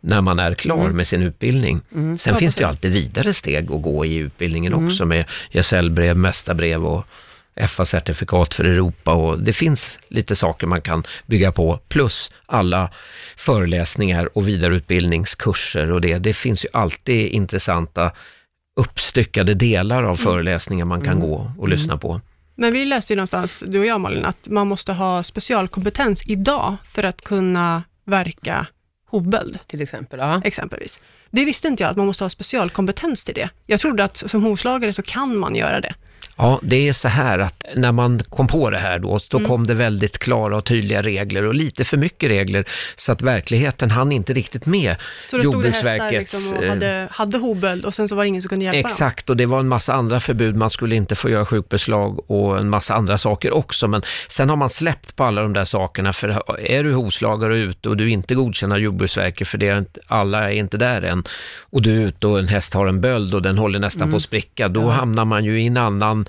när 0.01 0.21
man 0.21 0.39
är 0.39 0.53
klar 0.53 0.89
med 0.89 1.07
sin 1.07 1.23
utbildning. 1.23 1.81
Sen 2.17 2.35
finns 2.35 2.55
det 2.55 2.61
ju 2.61 2.67
alltid 2.67 2.91
vidare 2.91 3.33
steg 3.33 3.71
att 3.71 3.81
gå 3.81 4.05
i 4.05 4.15
utbildningen 4.15 4.73
också 4.73 5.05
med 5.05 5.25
gesällbrev, 5.51 6.17
mästarbrev 6.17 6.85
och 6.85 7.07
FA-certifikat 7.55 8.53
för 8.53 8.63
Europa 8.63 9.13
och 9.13 9.39
det 9.39 9.53
finns 9.53 9.99
lite 10.07 10.35
saker 10.35 10.67
man 10.67 10.81
kan 10.81 11.03
bygga 11.25 11.51
på, 11.51 11.79
plus 11.87 12.31
alla 12.45 12.91
föreläsningar 13.37 14.37
och 14.37 14.47
vidareutbildningskurser 14.47 15.91
och 15.91 16.01
det. 16.01 16.17
Det 16.17 16.33
finns 16.33 16.65
ju 16.65 16.69
alltid 16.73 17.27
intressanta 17.27 18.11
uppstyckade 18.75 19.53
delar 19.53 20.03
av 20.03 20.15
föreläsningar 20.15 20.85
man 20.85 21.01
kan 21.01 21.19
gå 21.19 21.51
och 21.57 21.69
lyssna 21.69 21.97
på. 21.97 22.21
Men 22.55 22.73
vi 22.73 22.85
läste 22.85 23.13
ju 23.13 23.17
någonstans, 23.17 23.63
du 23.67 23.79
och 23.79 23.85
jag 23.85 24.01
Malin, 24.01 24.25
att 24.25 24.47
man 24.47 24.67
måste 24.67 24.93
ha 24.93 25.23
specialkompetens 25.23 26.23
idag 26.27 26.77
för 26.91 27.03
att 27.03 27.21
kunna 27.21 27.83
verka 28.05 28.67
hovböld, 29.05 29.59
Till 29.67 29.81
exempel. 29.81 30.19
Ja. 30.19 30.41
exempelvis. 30.43 30.99
Det 31.29 31.45
visste 31.45 31.67
inte 31.67 31.83
jag, 31.83 31.89
att 31.89 31.97
man 31.97 32.05
måste 32.05 32.23
ha 32.23 32.29
specialkompetens 32.29 33.23
till 33.23 33.35
det. 33.35 33.49
Jag 33.65 33.79
trodde 33.79 34.03
att 34.03 34.17
som 34.17 34.43
hovslagare 34.43 34.93
så 34.93 35.01
kan 35.01 35.38
man 35.38 35.55
göra 35.55 35.81
det. 35.81 35.93
Ja, 36.38 36.59
det 36.61 36.88
är 36.88 36.93
så 36.93 37.07
här 37.07 37.39
att 37.39 37.65
när 37.75 37.91
man 37.91 38.19
kom 38.29 38.47
på 38.47 38.69
det 38.69 38.77
här 38.77 38.99
då, 38.99 39.19
så 39.19 39.39
kom 39.39 39.67
det 39.67 39.73
väldigt 39.73 40.17
klara 40.17 40.57
och 40.57 40.65
tydliga 40.65 41.01
regler 41.01 41.43
och 41.45 41.55
lite 41.55 41.83
för 41.83 41.97
mycket 41.97 42.29
regler, 42.29 42.65
så 42.95 43.11
att 43.11 43.21
verkligheten 43.21 43.91
hann 43.91 44.11
inte 44.11 44.33
riktigt 44.33 44.65
med 44.65 44.95
Så 45.31 45.38
Jordbruksverkets... 45.38 46.33
liksom 46.33 46.57
och 46.57 46.63
eh, 46.63 46.69
hade, 46.69 47.07
hade 47.11 47.38
hovböld 47.38 47.85
och 47.85 47.93
sen 47.93 48.09
så 48.09 48.15
var 48.15 48.23
det 48.23 48.27
ingen 48.27 48.41
som 48.41 48.49
kunde 48.49 48.65
hjälpa 48.65 48.81
dem. 48.81 48.91
Exakt, 48.91 49.29
och 49.29 49.38
det 49.38 49.45
var 49.45 49.59
en 49.59 49.67
massa 49.67 49.93
andra 49.93 50.19
förbud. 50.19 50.55
Man 50.55 50.69
skulle 50.69 50.95
inte 50.95 51.15
få 51.15 51.29
göra 51.29 51.45
sjukbeslag 51.45 52.31
och 52.31 52.59
en 52.59 52.69
massa 52.69 52.93
andra 52.93 53.17
saker 53.17 53.51
också. 53.51 53.88
Men 53.88 54.01
sen 54.27 54.49
har 54.49 54.55
man 54.55 54.69
släppt 54.69 55.15
på 55.15 55.23
alla 55.23 55.41
de 55.41 55.53
där 55.53 55.65
sakerna. 55.65 56.13
För 56.13 56.59
är 56.59 56.83
du 56.83 56.93
hovslagare 56.93 57.53
och 57.53 57.57
ute 57.57 57.89
och 57.89 57.97
du 57.97 58.09
inte 58.09 58.35
godkänd 58.35 58.73
av 58.73 58.79
Jordbruksverket, 58.79 59.47
för 59.47 59.57
det 59.57 59.67
är 59.67 59.77
inte, 59.77 59.99
alla 60.07 60.51
är 60.51 60.55
inte 60.55 60.77
där 60.77 61.01
än, 61.01 61.14
och 61.69 61.82
du 61.82 62.01
är 62.01 62.08
ute 62.08 62.28
och 62.28 62.39
en 62.39 62.47
häst 62.47 62.73
har 62.73 62.88
en 62.88 63.01
böld 63.01 63.34
och 63.34 63.41
den 63.41 63.58
håller 63.58 63.80
nästan 63.80 64.10
på 64.12 64.15
att 64.15 64.23
spricka, 64.23 64.67
då 64.67 64.88
hamnar 64.88 65.25
man 65.25 65.45
ju 65.45 65.62
i 65.62 65.67
en 65.67 65.78
annan 65.78 66.25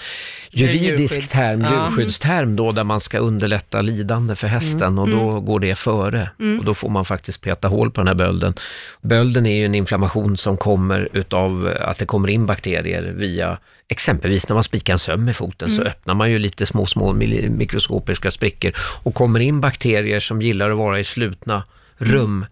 juridisk 0.50 1.14
Djurskydds- 1.14 1.32
term, 1.32 1.60
ja. 1.60 1.88
djurskyddsterm 1.88 2.56
då, 2.56 2.72
där 2.72 2.84
man 2.84 3.00
ska 3.00 3.18
underlätta 3.18 3.82
lidande 3.82 4.34
för 4.36 4.46
hästen 4.46 4.98
och 4.98 5.08
då 5.08 5.40
går 5.40 5.60
det 5.60 5.74
före. 5.74 6.30
Och 6.58 6.64
då 6.64 6.74
får 6.74 6.88
man 6.88 7.04
faktiskt 7.04 7.40
peta 7.40 7.68
hål 7.68 7.90
på 7.90 8.00
den 8.00 8.08
här 8.08 8.14
bölden. 8.14 8.54
Bölden 9.00 9.46
är 9.46 9.56
ju 9.56 9.64
en 9.64 9.74
inflammation 9.74 10.36
som 10.36 10.56
kommer 10.56 11.08
utav 11.12 11.76
att 11.80 11.98
det 11.98 12.06
kommer 12.06 12.30
in 12.30 12.46
bakterier 12.46 13.12
via 13.16 13.58
Exempelvis 13.88 14.48
när 14.48 14.54
man 14.54 14.62
spikar 14.62 14.92
en 14.92 14.98
söm 14.98 15.28
i 15.28 15.32
foten 15.32 15.70
så 15.70 15.82
öppnar 15.82 16.14
man 16.14 16.30
ju 16.30 16.38
lite 16.38 16.66
små, 16.66 16.86
små 16.86 17.12
mikroskopiska 17.12 18.30
sprickor. 18.30 18.72
Och 19.02 19.14
kommer 19.14 19.40
in 19.40 19.60
bakterier 19.60 20.20
som 20.20 20.42
gillar 20.42 20.70
att 20.70 20.78
vara 20.78 21.00
i 21.00 21.04
slutna 21.04 21.62
rum, 21.98 22.46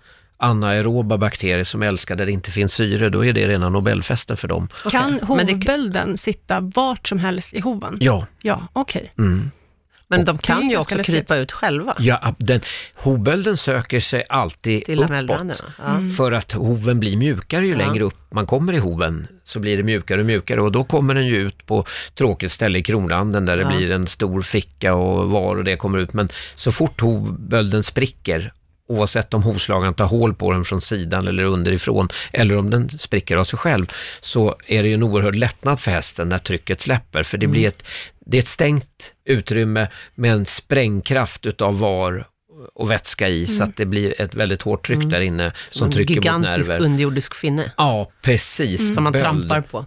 anaeroba 0.44 1.18
bakterier 1.18 1.64
som 1.64 1.82
älskar 1.82 2.16
där 2.16 2.26
det 2.26 2.32
inte 2.32 2.50
finns 2.50 2.72
syre, 2.72 3.08
då 3.08 3.24
är 3.24 3.32
det 3.32 3.48
rena 3.48 3.68
Nobelfesten 3.68 4.36
för 4.36 4.48
dem. 4.48 4.68
Kan 4.90 5.10
Men 5.28 5.46
det- 5.46 5.52
hovbölden 5.52 6.18
sitta 6.18 6.60
vart 6.60 7.08
som 7.08 7.18
helst 7.18 7.54
i 7.54 7.60
hoven? 7.60 7.96
Ja, 8.00 8.26
Ja, 8.42 8.68
okej. 8.72 9.12
mm. 9.18 9.50
Men 10.08 10.24
de 10.24 10.38
kan 10.38 10.70
ju 10.70 10.76
också 10.76 10.98
krypa 11.02 11.36
ut 11.36 11.52
själva 11.52 11.94
Ja, 11.98 12.34
den, 12.38 12.60
hovbölden 12.94 13.56
söker 13.56 14.00
sig 14.00 14.24
alltid 14.28 14.84
till 14.84 14.98
uppåt. 15.02 15.62
Ja. 15.78 16.00
För 16.16 16.32
att 16.32 16.52
hoven 16.52 17.00
blir 17.00 17.16
mjukare 17.16 17.66
ju 17.66 17.72
Ja. 17.72 17.78
längre 17.78 18.04
upp 18.04 18.14
man 18.30 18.46
kommer 18.46 18.72
i 18.72 18.78
hoven, 18.78 19.26
så 19.44 19.58
blir 19.60 19.76
det 19.76 19.82
mjukare 19.82 20.20
och 20.20 20.26
mjukare 20.26 20.60
och 20.60 20.72
då 20.72 20.84
kommer 20.84 21.14
den 21.14 21.26
ju 21.26 21.36
ut 21.36 21.66
på 21.66 21.84
tråkigt 22.14 22.52
ställe 22.52 22.78
i 22.78 22.82
kronranden 22.82 23.46
där 23.46 23.58
Ja. 23.58 23.68
det 23.68 23.76
blir 23.76 23.90
en 23.90 24.06
stor 24.06 24.42
ficka 24.42 24.94
och 24.94 25.30
var 25.30 25.56
och 25.56 25.64
det 25.64 25.76
kommer 25.76 25.98
ut. 25.98 26.12
Men 26.12 26.28
så 26.54 26.72
fort 26.72 27.00
hovbölden 27.00 27.82
spricker, 27.82 28.52
oavsett 28.88 29.34
om 29.34 29.42
hovslagaren 29.42 29.94
tar 29.94 30.04
hål 30.04 30.34
på 30.34 30.52
den 30.52 30.64
från 30.64 30.80
sidan 30.80 31.28
eller 31.28 31.44
underifrån, 31.44 32.08
eller 32.32 32.56
om 32.56 32.70
den 32.70 32.88
spricker 32.88 33.36
av 33.36 33.44
sig 33.44 33.58
själv, 33.58 33.92
så 34.20 34.56
är 34.66 34.82
det 34.82 34.88
ju 34.88 34.94
en 34.94 35.02
oerhörd 35.02 35.34
lättnad 35.34 35.80
för 35.80 35.90
hästen 35.90 36.28
när 36.28 36.38
trycket 36.38 36.80
släpper, 36.80 37.22
för 37.22 37.38
det 37.38 37.46
blir 37.46 37.68
ett, 37.68 37.84
det 38.26 38.36
är 38.36 38.42
ett 38.42 38.46
stängt 38.46 39.12
utrymme 39.24 39.88
med 40.14 40.32
en 40.32 40.46
sprängkraft 40.46 41.46
utav 41.46 41.78
var 41.78 42.26
och 42.74 42.90
vätska 42.90 43.28
i, 43.28 43.46
så 43.46 43.64
att 43.64 43.76
det 43.76 43.86
blir 43.86 44.20
ett 44.20 44.34
väldigt 44.34 44.62
hårt 44.62 44.86
tryck 44.86 45.10
där 45.10 45.20
inne 45.20 45.52
som 45.70 45.86
en 45.86 45.92
trycker 45.92 46.14
mot 46.14 46.24
gigantisk 46.24 46.68
nerver. 46.68 46.84
underjordisk 46.84 47.34
finne. 47.34 47.72
Ja, 47.76 48.10
precis. 48.22 48.94
som 48.94 49.04
man 49.04 49.12
trampar 49.12 49.60
på. 49.60 49.86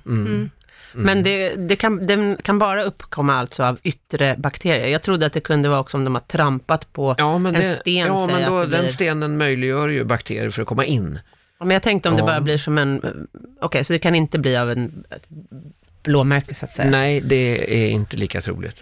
Mm. 0.93 1.05
Men 1.05 1.23
det, 1.23 1.55
det 1.55 1.75
kan, 1.75 2.07
den 2.07 2.37
kan 2.43 2.59
bara 2.59 2.83
uppkomma 2.83 3.35
alltså 3.35 3.63
av 3.63 3.77
yttre 3.83 4.35
bakterier. 4.37 4.87
Jag 4.87 5.01
trodde 5.01 5.25
att 5.25 5.33
det 5.33 5.39
kunde 5.39 5.69
vara 5.69 5.79
också 5.79 5.97
om 5.97 6.03
de 6.03 6.15
har 6.15 6.21
trampat 6.21 6.93
på 6.93 7.15
Ja, 7.17 7.35
en 7.35 7.43
det, 7.43 7.79
sten. 7.81 7.93
ja, 8.07 8.27
men 8.27 8.49
då, 8.51 8.59
det 8.65 8.67
den 8.77 8.89
stenen 8.89 9.37
möjliggör 9.37 9.87
ju 9.87 10.03
bakterier 10.03 10.49
för 10.49 10.61
att 10.61 10.67
komma 10.67 10.85
in. 10.85 11.19
Ja, 11.59 11.65
Men 11.65 11.73
jag 11.75 11.83
tänkte 11.83 12.09
om 12.09 12.15
det 12.15 12.21
Ja. 12.21 12.25
bara 12.25 12.41
blir 12.41 12.57
som 12.57 12.77
en... 12.77 13.27
Okej, 13.61 13.83
så 13.83 13.93
det 13.93 13.99
kan 13.99 14.15
inte 14.15 14.39
bli 14.39 14.57
av 14.57 14.71
en 14.71 15.03
blåmärke 16.03 16.53
så 16.55 16.65
att 16.65 16.71
säga. 16.71 16.89
Nej, 16.91 17.21
det 17.21 17.85
är 17.85 17.89
inte 17.89 18.17
lika 18.17 18.41
troligt. 18.41 18.81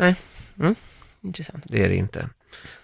Intressant. 1.23 1.63
Det 1.67 1.83
är 1.83 1.89
det 1.89 1.95
inte. 1.95 2.29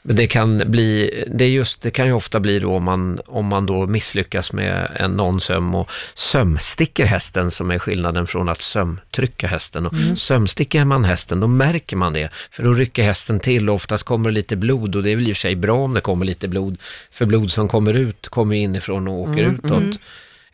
Men 0.04 0.16
det 0.16 0.28
kan 0.28 0.64
bli, 0.66 1.24
det 1.28 1.48
just, 1.48 1.82
det 1.82 1.92
kan 1.92 2.06
ju 2.06 2.14
ofta 2.14 2.40
bli 2.40 2.60
då 2.60 2.74
om 2.74 2.84
man, 2.84 3.20
om 3.26 3.46
man 3.46 3.66
då 3.66 3.88
misslyckas 3.88 4.54
med 4.54 4.92
en 4.96 5.12
non-söm 5.12 5.76
och 5.76 5.90
sömsticker 6.14 7.06
hästen 7.06 7.52
som 7.52 7.72
är 7.72 7.80
skillnaden 7.80 8.28
från 8.28 8.50
att 8.50 8.62
sömtrycka 8.62 9.48
hästen. 9.48 9.86
Och 9.86 9.94
Sömsticker 10.16 10.86
man 10.86 11.04
hästen, 11.04 11.40
då 11.40 11.48
märker 11.48 11.96
man 11.98 12.14
det, 12.14 12.30
för 12.52 12.64
då 12.64 12.74
rycker 12.74 13.04
hästen 13.04 13.40
till 13.40 13.70
och 13.70 13.76
oftast 13.76 14.04
kommer 14.04 14.30
det 14.30 14.36
lite 14.36 14.56
blod 14.56 14.96
och 14.96 15.04
det 15.04 15.12
är 15.12 15.16
väl 15.16 15.30
i 15.30 15.32
och 15.32 15.36
för 15.36 15.42
sig 15.42 15.56
bra 15.56 15.78
om 15.78 15.94
det 15.94 16.02
kommer 16.02 16.26
lite 16.26 16.48
blod, 16.48 16.78
för 17.12 17.26
blod 17.26 17.52
som 17.52 17.68
kommer 17.68 17.94
ut 17.94 18.28
kommer 18.28 18.56
inifrån 18.56 19.08
och 19.08 19.20
åker 19.20 19.44
utåt. 19.44 20.00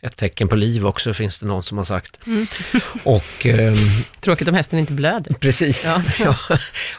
Ett 0.00 0.16
tecken 0.16 0.48
på 0.48 0.56
liv 0.56 0.86
också 0.86 1.14
finns 1.14 1.38
det 1.38 1.46
någon 1.46 1.62
som 1.62 1.78
har 1.78 1.84
sagt. 1.84 2.18
Och 3.04 3.46
ehm, 3.46 3.74
Tråkigt 4.20 4.48
om 4.48 4.54
hästen 4.54 4.78
inte 4.78 4.92
blöder. 4.92 5.34
Precis. 5.34 5.84
Ja. 5.84 6.02
Ja. 6.18 6.34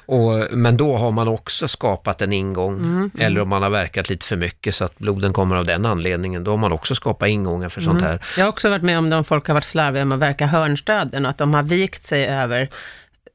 Och, 0.05 0.57
men 0.57 0.77
då 0.77 0.97
har 0.97 1.11
man 1.11 1.27
också 1.27 1.67
skapat 1.67 2.21
en 2.21 2.33
ingång, 2.33 3.11
eller 3.19 3.41
om 3.41 3.49
man 3.49 3.63
har 3.63 3.69
verkat 3.69 4.09
lite 4.09 4.25
för 4.25 4.35
mycket 4.35 4.75
så 4.75 4.85
att 4.85 4.97
bloden 4.97 5.33
kommer 5.33 5.55
av 5.55 5.65
den 5.65 5.85
anledningen, 5.85 6.43
då 6.43 6.51
har 6.51 6.57
man 6.57 6.71
också 6.71 6.95
skapat 6.95 7.29
ingångar 7.29 7.69
för 7.69 7.81
sånt 7.81 8.01
här. 8.01 8.23
Jag 8.37 8.45
har 8.45 8.49
också 8.49 8.69
varit 8.69 8.83
med 8.83 8.97
om 8.97 9.09
de 9.09 9.23
folk 9.23 9.47
har 9.47 9.53
varit 9.53 9.63
slarviga 9.63 10.05
med 10.05 10.15
att 10.15 10.21
verka 10.21 10.45
hörnstöden 10.45 11.25
och 11.25 11.29
att 11.29 11.37
de 11.37 11.53
har 11.53 11.63
vikt 11.63 12.05
sig 12.05 12.25
över 12.27 12.69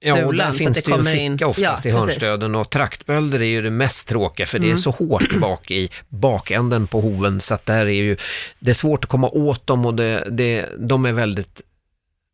Ja, 0.05 0.25
och 0.25 0.35
där 0.37 0.53
finns 0.53 0.79
att 0.79 0.85
det 0.85 0.91
ju 0.91 1.23
en 1.23 1.33
ficka 1.39 1.47
oftast 1.47 1.61
Ja, 1.63 1.73
i 1.73 1.77
precis. 1.77 1.93
hörnstöden 1.95 2.55
och 2.55 2.71
traktbölder 2.71 3.43
är 3.43 3.47
ju 3.47 3.63
det 3.63 3.71
mest 3.71 4.09
tråkiga 4.09 4.47
för 4.47 4.59
det 4.59 4.71
är 4.71 4.77
så 4.77 4.91
hårt 4.91 5.35
bak 5.41 5.71
i 5.71 5.91
bakänden 6.09 6.87
på 6.87 7.01
hoven 7.01 7.41
så 7.41 7.55
att 7.55 7.67
där 7.67 7.81
är 7.87 7.91
ju, 7.91 8.17
det 8.59 8.71
är 8.71 8.75
svårt 8.75 9.05
att 9.05 9.11
komma 9.11 9.29
åt 9.29 9.67
dem 9.67 9.87
och 9.87 9.95
det, 9.95 10.29
det, 10.31 10.69
de 10.79 11.05
är 11.07 11.13
väldigt, 11.13 11.61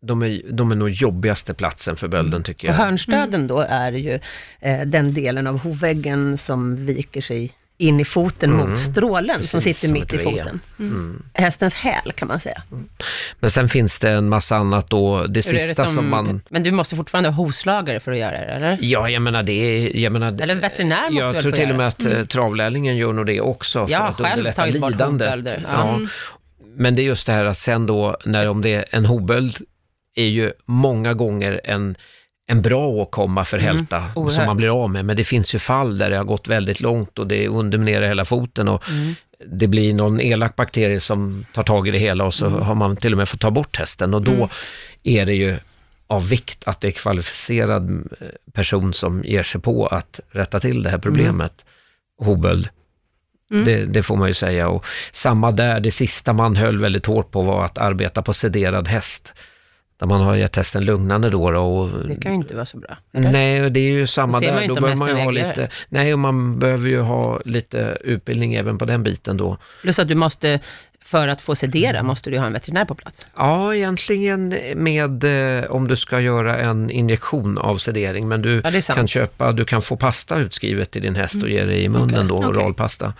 de 0.02 0.22
är, 0.22 0.42
de 0.52 0.72
är 0.72 0.76
nog 0.76 0.90
jobbigaste 0.90 1.54
platsen 1.54 1.96
för 1.96 2.08
bölden 2.08 2.42
tycker 2.42 2.68
Och 2.68 2.74
jag. 2.74 2.78
hörnstöden 2.78 3.46
då 3.46 3.60
är 3.68 3.92
ju 3.92 4.18
eh, 4.60 4.80
den 4.86 5.14
delen 5.14 5.46
av 5.46 5.58
hovväggen 5.58 6.38
som 6.38 6.86
viker 6.86 7.20
sig 7.22 7.52
in 7.80 8.00
i 8.00 8.04
foten 8.04 8.52
mot 8.52 8.78
strålen 8.78 9.42
som 9.42 9.58
Precis, 9.58 9.76
sitter 9.76 9.88
som 9.88 9.92
mitt 9.92 10.12
ett 10.12 10.20
i 10.20 10.24
foten. 10.24 10.60
Hästens 11.34 11.74
häl 11.74 12.12
kan 12.14 12.28
man 12.28 12.40
säga. 12.40 12.62
Men 13.40 13.50
sen 13.50 13.68
finns 13.68 13.98
det 13.98 14.10
en 14.10 14.28
massa 14.28 14.56
annat 14.56 14.90
då, 14.90 15.26
det 15.26 15.46
Hur 15.46 15.54
är 15.54 15.58
det 15.58 15.66
sista 15.66 15.86
som, 15.86 16.08
man... 16.08 16.42
Men 16.48 16.62
du 16.62 16.70
måste 16.70 16.96
fortfarande 16.96 17.30
ha 17.30 17.36
hovslagare 17.36 18.00
för 18.00 18.12
att 18.12 18.18
göra 18.18 18.30
det, 18.30 18.44
eller? 18.44 18.78
Ja, 18.80 19.08
jag 19.08 19.22
menar 19.22 19.42
det 19.42 19.52
är, 19.52 19.96
jag 19.96 20.12
menar, 20.12 20.40
Eller 20.42 20.54
veterinär 20.54 21.10
måste 21.10 21.16
Jag 21.16 21.32
väl 21.32 21.42
tror 21.42 21.52
få 21.52 21.56
till 21.56 21.70
och 21.70 21.76
med 21.76 21.86
att 21.86 22.04
mm. 22.04 22.26
travlärlingen 22.26 22.96
gör 22.96 23.12
nog 23.12 23.26
det 23.26 23.40
också, 23.40 23.86
för 23.86 23.92
Jag 23.92 23.98
har 23.98 24.08
att 24.08 24.16
själv 24.16 24.32
underlätta 24.32 24.62
tagit 24.62 24.80
bort 24.80 24.90
lidandet. 24.90 25.58
ja. 25.64 25.98
Ja. 25.98 26.00
Men 26.76 26.94
det 26.94 27.02
är 27.02 27.04
just 27.04 27.26
det 27.26 27.32
här 27.32 27.44
att 27.44 27.58
sen 27.58 27.86
då, 27.86 28.16
när 28.24 28.48
om 28.48 28.62
det 28.62 28.74
är 28.74 28.84
en 28.90 29.06
hovböld, 29.06 29.56
är 30.14 30.26
ju 30.26 30.52
många 30.66 31.14
gånger 31.14 31.60
en, 31.64 31.96
en 32.50 32.62
bra 32.62 32.86
åkomma 32.86 33.44
för 33.44 33.58
hälta, 33.58 33.96
som 33.98 34.04
Mm. 34.06 34.12
oerhört. 34.16 34.46
man 34.46 34.56
blir 34.56 34.82
av 34.84 34.90
med. 34.90 35.04
Men 35.04 35.16
det 35.16 35.24
finns 35.24 35.54
ju 35.54 35.58
fall 35.58 35.98
där 35.98 36.10
det 36.10 36.16
har 36.16 36.24
gått 36.24 36.48
väldigt 36.48 36.80
långt 36.80 37.18
och 37.18 37.26
det 37.26 37.48
underminerar 37.48 38.08
hela 38.08 38.24
foten 38.24 38.68
och 38.68 38.88
Mm. 38.90 39.14
det 39.46 39.66
blir 39.66 39.94
någon 39.94 40.20
elak 40.20 40.56
bakterie 40.56 41.00
som 41.00 41.44
tar 41.54 41.62
tag 41.62 41.88
i 41.88 41.90
det 41.90 41.98
hela 41.98 42.24
och 42.24 42.34
så 42.34 42.46
Mm. 42.46 42.62
har 42.62 42.74
man 42.74 42.96
till 42.96 43.12
och 43.12 43.18
med 43.18 43.28
fått 43.28 43.40
ta 43.40 43.50
bort 43.50 43.76
hästen 43.78 44.14
och 44.14 44.22
då 44.22 44.48
är 45.02 45.26
det 45.26 45.34
ju 45.34 45.56
av 46.06 46.28
vikt 46.28 46.62
att 46.66 46.80
det 46.80 46.88
är 46.88 46.92
kvalificerad 46.92 47.90
eh, 47.90 48.26
person 48.52 48.92
som 48.92 49.24
ger 49.24 49.42
sig 49.42 49.60
på 49.60 49.86
att 49.86 50.20
rätta 50.30 50.60
till 50.60 50.82
det 50.82 50.90
här 50.90 50.98
problemet. 50.98 51.64
Hovböld. 52.18 52.68
Det, 53.64 53.84
det 53.86 54.02
får 54.02 54.16
man 54.16 54.28
ju 54.28 54.34
säga. 54.34 54.68
Och 54.68 54.84
samma 55.12 55.50
där, 55.50 55.80
det 55.80 55.90
sista 55.90 56.32
man 56.32 56.56
höll 56.56 56.78
väldigt 56.78 57.06
hårt 57.06 57.30
på 57.30 57.42
var 57.42 57.64
att 57.64 57.78
arbeta 57.78 58.22
på 58.22 58.34
sederad 58.34 58.88
häst. 58.88 59.34
Där 60.00 60.06
man 60.06 60.20
har 60.20 60.34
gett 60.36 60.56
hästen 60.56 60.84
lugnande 60.84 61.30
då. 61.30 61.50
då 61.50 61.60
och, 61.60 62.08
Det 62.08 62.16
kan 62.16 62.32
ju 62.32 62.36
inte 62.36 62.54
vara 62.54 62.66
så 62.66 62.76
bra. 62.76 62.96
eller? 63.12 63.32
Nej, 63.32 63.62
och 63.64 63.72
det 63.72 63.80
är 63.80 63.90
ju 63.92 64.06
samma 64.06 64.40
Då 64.40 64.46
där. 64.46 64.68
Då 64.68 64.74
behöver 64.74 64.96
man 64.96 65.08
ju 65.08 65.14
ha 65.14 65.30
lite, 65.30 65.68
nej, 65.88 66.12
och 66.12 66.18
man 66.18 66.58
behöver 66.58 66.88
ju 66.88 67.00
ha 67.00 67.40
lite 67.44 67.98
utbildning 68.00 68.54
även 68.54 68.78
på 68.78 68.84
den 68.84 69.02
biten 69.02 69.36
då. 69.36 69.56
Plus 69.82 69.98
att 69.98 70.08
du 70.08 70.14
måste, 70.14 70.60
för 71.04 71.28
att 71.28 71.40
få 71.40 71.54
sedera, 71.54 72.02
måste 72.02 72.30
du 72.30 72.38
ha 72.38 72.46
en 72.46 72.52
veterinär 72.52 72.84
på 72.84 72.94
plats. 72.94 73.26
Ja, 73.36 73.74
egentligen 73.74 74.54
med 74.76 75.24
eh, 75.60 75.70
om 75.70 75.88
du 75.88 75.96
ska 75.96 76.20
göra 76.20 76.58
en 76.58 76.90
injektion 76.90 77.58
av 77.58 77.76
sedering, 77.76 78.28
men 78.28 78.42
du 78.42 78.62
Ja, 78.64 78.94
kan 78.94 79.08
köpa, 79.08 79.52
du 79.52 79.64
kan 79.64 79.82
få 79.82 79.96
pasta 79.96 80.38
utskrivet 80.38 80.90
till 80.90 81.02
din 81.02 81.16
häst 81.16 81.42
och 81.42 81.48
ge 81.48 81.64
det 81.64 81.82
i 81.82 81.88
munnen 81.88 82.28
då, 82.28 82.36
Okej. 82.36 82.48
oralpasta. 82.48 83.12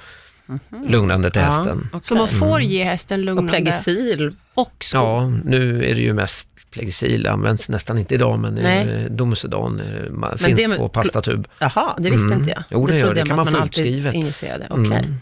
Lugnande 0.89 1.31
till 1.31 1.43
hästen. 1.43 1.89
okej. 1.93 2.01
Så 2.07 2.15
man 2.15 2.29
får 2.29 2.61
ge 2.61 2.85
hästen 2.85 3.21
Och 3.21 3.25
lugnande 3.27 3.53
Plegisil, 3.53 4.35
och 4.55 4.75
skor. 4.85 5.01
Ja, 5.01 5.27
nu 5.45 5.85
är 5.85 5.95
det 5.95 6.01
ju 6.01 6.13
mest 6.13 6.49
Plegisil, 6.71 7.27
används 7.27 7.69
nästan 7.69 7.99
inte 7.99 8.15
idag, 8.15 8.39
men 8.39 8.55
Nej. 8.55 8.89
eh, 8.89 9.11
Domesedan 9.11 9.81
eh, 9.81 10.37
finns 10.37 10.59
det 10.59 10.69
med- 10.69 10.79
på 10.79 10.89
pastatub. 10.89 11.49
jaha, 11.59 11.95
det 11.99 12.11
visste 12.11 12.27
Mm. 12.27 12.39
inte 12.39 12.51
jag. 12.51 12.63
Jo, 12.71 12.87
det 12.87 12.93
gör 12.99 13.05
trodde 13.07 13.21
det. 13.23 13.29
kan 13.29 13.39
att 13.41 13.51
man 13.51 13.61
få 13.61 13.67
utskrivet. 13.67 14.15
Okej. 14.71 14.71
Mm. 14.71 15.15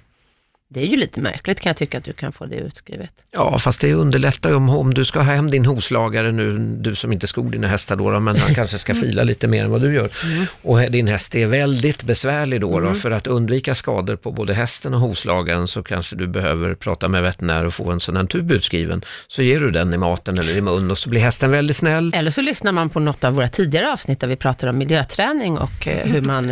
Det 0.71 0.81
är 0.81 0.87
ju 0.87 0.97
lite 0.97 1.21
märkligt 1.21 1.61
kan 1.61 1.71
jag 1.71 1.77
tycka 1.77 1.99
att 1.99 2.05
du 2.05 2.13
kan 2.13 2.33
få 2.33 2.47
det 2.47 2.57
utskrivet. 2.57 3.11
Ja, 3.31 3.59
fast 3.59 3.81
det 3.81 3.95
underlättar 3.95 4.51
ju 4.51 4.57
om, 4.57 4.71
om 4.71 4.95
du 4.95 5.05
ska 5.05 5.19
ha 5.19 5.33
hem 5.35 5.51
din 5.51 5.67
hovslagare 5.67 6.33
nu, 6.33 6.59
du 6.59 6.95
som 6.95 7.13
inte 7.13 7.27
skor 7.27 7.51
dina 7.51 7.69
hästar 7.69 7.97
då, 7.97 8.11
då, 8.11 8.21
men 8.21 8.37
han 8.37 8.55
kanske 8.55 8.79
ska 8.79 8.95
fila 8.95 9.23
lite 9.23 9.47
mer 9.47 9.65
än 9.65 9.71
vad 9.71 9.81
du 9.81 9.95
gör. 9.95 10.11
Och 10.63 10.81
din 10.91 11.09
häst 11.09 11.35
är 11.35 11.47
väldigt 11.47 12.03
besvärlig 12.03 12.61
då, 12.61 12.81
då, 12.81 12.95
för 12.95 13.11
att 13.11 13.27
undvika 13.27 13.75
skador 13.75 14.17
på 14.17 14.33
både 14.33 14.55
hästen 14.55 14.95
och 14.95 15.01
hovslagaren 15.01 15.67
så 15.67 15.83
kanske 15.83 16.17
du 16.17 16.27
behöver 16.27 16.75
prata 16.75 17.09
med 17.09 17.23
veterinär 17.23 17.65
och 17.65 17.75
få 17.75 17.91
en 17.91 18.01
sån 18.01 18.17
här 18.17 18.25
tub 18.25 18.53
utskriven. 18.53 19.03
Så 19.29 19.43
ger 19.43 19.61
du 19.61 19.71
den 19.71 19.95
i 19.95 19.97
maten 19.97 20.39
eller 20.39 20.57
i 20.57 20.61
mun 20.61 20.91
och 20.91 20.99
så 20.99 21.09
blir 21.09 21.21
hästen 21.21 21.51
väldigt 21.51 21.77
snäll. 21.77 22.13
Eller 22.15 22.31
så 22.31 22.41
lyssnar 22.41 22.73
man 22.73 22.91
på 22.91 23.01
något 23.01 23.25
av 23.25 23.35
våra 23.35 23.49
tidigare 23.49 23.93
avsnitt 23.93 24.21
där 24.21 24.29
vi 24.29 24.37
pratar 24.37 24.69
om 24.69 24.79
miljöträning 24.79 25.59
och 25.59 25.89
eh, 25.89 26.07
hur 26.07 26.21
man 26.21 26.51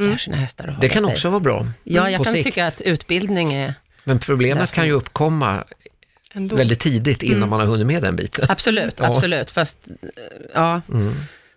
lär 0.00 0.16
sina 0.16 0.36
hästar 0.36 0.68
att 0.68 0.80
Det 0.80 0.88
kan 0.88 1.02
sig. 1.04 1.12
också 1.12 1.28
vara 1.30 1.40
bra. 1.40 1.66
Ja, 1.84 2.10
jag 2.10 2.18
på 2.18 2.24
kan 2.24 2.32
sikt. 2.32 2.44
tycka 2.44 2.66
att 2.66 2.80
utbildning 2.80 3.52
är... 3.54 3.74
Men 4.04 4.18
problemet 4.18 4.60
lösning. 4.62 4.74
kan 4.74 4.86
ju 4.86 4.92
uppkomma 4.92 5.64
Ändå. 6.34 6.56
väldigt 6.56 6.80
tidigt 6.80 7.22
innan 7.22 7.48
man 7.48 7.60
har 7.60 7.66
hunnit 7.66 7.86
med 7.86 8.02
den 8.02 8.16
biten. 8.16 8.46
Absolut, 8.48 8.94
Ja. 8.98 9.14
absolut. 9.16 9.50
Fast, 9.50 9.76
eh, 9.88 10.06
ja, 10.54 10.80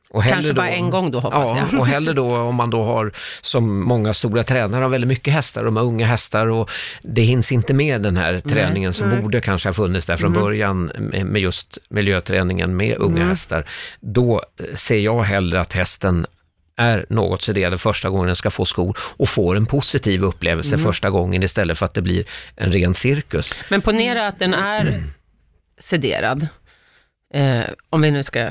Och 0.10 0.23
hellre 0.23 0.36
kanske 0.36 0.53
bara 0.53 0.69
en 0.69 0.89
gång 0.89 1.12
då 1.12 1.19
hoppas 1.19 1.51
ja, 1.56 1.67
jag. 1.71 1.79
och 1.79 1.88
hellre 1.93 2.13
då 2.13 2.38
om 2.38 2.56
man 2.56 2.69
då 2.69 2.84
har, 2.84 3.12
som 3.41 3.79
många 3.84 4.13
stora 4.13 4.43
tränare, 4.43 4.82
har 4.84 4.89
väldigt 4.89 5.08
mycket 5.08 5.34
hästar, 5.34 5.63
de 5.63 5.75
har 5.77 5.84
unga 5.84 6.06
hästar 6.06 6.47
och 6.47 6.71
det 7.01 7.21
hinns 7.21 7.51
inte 7.51 7.73
med 7.73 8.01
den 8.01 8.17
här 8.17 8.39
träningen 8.39 8.93
som 8.93 9.10
borde 9.10 9.41
kanske 9.41 9.69
ha 9.69 9.73
funnits 9.73 10.06
där 10.06 10.17
från 10.17 10.32
Mm. 10.32 10.43
början 10.43 10.86
med 11.25 11.41
just 11.41 11.77
miljöträningen 11.89 12.75
med 12.75 12.97
unga 12.97 13.25
hästar. 13.25 13.65
Då 13.99 14.43
eh, 14.60 14.75
ser 14.75 14.99
jag 14.99 15.21
hellre 15.23 15.62
att 15.62 15.73
hästen 15.73 16.25
är 16.78 17.06
något 17.10 17.42
sederad 17.42 17.82
första 17.82 18.10
gången 18.10 18.28
den 18.28 18.36
ska 18.36 18.50
få 18.52 18.65
skor 18.65 18.98
och 19.00 19.30
får 19.30 19.56
en 19.56 19.65
positiv 19.65 20.24
upplevelse 20.24 20.76
Mm. 20.76 20.86
första 20.86 21.10
gången 21.10 21.44
istället 21.44 21.78
för 21.78 21.86
att 21.86 21.94
det 21.94 22.02
blir 22.02 22.26
en 22.56 22.71
ren 22.71 22.94
cirkus. 22.94 23.54
Men 23.69 23.82
ponera 23.82 24.28
att 24.28 24.40
den 24.40 24.54
är 24.54 25.04
sederad, 25.80 26.48
eh, 27.34 27.62
om 27.90 28.02
vi 28.02 28.12
nu 28.12 28.24
ska, 28.24 28.50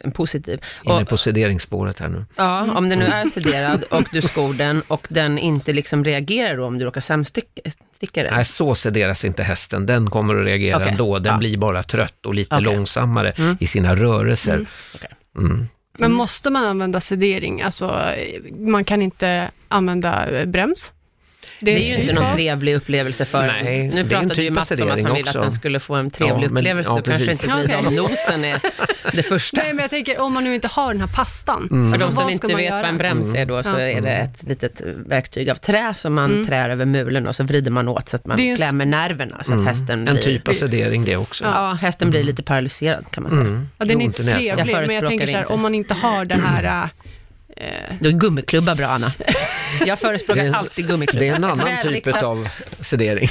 en 0.00 0.12
positiv. 0.12 0.60
Inne 0.84 1.04
på 1.04 1.16
sederingsspåret 1.16 1.98
här 1.98 2.08
nu. 2.08 2.24
ja, 2.36 2.72
om 2.74 2.88
den 2.88 2.98
nu 2.98 3.04
är 3.04 3.28
sederad 3.28 3.82
och 3.82 4.04
du 4.12 4.20
skor 4.22 4.54
den 4.54 4.82
och 4.88 5.06
den 5.10 5.38
inte 5.38 5.72
liksom 5.72 6.04
reagerar 6.04 6.56
då 6.56 6.66
om 6.66 6.78
du 6.78 6.84
råkar 6.84 7.00
sömnsticka 7.00 7.70
sticka 7.96 8.22
den. 8.22 8.34
Nej, 8.34 8.44
så 8.44 8.74
sederas 8.74 9.24
inte 9.24 9.42
hästen. 9.42 9.86
Den 9.86 10.10
kommer 10.10 10.34
att 10.40 10.46
reagera 10.46 10.76
Okej. 10.76 10.88
ändå. 10.88 11.18
Den 11.18 11.32
Ja. 11.32 11.38
blir 11.38 11.56
bara 11.58 11.82
trött 11.82 12.26
och 12.26 12.34
lite 12.34 12.54
Okej. 12.54 12.64
långsammare 12.64 13.30
Mm. 13.30 13.56
i 13.60 13.66
sina 13.66 13.96
rörelser. 13.96 14.66
Okej. 14.94 15.10
Mm. 15.38 15.68
Men 15.98 16.12
måste 16.12 16.50
man 16.50 16.64
använda 16.64 17.00
sedering? 17.00 17.62
Alltså, 17.62 18.00
man 18.58 18.84
kan 18.84 19.02
inte 19.02 19.50
använda 19.68 20.26
brems? 20.46 20.90
Det 21.60 21.70
är 21.74 21.78
ju 21.78 21.94
inte 21.94 22.06
typ 22.06 22.14
någon 22.14 22.32
trevlig 22.34 22.74
upplevelse 22.76 23.24
för 23.24 23.46
Nej, 23.46 23.88
Nu 23.94 24.00
en 24.00 24.08
pratade 24.08 24.34
typ 24.34 24.44
ju 24.44 24.48
av 24.48 24.54
Mats 24.54 24.70
om 24.70 24.82
att 24.82 25.02
han 25.02 25.14
ville 25.14 25.30
att 25.30 25.34
den 25.34 25.52
skulle 25.52 25.80
få 25.80 25.94
en 25.94 26.10
trevlig 26.10 26.34
Ja, 26.46 26.50
men- 26.50 26.56
upplevelse. 26.58 26.90
ja, 26.90 26.96
Då 26.96 27.02
kanske 27.02 27.32
inte 27.32 27.48
vrida 27.48 27.78
om 27.78 27.94
nosen 27.94 28.44
är 28.44 28.60
det 29.12 29.22
första. 29.22 29.62
Nej, 29.62 29.72
men 29.72 29.82
jag 29.82 29.90
tänker 29.90 30.20
om 30.20 30.32
man 30.34 30.44
nu 30.44 30.54
inte 30.54 30.68
har 30.68 30.92
den 30.92 31.00
här 31.00 31.08
pastan. 31.08 31.68
Mm. 31.70 31.92
För 31.92 32.06
de 32.06 32.12
som 32.12 32.30
inte 32.30 32.46
vet 32.46 32.60
göra? 32.60 32.76
vad 32.80 32.84
en 32.90 32.98
brems 32.98 33.34
är 33.34 33.46
då, 33.46 33.62
så 33.62 33.68
Ja. 33.70 33.80
är 33.80 34.00
det 34.00 34.10
ett 34.10 34.42
litet 34.42 34.80
verktyg 35.06 35.50
av 35.50 35.54
trä 35.54 35.94
som 35.96 36.14
man 36.14 36.32
Mm. 36.32 36.46
trär 36.46 36.70
över 36.70 36.84
mulen 36.84 37.26
och 37.26 37.34
så 37.36 37.44
vrider 37.44 37.70
man 37.70 37.88
åt 37.88 38.08
så 38.08 38.16
att 38.16 38.26
man 38.26 38.36
Det 38.36 38.42
är 38.42 38.44
ju 38.44 38.50
en 38.50 38.54
s- 38.54 38.60
klämmer 38.60 38.86
nerverna 38.86 39.42
så 39.44 39.54
att 39.54 39.64
hästen 39.64 39.90
Mm. 39.98 40.08
En 40.08 40.14
blir... 40.14 40.24
typ 40.24 40.48
av 40.48 40.52
sedering 40.52 41.04
det 41.04 41.16
också. 41.16 41.44
Ja, 41.44 41.78
hästen 41.80 42.10
blir 42.10 42.24
lite 42.24 42.42
paralyserad 42.42 43.04
kan 43.10 43.22
man 43.22 43.32
säga. 43.32 43.42
Mm. 43.42 43.68
Ja, 43.78 43.84
den 43.84 44.00
är 44.00 44.04
inte 44.04 44.22
trevlig, 44.22 44.66
men 44.86 44.90
jag 44.94 45.06
tänker 45.08 45.26
så 45.26 45.32
här, 45.36 45.52
om 45.52 45.60
man 45.60 45.74
inte 45.74 45.94
har 45.94 46.24
det 46.24 46.34
här... 46.34 46.88
eh, 47.60 47.94
Då 48.00 48.08
är 48.08 48.12
gummiklubba 48.12 48.74
bra, 48.74 48.86
Anna. 48.86 49.12
Jag 49.86 49.98
förespråkar 49.98 50.44
en- 50.44 50.54
alltid 50.54 50.86
gummiklubba. 50.88 51.20
Det 51.20 51.28
är 51.28 51.34
en 51.34 51.44
annan 51.44 51.66
typ 51.66 51.82
Tvärriktad. 51.82 52.26
av 52.26 52.48
sedering. 52.80 53.28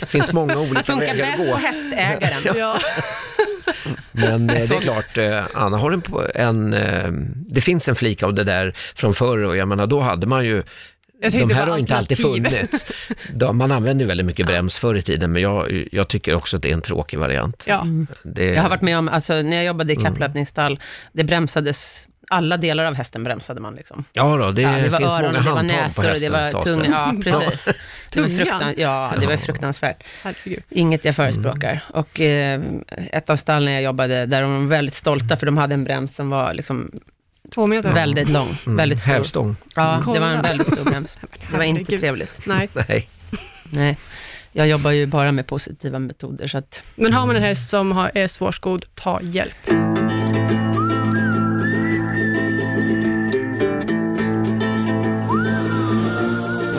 det 0.00 0.06
finns 0.06 0.32
många 0.32 0.58
olika 0.58 0.82
Funkar 0.82 1.06
vägar 1.06 1.24
att 1.32 1.36
bäst 1.38 1.44
gå. 1.46 1.52
på 1.52 1.58
hästägaren. 1.58 2.42
ja. 2.58 2.78
Men 4.12 4.50
eh, 4.50 4.56
det 4.68 4.74
är 4.76 4.80
klart, 4.80 5.18
eh, 5.18 5.44
Anna 5.54 5.76
har 5.76 5.90
en, 5.92 6.02
en... 6.34 6.74
eh, 6.74 7.10
Det 7.36 7.60
finns 7.60 7.88
en 7.88 7.94
flik 7.96 8.22
av 8.22 8.34
det 8.34 8.44
där 8.44 8.74
från 8.94 9.14
förr 9.14 9.38
och 9.38 9.56
jag 9.56 9.68
menar, 9.68 9.86
då 9.86 10.00
hade 10.00 10.26
man 10.26 10.44
ju 10.44 10.62
de 11.32 11.50
här 11.54 11.66
har 11.66 11.78
inte 11.78 11.96
alltid 11.96 12.18
funnits. 12.22 12.86
Man 13.52 13.72
använde 13.72 14.04
ju 14.04 14.08
väldigt 14.08 14.26
mycket 14.26 14.46
brems 14.46 14.76
förr 14.76 14.94
i 14.96 15.02
tiden, 15.02 15.32
men 15.32 15.42
jag, 15.42 15.88
jag 15.92 16.08
tycker 16.08 16.34
också 16.34 16.56
att 16.56 16.62
det 16.62 16.68
är 16.68 16.72
en 16.72 16.82
tråkig 16.82 17.18
variant. 17.18 17.64
Ja. 17.66 17.86
Det, 18.22 18.44
Jag 18.44 18.62
har 18.62 18.68
varit 18.70 18.82
med 18.82 18.98
om, 18.98 19.08
alltså 19.08 19.42
när 19.42 19.56
jag 19.56 19.64
jobbade 19.66 19.92
i 19.92 19.96
Mm. 19.96 20.12
kapplöpningsstall, 20.12 20.80
det 21.12 21.24
bremsades, 21.24 22.06
alla 22.30 22.56
delar 22.56 22.84
av 22.84 22.94
hästen 22.94 23.24
bremsade 23.24 23.60
man 23.60 23.74
liksom. 23.74 24.04
Ja 24.12 24.36
då, 24.36 24.50
det, 24.50 24.62
Ja, 24.62 24.70
det 24.70 24.88
var 24.88 24.98
finns 24.98 25.14
öron, 25.14 25.24
många 25.24 25.38
och 25.38 25.44
det 25.44 25.50
var 25.50 25.56
handtag 25.56 25.94
på 25.94 26.00
och 26.00 26.04
det 26.04 26.10
hästen, 26.10 26.32
var 26.32 26.62
tunga, 26.62 26.82
det. 26.82 26.88
ja 27.32 27.38
precis. 27.40 27.68
Det 28.12 28.20
var 28.20 28.28
fruktan, 28.28 28.74
ja, 28.76 29.12
det 29.20 29.26
var 29.26 29.36
fruktansvärt. 29.36 30.02
Herregud. 30.22 30.62
Inget 30.68 31.04
jag 31.04 31.16
förespråkar. 31.16 31.70
Mm. 31.70 31.80
Och 32.00 32.20
eh, 32.20 32.62
ett 33.12 33.30
av 33.30 33.36
stallen 33.36 33.72
jag 33.74 33.82
jobbade, 33.82 34.26
där 34.26 34.42
de 34.42 34.52
var 34.62 34.68
väldigt 34.70 34.94
stolta, 34.94 35.36
för 35.36 35.46
de 35.46 35.56
hade 35.56 35.74
en 35.74 35.84
brems 35.84 36.14
som 36.16 36.30
var 36.30 36.54
liksom 36.54 36.90
Två 37.54 37.66
meter? 37.66 37.92
väldigt 37.92 38.28
lång, 38.28 38.56
Mm, 38.66 38.76
väldigt 38.76 39.00
stor. 39.00 39.12
Hävstång. 39.12 39.56
Ja, 39.74 40.02
det 40.14 40.20
var 40.20 40.28
en 40.28 40.42
väldigt 40.42 40.72
stor 40.72 40.84
brems. 40.84 41.18
Det 41.50 41.56
var 41.56 41.64
inte 41.64 41.98
trevligt. 41.98 42.46
Nej. 42.46 42.68
Nej. 42.88 43.08
Nej. 43.64 43.96
Jag 44.52 44.68
jobbar 44.68 44.90
ju 44.90 45.06
bara 45.06 45.32
med 45.32 45.46
positiva 45.46 45.98
metoder, 45.98 46.46
så 46.48 46.58
att 46.58 46.82
Men 46.94 47.12
har 47.12 47.26
man 47.26 47.36
en 47.36 47.42
häst 47.42 47.68
som 47.68 47.92
har, 47.92 48.10
är 48.14 48.28
svårskodd, 48.28 48.84
ta 48.94 49.20
hjälp. 49.22 49.70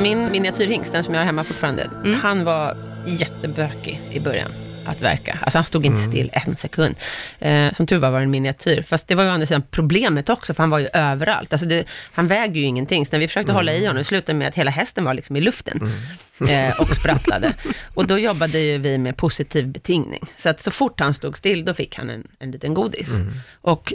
Min 0.01 0.31
miniatyrhingst, 0.31 0.93
den 0.93 1.03
som 1.03 1.13
jag 1.13 1.21
har 1.21 1.25
hemma 1.25 1.43
fortfarande, 1.43 1.89
Mm. 2.03 2.19
han 2.19 2.43
var 2.43 2.77
jättebökig 3.05 3.99
i 4.11 4.19
början 4.19 4.51
att 4.85 5.01
verka. 5.01 5.37
Alltså 5.41 5.57
han 5.57 5.65
stod 5.65 5.85
inte 5.85 5.99
still 6.01 6.29
en 6.33 6.55
sekund. 6.57 6.95
Eh, 7.39 7.71
som 7.71 7.87
tur 7.87 7.97
var 7.97 8.09
var 8.11 8.19
det 8.19 8.23
en 8.23 8.31
miniatyr. 8.31 8.81
Fast 8.81 9.07
det 9.07 9.15
var 9.15 9.23
ju 9.23 9.29
å 9.29 9.33
andra 9.33 9.45
sidan 9.45 9.63
problemet 9.71 10.29
också, 10.29 10.53
för 10.53 10.63
han 10.63 10.69
var 10.69 10.79
ju 10.79 10.87
överallt. 10.93 11.53
Alltså 11.53 11.67
det, 11.67 11.85
han 12.13 12.27
väger 12.27 12.55
ju 12.61 12.61
ingenting. 12.67 13.05
Så 13.05 13.09
när 13.11 13.19
vi 13.19 13.27
försökte 13.27 13.51
hålla 13.51 13.73
i 13.73 13.79
honom, 13.85 13.97
det 13.97 14.03
slutade 14.03 14.37
med 14.37 14.47
att 14.47 14.55
hela 14.55 14.71
hästen 14.71 15.03
var 15.03 15.13
liksom 15.13 15.35
i 15.35 15.41
luften 15.41 15.89
eh, 16.49 16.79
och 16.81 16.95
sprattlade. 16.95 17.53
Och 17.93 18.07
då 18.07 18.17
jobbade 18.19 18.59
ju 18.59 18.77
vi 18.77 18.97
med 18.97 19.17
positiv 19.17 19.67
betingning. 19.67 20.23
Så 20.37 20.49
att 20.49 20.61
så 20.61 20.71
fort 20.71 20.99
han 20.99 21.13
stod 21.13 21.37
still, 21.37 21.65
då 21.65 21.73
fick 21.73 21.95
han 21.97 22.09
en, 22.09 22.27
en 22.39 22.51
liten 22.51 22.73
godis. 22.73 23.09
Och 23.61 23.93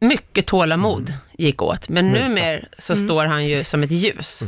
mycket 0.00 0.46
tålamod 0.46 1.12
gick 1.38 1.62
åt. 1.62 1.88
Men 1.88 2.08
numera 2.12 2.60
så 2.78 2.96
står 2.96 3.26
han 3.26 3.46
ju 3.46 3.64
som 3.64 3.82
ett 3.82 3.90
ljus. 3.90 4.42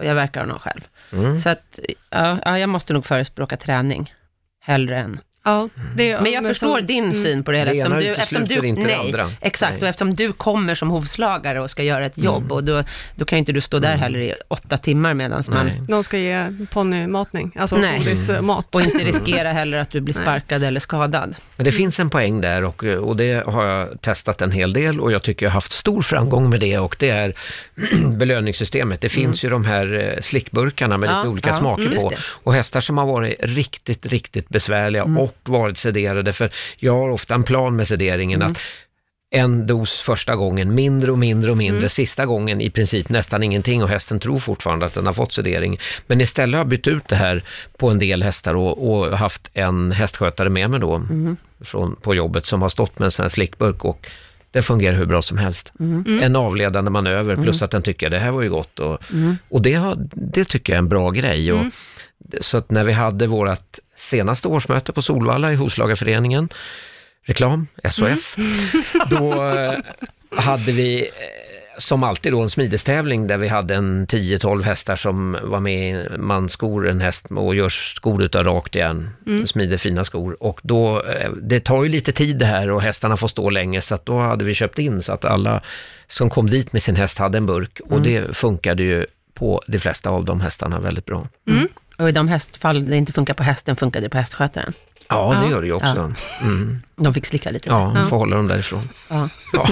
Och 0.00 0.06
jag 0.06 0.14
verkar 0.14 0.40
honom 0.40 0.58
själv. 0.58 0.88
Mm. 1.12 1.40
Så 1.40 1.48
att, 1.48 1.78
ja, 2.10 2.38
ja, 2.44 2.58
jag 2.58 2.68
måste 2.68 2.92
nog 2.92 3.06
förespråka 3.06 3.56
träning. 3.56 4.14
Hellre 4.60 4.98
än... 4.98 5.20
Ja, 5.50 5.68
det, 5.96 6.20
Men 6.20 6.32
jag 6.32 6.44
förstår 6.44 6.78
som- 6.78 6.86
din 6.86 7.04
mm. 7.04 7.22
syn 7.22 7.44
på 7.44 7.50
det 7.50 7.58
hela. 7.58 7.70
Det 7.70 7.76
ena 7.76 8.02
eftersom 8.02 8.42
utesluter 8.42 8.64
inte 8.64 8.82
det 8.82 8.86
nej, 8.86 9.06
andra. 9.06 9.30
Exakt, 9.40 9.72
Nej. 9.72 9.82
och 9.82 9.88
eftersom 9.88 10.14
du 10.14 10.32
kommer 10.32 10.74
som 10.74 10.90
hovslagare 10.90 11.60
och 11.60 11.70
ska 11.70 11.82
göra 11.82 12.06
ett 12.06 12.18
jobb, 12.18 12.52
och 12.52 12.64
då, 12.64 12.82
då 13.14 13.24
kan 13.24 13.36
ju 13.36 13.38
inte 13.38 13.52
du 13.52 13.60
stå 13.60 13.78
där 13.78 13.96
heller 13.96 14.18
i 14.18 14.34
åtta 14.48 14.76
timmar 14.76 15.14
medan 15.14 15.42
man... 15.50 15.70
Någon 15.88 16.04
ska 16.04 16.18
ge 16.18 16.66
ponnymatning, 16.72 17.52
alltså 17.56 17.76
Nej. 17.76 17.98
godismat. 17.98 18.74
Och 18.74 18.82
inte 18.82 19.04
riskera 19.04 19.52
heller 19.52 19.78
att 19.78 19.90
du 19.90 20.00
blir 20.00 20.14
sparkad 20.22 20.62
eller 20.64 20.80
skadad. 20.80 21.34
Men 21.56 21.64
det 21.64 21.72
finns 21.72 22.00
en 22.00 22.10
poäng 22.10 22.40
där 22.40 22.64
och, 22.64 22.84
och 22.84 23.16
det 23.16 23.46
har 23.46 23.64
jag 23.64 24.00
testat 24.00 24.42
en 24.42 24.50
hel 24.50 24.72
del 24.72 25.00
och 25.00 25.12
jag 25.12 25.22
tycker 25.22 25.46
jag 25.46 25.50
har 25.50 25.54
haft 25.54 25.72
stor 25.72 26.02
framgång 26.02 26.50
med 26.50 26.60
det 26.60 26.78
och 26.78 26.96
det 26.98 27.10
är 27.10 27.34
belöningssystemet. 28.16 29.00
Det 29.00 29.08
finns 29.08 29.44
ju 29.44 29.48
de 29.48 29.64
här 29.64 30.14
eh, 30.16 30.20
slickburkarna 30.20 30.98
med 30.98 31.10
Ja, 31.10 31.16
lite 31.18 31.28
olika 31.28 31.48
ja, 31.48 31.54
smaker 31.54 31.86
mm, 31.86 31.98
på. 31.98 32.10
det. 32.10 32.16
Och 32.42 32.54
hästar 32.54 32.80
som 32.80 32.98
har 32.98 33.06
varit 33.06 33.36
riktigt, 33.40 34.06
riktigt 34.06 34.48
besvärliga 34.48 35.04
och 35.04 35.39
varit 35.48 35.76
sederade, 35.76 36.32
för 36.32 36.50
jag 36.76 36.92
har 36.92 37.10
ofta 37.10 37.34
en 37.34 37.42
plan 37.44 37.76
med 37.76 37.88
sederingen 37.88 38.42
att 38.42 38.58
en 39.32 39.66
dos 39.66 40.00
första 40.00 40.36
gången, 40.36 40.74
mindre 40.74 41.12
och 41.12 41.18
mindre 41.18 41.50
och 41.50 41.56
mindre, 41.56 41.88
sista 41.88 42.26
gången 42.26 42.60
i 42.60 42.70
princip 42.70 43.08
nästan 43.08 43.42
ingenting 43.42 43.82
och 43.82 43.88
hästen 43.88 44.20
tror 44.20 44.38
fortfarande 44.38 44.86
att 44.86 44.94
den 44.94 45.06
har 45.06 45.12
fått 45.12 45.32
sedering. 45.32 45.78
Men 46.06 46.20
istället 46.20 46.54
har 46.54 46.60
jag 46.60 46.68
bytt 46.68 46.86
ut 46.86 47.08
det 47.08 47.16
här 47.16 47.44
på 47.76 47.88
en 47.88 47.98
del 47.98 48.22
hästar 48.22 48.54
och, 48.54 48.90
och 48.90 49.18
haft 49.18 49.50
en 49.54 49.92
hästskötare 49.92 50.50
med 50.50 50.70
mig 50.70 50.80
då 50.80 51.02
från, 51.60 51.96
på 51.96 52.14
jobbet 52.14 52.44
som 52.44 52.62
har 52.62 52.68
stått 52.68 52.98
med 52.98 53.04
en 53.06 53.10
sån 53.10 53.22
här 53.22 53.28
slickburk 53.28 53.84
och 53.84 54.06
det 54.50 54.62
fungerar 54.62 54.96
hur 54.96 55.06
bra 55.06 55.22
som 55.22 55.38
helst. 55.38 55.72
En 56.22 56.36
avledande 56.36 56.90
manöver 56.90 57.36
plus 57.36 57.62
att 57.62 57.70
den 57.70 57.82
tycker 57.82 58.10
det 58.10 58.18
här 58.18 58.30
var 58.30 58.42
ju 58.42 58.50
gott 58.50 58.78
och, 58.78 58.98
och 59.48 59.62
det, 59.62 59.74
har, 59.74 59.94
det 60.12 60.44
tycker 60.44 60.72
jag 60.72 60.76
är 60.76 60.82
en 60.82 60.88
bra 60.88 61.10
grej. 61.10 61.52
Och, 61.52 61.64
Så 62.40 62.58
att 62.58 62.70
när 62.70 62.84
vi 62.84 62.92
hade 62.92 63.26
vårt 63.26 63.78
senaste 64.00 64.48
årsmöte 64.48 64.92
på 64.92 65.02
Solvalla 65.02 65.52
i 65.52 65.56
Hovslagarföreningen, 65.56 66.48
reklam, 67.22 67.66
SOF, 67.90 68.36
då 69.10 69.48
eh, 69.48 69.78
hade 70.30 70.72
vi 70.72 71.00
eh, 71.00 71.06
som 71.78 72.02
alltid 72.02 72.32
då 72.32 72.40
en 72.40 72.50
smidestävling 72.50 73.26
där 73.26 73.38
vi 73.38 73.48
hade 73.48 73.74
en 73.74 74.06
10-12 74.06 74.62
hästar 74.62 74.96
som 74.96 75.38
var 75.42 75.60
med, 75.60 76.20
man 76.20 76.48
skor 76.48 76.88
en 76.88 77.00
häst 77.00 77.26
och 77.30 77.54
gör 77.54 77.68
skor 77.68 78.22
utav 78.22 78.44
rakt 78.44 78.74
järn, 78.74 79.10
smider 79.46 79.76
fina 79.76 80.04
skor. 80.04 80.36
Och 80.42 80.60
då, 80.62 81.02
eh, 81.02 81.30
det 81.42 81.60
tar 81.60 81.84
ju 81.84 81.88
lite 81.88 82.12
tid 82.12 82.38
det 82.38 82.44
här 82.44 82.70
och 82.70 82.82
hästarna 82.82 83.16
får 83.16 83.28
stå 83.28 83.50
länge 83.50 83.80
så 83.80 83.94
att 83.94 84.06
då 84.06 84.18
hade 84.18 84.44
vi 84.44 84.54
köpt 84.54 84.78
in 84.78 85.02
så 85.02 85.12
att 85.12 85.24
alla 85.24 85.62
som 86.08 86.30
kom 86.30 86.50
dit 86.50 86.72
med 86.72 86.82
sin 86.82 86.96
häst 86.96 87.18
hade 87.18 87.38
en 87.38 87.46
burk. 87.46 87.80
Och 87.84 88.02
det 88.02 88.36
funkade 88.36 88.82
ju 88.82 89.06
på 89.34 89.62
de 89.66 89.78
flesta 89.78 90.10
av 90.10 90.24
de 90.24 90.40
hästarna 90.40 90.80
väldigt 90.80 91.06
bra. 91.06 91.28
Och 92.00 92.08
i 92.08 92.12
de 92.12 92.28
hästfall 92.28 92.86
det 92.86 92.96
inte 92.96 93.12
funkar 93.12 93.34
på 93.34 93.42
hästen, 93.42 93.76
funkar 93.76 94.00
det 94.00 94.08
på 94.08 94.16
hästskötaren. 94.18 94.72
Ja, 95.08 95.40
det 95.44 95.50
gör 95.50 95.60
det 95.60 95.66
ju 95.66 95.72
också. 95.72 96.12
Mm. 96.42 96.82
De 96.96 97.14
fick 97.14 97.26
slicka 97.26 97.50
lite. 97.50 97.68
Ja, 97.70 97.92
Ja. 97.96 98.04
får 98.06 98.16
hålla 98.18 98.36
dem 98.36 98.46
därifrån. 98.48 98.88
Ja. 99.08 99.28
Ja. 99.52 99.68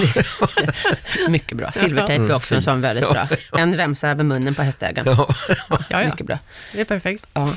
Mycket 1.29 1.57
bra. 1.57 1.71
Silvertejp 1.71 2.23
är 2.25 2.35
också 2.35 2.55
en 2.55 2.61
sån 2.61 2.81
väldigt 2.81 3.09
bra. 3.09 3.27
En 3.57 3.77
remsa 3.77 4.09
över 4.09 4.23
munnen 4.23 4.55
på 4.55 4.61
hästägaren. 4.61 5.15
Ja. 5.17 5.29
Ja, 5.69 5.79
ja. 5.89 6.05
Mycket 6.05 6.25
bra. 6.25 6.39
Det 6.73 6.81
är 6.81 6.85
perfekt. 6.85 7.25
Ja. 7.33 7.49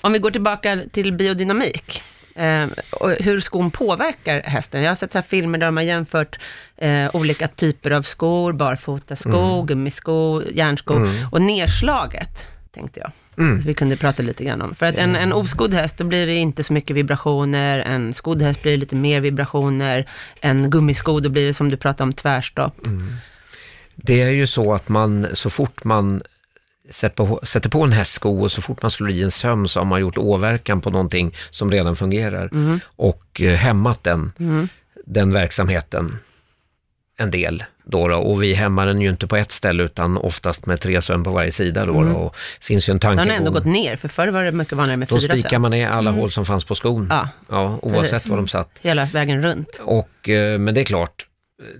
Om 0.00 0.12
vi 0.12 0.18
går 0.18 0.30
tillbaka 0.30 0.80
till 0.92 1.12
biodynamik. 1.12 2.02
Eh, 2.34 2.66
och 2.90 3.10
hur 3.10 3.40
skon 3.40 3.70
påverkar 3.70 4.40
hästen. 4.40 4.82
Jag 4.82 4.90
har 4.90 4.94
sett 4.94 5.12
så 5.12 5.18
här 5.18 5.22
filmer 5.22 5.58
där 5.58 5.66
de 5.66 5.76
har 5.76 5.84
jämfört 5.84 6.38
eh, 6.76 7.10
olika 7.16 7.48
typer 7.48 7.90
av 7.90 8.02
skor, 8.02 8.52
barfotasko, 8.52 9.62
gummisko, 9.62 10.42
järnsko 10.52 11.06
och 11.32 11.42
nedslaget, 11.42 12.46
tänkte 12.74 13.00
jag. 13.00 13.10
Mm. 13.40 13.60
Så 13.60 13.68
vi 13.68 13.74
kunde 13.74 13.96
prata 13.96 14.22
lite 14.22 14.44
grann 14.44 14.62
om. 14.62 14.74
För 14.74 14.86
att 14.86 14.96
en, 14.96 15.16
en 15.16 15.32
oskodd 15.32 15.74
häst, 15.74 15.96
då 15.98 16.04
blir 16.04 16.26
det 16.26 16.34
inte 16.34 16.64
så 16.64 16.72
mycket 16.72 16.96
vibrationer. 16.96 17.78
En 17.78 18.14
skodd 18.14 18.42
häst 18.42 18.62
blir 18.62 18.72
det 18.72 18.78
lite 18.78 18.96
mer 18.96 19.20
vibrationer. 19.20 20.08
En 20.40 20.70
gummisko, 20.70 21.20
då 21.20 21.28
blir 21.28 21.46
det 21.46 21.54
som 21.54 21.70
du 21.70 21.76
pratade 21.76 22.02
om, 22.02 22.12
tvärstopp. 22.12 22.86
Det 23.94 24.22
är 24.22 24.30
ju 24.30 24.46
så 24.46 24.74
att 24.74 24.88
man, 24.88 25.26
så 25.32 25.50
fort 25.50 25.84
man 25.84 26.22
sätter 26.90 27.68
på, 27.68 27.84
en 27.84 27.92
hästsko 27.92 28.42
och 28.42 28.52
så 28.52 28.62
fort 28.62 28.82
man 28.82 28.90
slår 28.90 29.10
i 29.10 29.22
en 29.22 29.30
söm 29.30 29.68
så 29.68 29.80
har 29.80 29.84
man 29.84 30.00
gjort 30.00 30.18
åverkan 30.18 30.80
på 30.80 30.90
någonting 30.90 31.34
som 31.50 31.70
redan 31.70 31.96
fungerar 31.96 32.50
och 32.84 33.40
eh, 33.40 33.54
hämmat 33.54 34.04
den, 34.04 34.32
den 35.06 35.32
verksamheten 35.32 36.18
en 37.20 37.30
del. 37.30 37.64
Då 37.84 38.08
då. 38.08 38.16
Och 38.16 38.42
vi 38.42 38.54
hämmar 38.54 38.86
den 38.86 39.00
ju 39.00 39.10
inte 39.10 39.26
på 39.26 39.36
ett 39.36 39.50
ställe 39.52 39.82
utan 39.82 40.16
oftast 40.16 40.66
med 40.66 40.80
tre 40.80 41.02
söm 41.02 41.24
på 41.24 41.30
varje 41.30 41.52
sida. 41.52 41.84
Då, 41.86 42.02
då. 42.04 42.10
Och 42.10 42.36
finns 42.60 42.88
ju 42.88 42.90
en 42.90 42.98
Den 42.98 43.18
har 43.18 43.26
ändå 43.26 43.50
gått 43.50 43.64
ner, 43.64 43.96
för 43.96 44.08
förr 44.08 44.28
var 44.28 44.42
det 44.44 44.52
mycket 44.52 44.72
vanligare 44.74 44.96
med 44.96 45.08
Då 45.08 45.18
fyra 45.20 45.32
spikar 45.32 45.48
söm. 45.48 45.62
man 45.62 45.70
ner 45.70 45.88
alla 45.88 46.10
hål 46.10 46.30
som 46.30 46.44
fanns 46.46 46.64
på 46.64 46.74
skon. 46.74 47.06
Ja, 47.10 47.28
Ja, 47.48 47.78
oavsett 47.82 48.10
Precis. 48.10 48.28
var 48.28 48.36
de 48.36 48.48
satt. 48.48 48.70
hela 48.80 49.04
vägen 49.04 49.42
runt. 49.42 49.80
Och, 49.80 50.28
eh, 50.28 50.58
men 50.58 50.74
det 50.74 50.80
är 50.80 50.84
klart, 50.84 51.26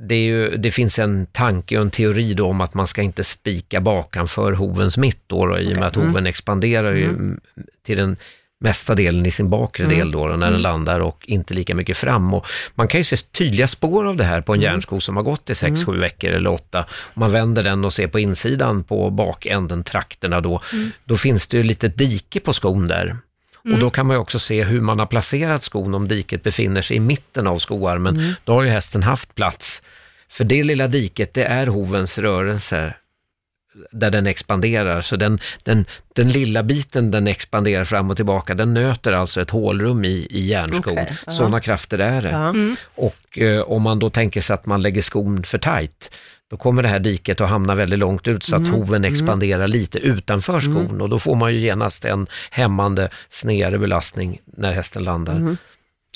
det, 0.00 0.14
är 0.14 0.22
ju, 0.22 0.56
det 0.56 0.70
finns 0.70 0.98
en 0.98 1.26
tanke 1.26 1.76
och 1.76 1.82
en 1.82 1.90
teori 1.90 2.34
då 2.34 2.46
om 2.46 2.60
att 2.60 2.74
man 2.74 2.86
ska 2.86 3.02
inte 3.02 3.24
spika 3.24 3.80
bakan 3.80 4.28
för 4.28 4.52
hovens 4.52 4.96
mitt 4.96 5.22
då, 5.26 5.46
då 5.46 5.58
i 5.58 5.72
och 5.74 5.78
med 5.78 5.86
att 5.88 5.96
Mm. 5.96 6.08
hoven 6.08 6.26
expanderar 6.26 6.92
ju 6.94 7.04
m- 7.04 7.40
till 7.86 7.98
en 7.98 8.16
mesta 8.60 8.94
delen 8.94 9.26
i 9.26 9.30
sin 9.30 9.50
bakre 9.50 9.84
Mm. 9.84 9.98
del 9.98 10.10
då, 10.12 10.26
när 10.26 10.50
den 10.50 10.62
landar 10.62 11.00
och 11.00 11.24
inte 11.28 11.54
lika 11.54 11.74
mycket 11.74 11.96
fram. 11.96 12.34
Och 12.34 12.46
man 12.74 12.88
kan 12.88 13.00
ju 13.00 13.04
se 13.04 13.16
tydliga 13.16 13.68
spår 13.68 14.04
av 14.06 14.16
det 14.16 14.24
här 14.24 14.40
på 14.40 14.52
en 14.54 14.60
Mm. 14.60 14.72
järnsko 14.72 15.00
som 15.00 15.16
har 15.16 15.22
gått 15.22 15.50
i 15.50 15.54
6-7 15.54 15.98
veckor 16.00 16.30
eller 16.30 16.50
8. 16.50 16.84
Om 17.14 17.20
man 17.20 17.32
vänder 17.32 17.62
den 17.62 17.84
och 17.84 17.92
ser 17.92 18.06
på 18.06 18.18
insidan 18.18 18.84
på 18.84 19.10
bakänden, 19.10 19.84
trakterna 19.84 20.40
då, 20.40 20.60
Mm. 20.72 20.90
då 21.04 21.16
finns 21.16 21.46
det 21.46 21.56
ju 21.56 21.62
lite 21.62 21.88
dike 21.88 22.40
på 22.40 22.52
skon 22.52 22.88
där. 22.88 23.16
Och 23.72 23.78
då 23.78 23.90
kan 23.90 24.06
man 24.06 24.16
ju 24.16 24.20
också 24.20 24.38
se 24.38 24.64
hur 24.64 24.80
man 24.80 24.98
har 24.98 25.06
placerat 25.06 25.62
skon 25.62 25.94
om 25.94 26.08
diket 26.08 26.42
befinner 26.42 26.82
sig 26.82 26.96
i 26.96 27.00
mitten 27.00 27.46
av 27.46 27.58
skoarmen. 27.58 28.16
Mm. 28.16 28.32
Då 28.44 28.52
har 28.52 28.62
ju 28.62 28.68
hästen 28.68 29.02
haft 29.02 29.34
plats. 29.34 29.82
För 30.30 30.44
det 30.44 30.62
lilla 30.62 30.88
diket, 30.88 31.34
det 31.34 31.44
är 31.44 31.66
hovens 31.66 32.18
rörelse 32.18 32.94
där 33.90 34.10
den 34.10 34.26
expanderar. 34.26 35.00
Så 35.00 35.16
den, 35.16 35.38
den, 35.62 35.84
den 36.14 36.28
lilla 36.28 36.62
biten 36.62 37.10
den 37.10 37.26
expanderar 37.26 37.84
fram 37.84 38.10
och 38.10 38.16
tillbaka, 38.16 38.54
den 38.54 38.74
nöter 38.74 39.12
alltså 39.12 39.40
ett 39.40 39.50
hålrum 39.50 40.04
i, 40.04 40.26
i 40.30 40.46
järnskon. 40.46 40.92
Okej, 40.92 41.16
ja. 41.26 41.32
Sådana 41.32 41.60
krafter 41.60 41.98
är 41.98 42.22
det. 42.22 42.30
Ja. 42.30 42.54
Och 42.94 43.38
eh, 43.38 43.60
om 43.62 43.82
man 43.82 43.98
då 43.98 44.10
tänker 44.10 44.40
sig 44.40 44.54
att 44.54 44.66
man 44.66 44.82
lägger 44.82 45.02
skon 45.02 45.42
för 45.42 45.58
tajt, 45.58 46.10
då 46.50 46.56
kommer 46.56 46.82
det 46.82 46.88
här 46.88 46.98
diket 46.98 47.40
att 47.40 47.48
hamna 47.50 47.74
väldigt 47.74 47.98
långt 47.98 48.28
ut 48.28 48.42
så 48.42 48.56
att 48.56 48.66
Mm. 48.66 48.80
hoven 48.80 49.04
expanderar 49.04 49.68
lite 49.68 49.98
utanför 49.98 50.60
skon 50.60 51.00
och 51.00 51.08
då 51.08 51.18
får 51.18 51.36
man 51.36 51.54
ju 51.54 51.60
genast 51.60 52.04
en 52.04 52.26
hämmande 52.50 53.08
snedare 53.28 53.78
belastning 53.78 54.40
när 54.56 54.72
hästen 54.72 55.04
landar. 55.04 55.36
Mm. 55.36 55.56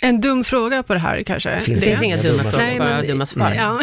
En 0.03 0.21
dum 0.21 0.45
fråga 0.45 0.83
på 0.83 0.95
det 0.95 1.01
här 1.01 1.23
kanske? 1.23 1.61
Finns 1.61 1.81
Det 1.81 1.87
finns 1.87 2.01
är 2.01 2.05
inga 2.05 2.23
dumma 2.23 2.43
frågor, 2.53 2.79
bara 2.79 3.03
dumma 3.03 3.27
svar. 3.27 3.53
Ja. 3.57 3.81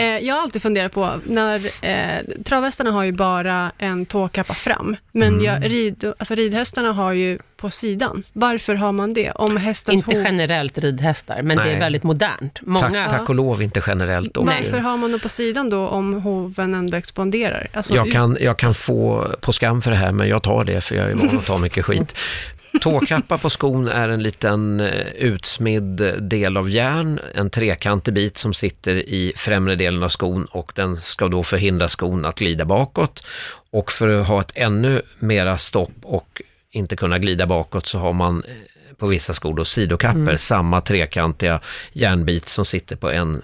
Eh, 0.00 0.18
jag 0.18 0.34
har 0.34 0.42
alltid 0.42 0.62
funderat 0.62 0.92
på, 0.92 1.10
när 1.24 1.84
eh, 1.86 2.18
travhästarna 2.44 2.90
har 2.90 3.04
ju 3.04 3.12
bara 3.12 3.72
en 3.78 4.06
tåkappa 4.06 4.54
fram, 4.54 4.96
men 5.12 5.28
Mm. 5.28 5.44
jag, 5.44 5.64
rid, 5.72 6.12
alltså 6.18 6.34
ridhästarna 6.34 6.92
har 6.92 7.12
ju 7.12 7.38
på 7.56 7.70
sidan. 7.70 8.22
Varför 8.32 8.74
har 8.74 8.92
man 8.92 9.14
det? 9.14 9.30
Om 9.30 9.56
hästens 9.56 9.94
Inte 9.94 10.16
hov, 10.16 10.24
generellt 10.24 10.78
ridhästar, 10.78 11.42
men 11.42 11.56
det 11.56 11.64
Nej. 11.64 11.74
är 11.74 11.80
väldigt 11.80 12.02
modernt. 12.02 12.58
Många, 12.62 13.04
Tack, 13.08 13.18
tack 13.18 13.28
och 13.28 13.34
lov 13.34 13.62
inte 13.62 13.82
generellt. 13.86 14.36
Och, 14.36 14.46
varför 14.46 14.78
har 14.78 14.96
man 14.96 15.10
dem 15.10 15.20
på 15.20 15.28
sidan 15.28 15.70
då 15.70 15.88
om 15.88 16.14
hoven 16.14 16.74
ändå 16.74 16.96
expanderar? 16.96 17.66
Alltså, 17.72 17.94
jag, 17.94 18.12
kan, 18.12 18.36
jag 18.40 18.58
kan 18.58 18.74
få 18.74 19.28
på 19.40 19.52
skam 19.52 19.82
för 19.82 19.90
det 19.90 19.96
här, 19.96 20.12
men 20.12 20.28
jag 20.28 20.42
tar 20.42 20.64
det 20.64 20.80
för 20.80 20.94
jag 20.94 21.10
är 21.10 21.14
van 21.14 21.36
att 21.36 21.46
ta 21.46 21.58
mycket 21.58 21.84
skit. 21.84 22.16
Tåkappa 22.80 23.38
på 23.38 23.50
skon 23.50 23.88
är 23.88 24.08
en 24.08 24.22
liten 24.22 24.80
eh, 24.80 25.06
utsmidd 25.06 26.14
del 26.18 26.56
av 26.56 26.70
järn, 26.70 27.20
en 27.34 27.50
trekantig 27.50 28.14
bit 28.14 28.38
som 28.38 28.54
sitter 28.54 28.96
i 28.96 29.32
främre 29.36 29.74
delen 29.74 30.02
av 30.02 30.08
skon 30.08 30.44
och 30.44 30.72
den 30.74 30.96
ska 30.96 31.28
då 31.28 31.42
förhindra 31.42 31.88
skon 31.88 32.24
att 32.24 32.38
glida 32.38 32.64
bakåt. 32.64 33.22
Och 33.70 33.92
för 33.92 34.08
att 34.08 34.26
ha 34.26 34.40
ett 34.40 34.52
ännu 34.54 35.02
mera 35.18 35.58
stopp 35.58 35.92
och 36.02 36.42
inte 36.70 36.96
kunna 36.96 37.18
glida 37.18 37.46
bakåt 37.46 37.86
så 37.86 37.98
har 37.98 38.12
man 38.12 38.44
eh, 38.44 38.54
på 38.96 39.06
vissa 39.06 39.34
skor 39.34 39.54
då 39.54 39.64
sidokapper, 39.64 40.36
samma 40.36 40.80
trekantiga 40.80 41.60
järnbit 41.92 42.48
som 42.48 42.64
sitter 42.64 42.96
på 42.96 43.10
en 43.10 43.34
eh, 43.34 43.40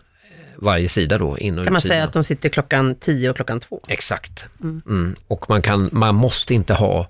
varje 0.56 0.88
sida 0.88 1.18
då, 1.18 1.38
in 1.38 1.58
och 1.58 1.64
kan 1.64 1.72
man 1.72 1.82
säga 1.82 2.04
att 2.04 2.12
de 2.12 2.24
sitter 2.24 2.48
klockan 2.48 2.94
10 2.94 3.30
och 3.30 3.36
klockan 3.36 3.60
2. 3.60 3.80
Exakt. 3.88 4.48
Mm. 4.62 5.16
Och 5.28 5.50
man, 5.50 5.62
kan, 5.62 5.88
man 5.92 6.14
måste 6.14 6.54
inte 6.54 6.74
ha 6.74 7.08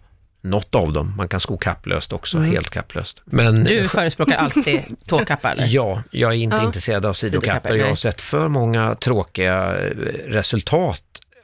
något 0.50 0.74
av 0.74 0.92
dem. 0.92 1.14
Man 1.16 1.28
kan 1.28 1.40
sko 1.40 1.56
kapplöst 1.58 2.12
också, 2.12 2.38
helt 2.38 2.70
kapplöst. 2.70 3.22
Men 3.24 3.64
Du 3.64 3.88
förespråkar 3.88 4.34
alltid 4.36 4.80
tåkappa 5.06 5.52
eller? 5.52 5.66
ja, 5.68 6.02
jag 6.10 6.30
är 6.32 6.36
inte 6.36 6.56
Ja. 6.56 6.64
intresserad 6.66 7.06
av 7.06 7.12
sidokapper. 7.12 7.50
Sidokapper, 7.50 7.74
Jag 7.74 7.88
har 7.88 7.94
sett 7.94 8.20
för 8.20 8.48
många 8.48 8.94
tråkiga 8.94 9.76
eh, 9.78 9.90
resultat 10.26 11.02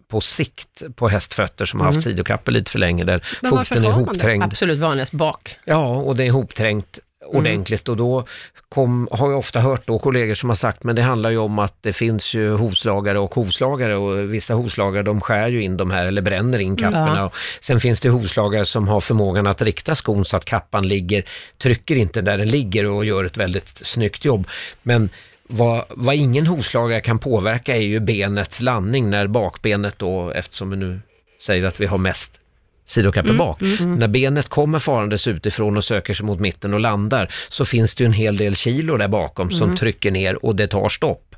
på 0.09 0.21
sikt 0.21 0.83
på 0.97 1.09
hästfötter 1.09 1.65
som 1.65 1.81
har 1.81 1.87
haft 1.87 2.03
sidokapper 2.03 2.53
lite 2.53 2.71
för 2.71 2.79
länge, 2.79 3.05
där 3.05 3.25
Men 3.43 3.51
varför 3.51 3.65
foten 3.75 3.85
är 3.85 3.91
har 3.91 4.01
man 4.07 4.39
det? 4.39 4.45
Absolut 4.45 4.79
vanligast 4.79 5.13
bak. 5.13 5.57
Ja, 5.65 5.87
och 5.97 6.17
det 6.17 6.25
är 6.27 6.31
hopträngt 6.31 6.99
ordentligt 7.27 7.89
och 7.89 7.97
då 7.97 8.25
kom, 8.69 9.09
har 9.11 9.31
jag 9.31 9.39
ofta 9.39 9.61
hört 9.61 9.87
då 9.87 9.99
kollegor 9.99 10.35
som 10.35 10.51
har 10.51 10.57
sagt, 10.57 10.85
men 10.85 10.97
det 10.97 11.03
handlar 11.03 11.31
ju 11.31 11.39
om 11.39 11.59
att 11.59 11.77
det 11.81 11.93
finns 11.93 12.35
ju 12.35 12.57
hovslagare 12.57 13.19
och 13.19 13.35
hovslagare 13.35 13.97
och 13.97 14.35
vissa 14.35 14.55
hovslagare 14.55 15.03
de 15.03 15.21
skär 15.21 15.49
ju 15.49 15.63
in 15.63 15.77
de 15.77 15.91
här 15.91 16.07
eller 16.07 16.23
bränner 16.23 16.59
in 16.59 16.77
kapporna. 16.77 17.17
Ja. 17.19 17.31
Sen 17.61 17.81
finns 17.81 18.01
det 18.01 18.09
hovslagare 18.09 18.65
som 18.65 18.89
har 18.89 19.01
förmågan 19.01 19.47
att 19.47 19.63
rikta 19.63 19.95
skon 19.95 20.25
så 20.25 20.37
att 20.37 20.45
kappan 20.45 20.89
ligger, 20.89 21.25
trycker 21.59 21.97
inte 21.97 22.21
där 22.21 22.39
den 22.39 22.49
ligger 22.49 22.87
och 22.87 23.05
gör 23.05 23.25
ett 23.25 23.37
väldigt 23.37 23.69
snyggt 23.69 24.25
jobb. 24.25 24.47
Men 24.83 25.11
vad, 25.49 25.85
vad 25.89 26.15
ingen 26.15 26.47
hovslagare 26.47 27.01
kan 27.01 27.19
påverka 27.19 27.77
är 27.77 27.81
ju 27.81 28.01
benets 28.01 28.61
landning 28.61 29.11
när 29.11 29.27
bakbenet 29.27 29.99
då, 29.99 30.31
eftersom 30.31 30.71
vi 30.71 30.77
nu 30.77 31.01
säger 31.43 31.65
att 31.65 31.81
vi 31.81 31.87
har 31.87 31.99
mest 31.99 32.42
sidokapper 32.87 33.33
bak. 33.35 33.61
När 33.81 34.09
benet 34.09 34.49
kommer 34.49 34.79
farandes 34.79 35.27
utifrån 35.27 35.77
och 35.77 35.85
söker 35.85 36.15
sig 36.15 36.27
mot 36.27 36.41
mitten 36.41 36.75
och 36.75 36.81
landar 36.81 37.33
så 37.49 37.65
finns 37.65 37.95
det 37.95 38.05
ju 38.05 38.07
en 38.07 38.13
hel 38.13 38.37
del 38.37 38.57
kilo 38.57 38.97
där 38.97 39.09
bakom 39.09 39.51
som 39.51 39.77
trycker 39.77 40.11
ner 40.11 40.45
och 40.45 40.57
det 40.57 40.67
tar 40.67 40.89
stopp. 40.89 41.37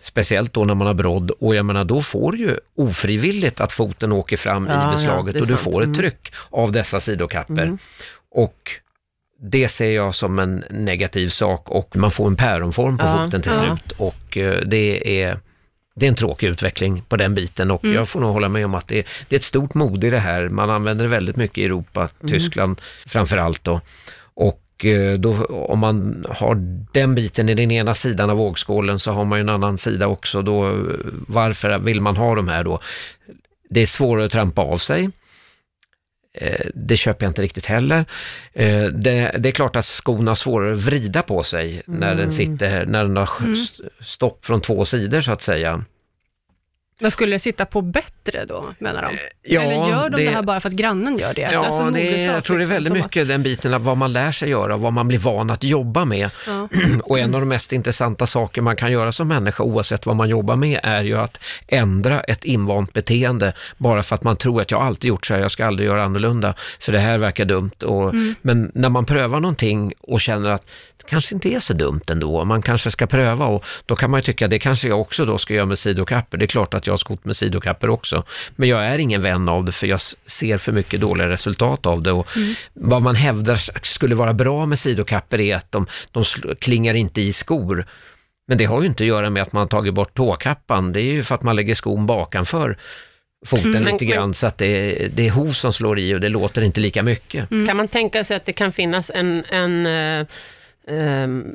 Speciellt 0.00 0.52
då 0.52 0.64
när 0.64 0.74
man 0.74 0.86
har 0.86 0.94
brodd 0.94 1.30
och 1.30 1.54
jag 1.54 1.66
menar 1.66 1.84
då 1.84 2.02
får 2.02 2.32
du 2.32 2.38
ju 2.38 2.56
ofrivilligt 2.76 3.60
att 3.60 3.72
foten 3.72 4.12
åker 4.12 4.36
fram 4.36 4.66
Ja, 4.66 4.74
ja, 4.74 4.88
i 4.88 4.94
beslaget 4.96 5.36
är 5.36 5.40
och 5.40 5.46
du 5.46 5.54
sant. 5.56 5.64
får 5.72 5.80
ett 5.82 5.86
Mm. 5.86 5.96
tryck 5.98 6.32
av 6.50 6.72
dessa 6.72 7.00
sidokapper. 7.00 7.78
Och 8.34 8.70
det 9.40 9.68
ser 9.68 9.90
jag 9.90 10.14
som 10.14 10.38
en 10.38 10.64
negativ 10.70 11.28
sak 11.28 11.70
och 11.70 11.96
man 11.96 12.10
får 12.10 12.26
en 12.26 12.36
päronform 12.36 12.98
på 12.98 13.04
Ja, 13.06 13.24
foten 13.24 13.42
till 13.42 13.52
ja. 13.56 13.76
slut 13.78 13.98
och 13.98 14.36
eh, 14.38 14.60
det 14.66 15.22
är 15.22 15.38
det 15.94 16.06
är 16.06 16.08
en 16.08 16.16
tråkig 16.16 16.46
utveckling 16.46 17.02
på 17.08 17.16
den 17.16 17.34
biten 17.34 17.70
och 17.70 17.84
jag 17.84 18.08
får 18.08 18.20
nog 18.20 18.32
hålla 18.32 18.48
med 18.48 18.64
om 18.64 18.74
att 18.74 18.88
det 18.88 18.98
är, 18.98 19.04
det 19.28 19.36
är 19.36 19.38
ett 19.38 19.44
stort 19.44 19.74
mod 19.74 20.04
i 20.04 20.10
det 20.10 20.18
här. 20.18 20.48
Man 20.48 20.70
använder 20.70 21.04
det 21.04 21.10
väldigt 21.10 21.36
mycket 21.36 21.58
i 21.58 21.64
Europa, 21.64 22.08
Tyskland 22.28 22.80
framför 23.06 23.36
allt 23.36 23.64
då. 23.64 23.80
Och 24.34 24.84
eh, 24.84 25.18
då, 25.18 25.44
om 25.44 25.78
man 25.78 26.26
har 26.30 26.54
den 26.92 27.14
biten 27.14 27.48
i 27.48 27.54
den 27.54 27.70
ena 27.70 27.94
sidan 27.94 28.30
av 28.30 28.36
vågskålen 28.36 28.98
så 28.98 29.12
har 29.12 29.24
man 29.24 29.38
ju 29.38 29.40
en 29.40 29.48
annan 29.48 29.78
sida 29.78 30.06
också. 30.06 30.42
Då, 30.42 30.84
varför 31.28 31.78
vill 31.78 32.00
man 32.00 32.16
ha 32.16 32.34
de 32.34 32.48
här 32.48 32.64
då? 32.64 32.80
Det 33.70 33.80
är 33.80 33.86
svårare 33.86 34.24
att 34.24 34.32
trampa 34.32 34.62
av 34.62 34.78
sig. 34.78 35.10
Eh, 36.34 36.66
Det 36.74 36.96
köper 36.96 37.26
jag 37.26 37.30
inte 37.30 37.42
riktigt 37.42 37.66
heller. 37.66 38.04
Eh, 38.52 38.84
Det, 38.86 39.36
det 39.38 39.48
är 39.48 39.52
klart 39.52 39.76
att 39.76 39.84
skon 39.84 40.26
har 40.28 40.34
svårare 40.34 40.72
att 40.74 40.80
vrida 40.80 41.22
på 41.22 41.42
sig 41.42 41.82
när 41.86 42.14
den 42.14 42.32
sitter, 42.32 42.86
när 42.86 43.04
den 43.04 43.16
har 43.16 43.52
st- 43.52 43.82
stopp 44.00 44.44
från 44.46 44.60
två 44.60 44.84
sidor 44.84 45.20
så 45.20 45.32
att 45.32 45.42
säga. 45.42 45.84
Men 47.00 47.10
skulle 47.10 47.34
det 47.34 47.38
sitta 47.40 47.66
på 47.66 47.82
bättre 48.24 48.44
då, 48.44 48.64
menar 48.78 49.02
de? 49.02 49.08
Ja, 49.42 49.60
Eller 49.62 49.88
gör 49.88 50.08
de 50.10 50.16
det, 50.16 50.24
det- 50.24 50.30
här 50.30 50.42
bara 50.42 50.60
för 50.60 50.68
att 50.68 50.74
grannen 50.74 51.18
gör 51.18 51.34
det? 51.34 51.42
Ja, 51.52 51.58
Alltså, 51.66 51.72
som 51.82 51.92
det 51.92 52.24
är, 52.24 52.32
jag 52.32 52.44
tror 52.44 52.56
det 52.58 52.60
är 52.64 52.66
liksom, 52.66 52.74
väldigt 52.74 52.92
mycket 53.04 53.28
den 53.28 53.42
biten 53.42 53.74
av 53.74 53.84
vad 53.84 53.96
man 53.96 54.12
lär 54.12 54.32
sig 54.32 54.48
göra 54.50 54.74
och 54.74 54.80
vad 54.80 54.92
man 54.92 55.08
blir 55.08 55.18
van 55.18 55.50
att 55.50 55.64
jobba 55.64 56.04
med. 56.04 56.26
Att, 56.26 56.34
ja. 56.46 56.68
Och 57.04 57.18
en 57.18 57.34
av 57.34 57.40
de 57.40 57.48
mest 57.48 57.72
intressanta 57.72 58.26
saker 58.26 58.62
man 58.62 58.76
kan 58.76 58.92
göra 58.92 59.12
som 59.12 59.28
människa, 59.28 59.62
oavsett 59.62 60.06
vad 60.06 60.16
man 60.16 60.28
jobbar 60.28 60.56
med, 60.56 60.80
är 60.82 61.04
ju 61.04 61.18
att 61.18 61.40
ändra 61.68 62.20
ett 62.20 62.44
invant 62.44 62.92
beteende 62.92 63.52
bara 63.76 64.02
för 64.02 64.14
att 64.14 64.22
man 64.22 64.36
tror 64.36 64.60
att 64.60 64.70
jag 64.70 64.82
alltid 64.82 65.08
gjort 65.08 65.26
så 65.26 65.34
här, 65.34 65.40
jag 65.40 65.50
ska 65.50 65.66
aldrig 65.66 65.88
göra 65.88 66.04
annorlunda, 66.04 66.54
för 66.80 66.92
det 66.92 66.98
här 66.98 67.18
verkar 67.18 67.44
dumt. 67.44 67.70
Och, 67.84 68.14
Men 68.42 68.70
när 68.74 68.88
man 68.88 69.04
prövar 69.06 69.40
någonting 69.40 69.92
och 70.00 70.20
känner 70.20 70.50
att 70.50 70.66
det 70.96 71.04
kanske 71.10 71.34
inte 71.34 71.48
är 71.48 71.58
så 71.58 71.72
dumt 71.72 72.00
ändå, 72.10 72.44
man 72.44 72.62
kanske 72.62 72.90
ska 72.90 73.06
pröva 73.06 73.46
och 73.46 73.64
då 73.86 73.96
kan 73.96 74.10
man 74.10 74.18
ju 74.18 74.22
tycka, 74.22 74.48
det 74.48 74.58
kanske 74.58 74.88
jag 74.88 75.00
också 75.00 75.24
då 75.24 75.38
ska 75.38 75.54
göra 75.54 75.66
med 75.66 75.78
sidokapper. 75.78 76.38
Det 76.38 76.44
är 76.44 76.46
klart 76.46 76.74
att 76.74 76.86
jag 76.86 76.92
har 76.92 76.98
skott 76.98 77.24
med 77.24 77.36
sidokapper 77.36 77.90
också, 77.90 78.13
men 78.56 78.68
jag 78.68 78.86
är 78.86 78.98
ingen 78.98 79.22
vän 79.22 79.48
av 79.48 79.64
det 79.64 79.72
för 79.72 79.86
jag 79.86 80.00
ser 80.26 80.58
för 80.58 80.72
mycket 80.72 81.00
dåliga 81.00 81.28
resultat 81.28 81.86
av 81.86 82.02
det. 82.02 82.12
Och 82.12 82.28
Vad 82.72 83.02
man 83.02 83.14
hävdar 83.14 83.56
skulle 83.84 84.14
vara 84.14 84.32
bra 84.32 84.66
med 84.66 84.78
sidokapper 84.78 85.40
är 85.40 85.56
att 85.56 85.72
de, 85.72 85.86
de 86.10 86.24
klingar 86.60 86.94
inte 86.94 87.20
i 87.20 87.32
skor. 87.32 87.86
Men 88.48 88.58
det 88.58 88.64
har 88.64 88.80
ju 88.80 88.86
inte 88.86 89.02
att 89.04 89.08
göra 89.08 89.30
med 89.30 89.42
att 89.42 89.52
man 89.52 89.60
har 89.60 89.68
tagit 89.68 89.94
bort 89.94 90.14
tåkappan, 90.14 90.92
det 90.92 91.00
är 91.00 91.12
ju 91.12 91.22
för 91.22 91.34
att 91.34 91.42
man 91.42 91.56
lägger 91.56 91.74
skon 91.74 92.06
bakanför 92.06 92.78
foten 93.46 93.66
Mm. 93.66 93.84
lite 93.84 94.04
Men- 94.04 94.08
grann 94.14 94.34
så 94.34 94.46
att 94.46 94.58
det, 94.58 94.66
är- 94.66 95.08
det 95.08 95.26
är 95.26 95.30
hov 95.30 95.48
som 95.48 95.72
slår 95.72 95.98
i 95.98 96.14
och 96.14 96.20
det 96.20 96.28
låter 96.28 96.62
inte 96.62 96.80
lika 96.80 97.02
mycket. 97.02 97.48
Kan 97.48 97.76
man 97.76 97.88
tänka 97.88 98.24
sig 98.24 98.36
att 98.36 98.44
det 98.46 98.52
kan 98.52 98.72
finnas 98.72 99.10
en, 99.14 99.44
en, 99.50 99.86
ehm, 100.88 101.54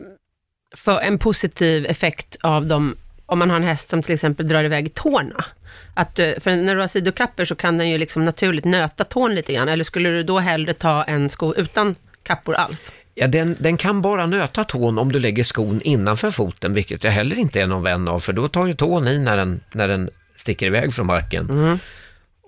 för 0.75 0.99
en 0.99 1.19
positiv 1.19 1.85
effekt 1.85 2.35
av 2.41 2.65
dem, 2.65 2.95
om 3.31 3.39
man 3.39 3.49
har 3.49 3.57
en 3.57 3.63
häst 3.63 3.89
som 3.89 4.03
till 4.03 4.15
exempel 4.15 4.47
drar 4.47 4.63
iväg 4.63 4.93
tårna? 4.93 5.45
Att, 5.93 6.19
eh, 6.19 6.31
för 6.39 6.55
när 6.55 6.75
du 6.75 6.81
har 6.81 6.87
sidokapper 6.87 7.45
så 7.45 7.55
kan 7.55 7.77
den 7.77 7.89
ju 7.89 7.97
liksom 7.97 8.25
naturligt 8.25 8.65
nöta 8.65 9.03
tån 9.03 9.35
lite 9.35 9.53
grann, 9.53 9.69
eller 9.69 9.83
skulle 9.83 10.09
du 10.09 10.23
då 10.23 10.39
hellre 10.39 10.73
ta 10.73 11.03
en 11.03 11.29
sko 11.29 11.53
utan 11.53 11.95
kappor 12.23 12.55
alls? 12.55 12.93
Ja, 13.15 13.27
den, 13.27 13.55
den 13.59 13.77
kan 13.77 14.01
bara 14.01 14.25
nöta 14.25 14.63
tån 14.63 14.97
om 14.97 15.11
du 15.11 15.19
lägger 15.19 15.43
skon 15.43 15.81
innanför 15.81 16.31
foten, 16.31 16.73
vilket 16.73 17.03
jag 17.03 17.11
heller 17.11 17.35
inte 17.35 17.61
är 17.61 17.67
någon 17.67 17.83
vän 17.83 18.07
av, 18.07 18.19
för 18.19 18.33
då 18.33 18.47
tar 18.47 18.65
ju 18.65 18.73
tån 18.73 19.07
i 19.07 19.19
när 19.19 19.37
den, 19.37 19.61
när 19.71 19.87
den 19.87 20.09
sticker 20.35 20.65
iväg 20.65 20.93
från 20.93 21.07
marken. 21.07 21.79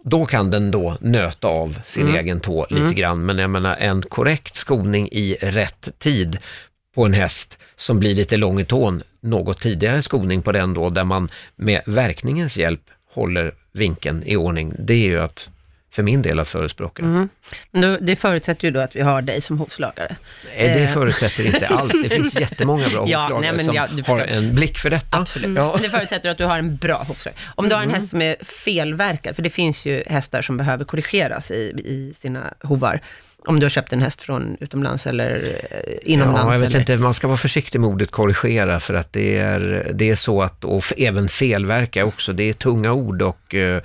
Då 0.03 0.25
kan 0.25 0.51
den 0.51 0.71
då 0.71 0.97
nöta 1.01 1.47
av 1.47 1.81
sin 1.85 2.15
egen 2.15 2.39
tå 2.39 2.67
lite 2.69 2.93
grann, 2.93 3.25
men 3.25 3.37
jag 3.37 3.49
menar 3.49 3.75
en 3.75 4.01
korrekt 4.01 4.55
skoning 4.55 5.09
i 5.11 5.37
rätt 5.41 5.89
tid 5.99 6.37
på 6.95 7.05
en 7.05 7.13
häst 7.13 7.57
som 7.75 7.99
blir 7.99 8.15
lite 8.15 8.37
lång 8.37 8.59
i 8.59 8.65
tån, 8.65 9.03
något 9.21 9.59
tidigare 9.61 10.01
skoning 10.01 10.41
på 10.41 10.51
den 10.51 10.73
då, 10.73 10.89
där 10.89 11.03
man 11.03 11.29
med 11.55 11.81
verkningens 11.85 12.57
hjälp 12.57 12.81
håller 13.13 13.53
vinkeln 13.71 14.23
i 14.25 14.35
ordning, 14.35 14.73
det 14.79 14.93
är 14.93 14.97
ju 15.07 15.19
att 15.21 15.49
för 15.93 16.03
min 16.03 16.21
del 16.21 16.39
att 16.39 16.47
förespråka. 16.47 17.03
Mm. 17.03 17.29
Det 18.01 18.15
förutsätter 18.15 18.65
ju 18.67 18.71
då 18.71 18.79
att 18.79 18.95
vi 18.95 19.01
har 19.01 19.21
dig 19.21 19.41
som 19.41 19.57
hovslagare. 19.59 20.15
Nej, 20.57 20.67
det 20.67 20.83
Eh. 20.83 20.93
förutsätter 20.93 21.45
inte 21.45 21.67
alls. 21.67 21.93
Det 22.03 22.09
finns 22.09 22.35
jättemånga 22.39 22.89
bra 22.89 23.05
Ja, 23.07 23.19
hovslagare 23.19 23.55
nej, 23.55 23.65
som 23.65 23.75
ja, 23.75 23.87
har 24.07 24.19
en 24.19 24.55
blick 24.55 24.77
för 24.77 24.89
detta. 24.89 25.17
Absolut. 25.17 25.57
Ja. 25.57 25.73
Men 25.73 25.81
det 25.83 25.89
förutsätter 25.89 26.29
att 26.29 26.37
du 26.37 26.45
har 26.45 26.57
en 26.59 26.75
bra 26.77 27.03
hovslagare. 27.07 27.39
Om 27.55 27.69
du 27.69 27.75
har 27.75 27.81
en 27.81 27.89
Mm. 27.89 28.01
häst 28.01 28.09
som 28.11 28.21
är 28.21 28.35
felverkad, 28.43 29.35
för 29.35 29.41
det 29.43 29.49
finns 29.49 29.85
ju 29.85 30.03
hästar 30.07 30.41
som 30.41 30.57
behöver 30.57 30.85
korrigeras 30.85 31.51
i, 31.51 31.73
i 31.85 32.13
sina 32.19 32.53
hovar. 32.63 33.01
Om 33.45 33.59
du 33.59 33.65
har 33.65 33.69
köpt 33.69 33.93
en 33.93 34.01
häst 34.01 34.21
från 34.21 34.57
utomlands 34.59 35.07
eller 35.07 35.57
eh, 35.71 36.13
inomlands. 36.13 36.47
Ja, 36.47 36.53
jag 36.53 36.59
vet 36.59 36.69
eller... 36.69 36.79
inte, 36.79 36.97
man 36.97 37.13
ska 37.13 37.27
vara 37.27 37.37
försiktig 37.37 37.79
med 37.79 37.89
ordet 37.89 38.11
korrigera 38.11 38.79
för 38.79 38.93
att 38.93 39.13
det 39.13 39.37
är, 39.37 39.91
det 39.93 40.09
är 40.09 40.15
så 40.15 40.41
att, 40.41 40.65
och 40.65 40.83
även 40.97 41.29
felverka 41.29 42.05
också, 42.05 42.33
det 42.33 42.43
är 42.43 42.53
tunga 42.53 42.93
ord 42.93 43.21
och 43.21 43.55
eh, 43.55 43.81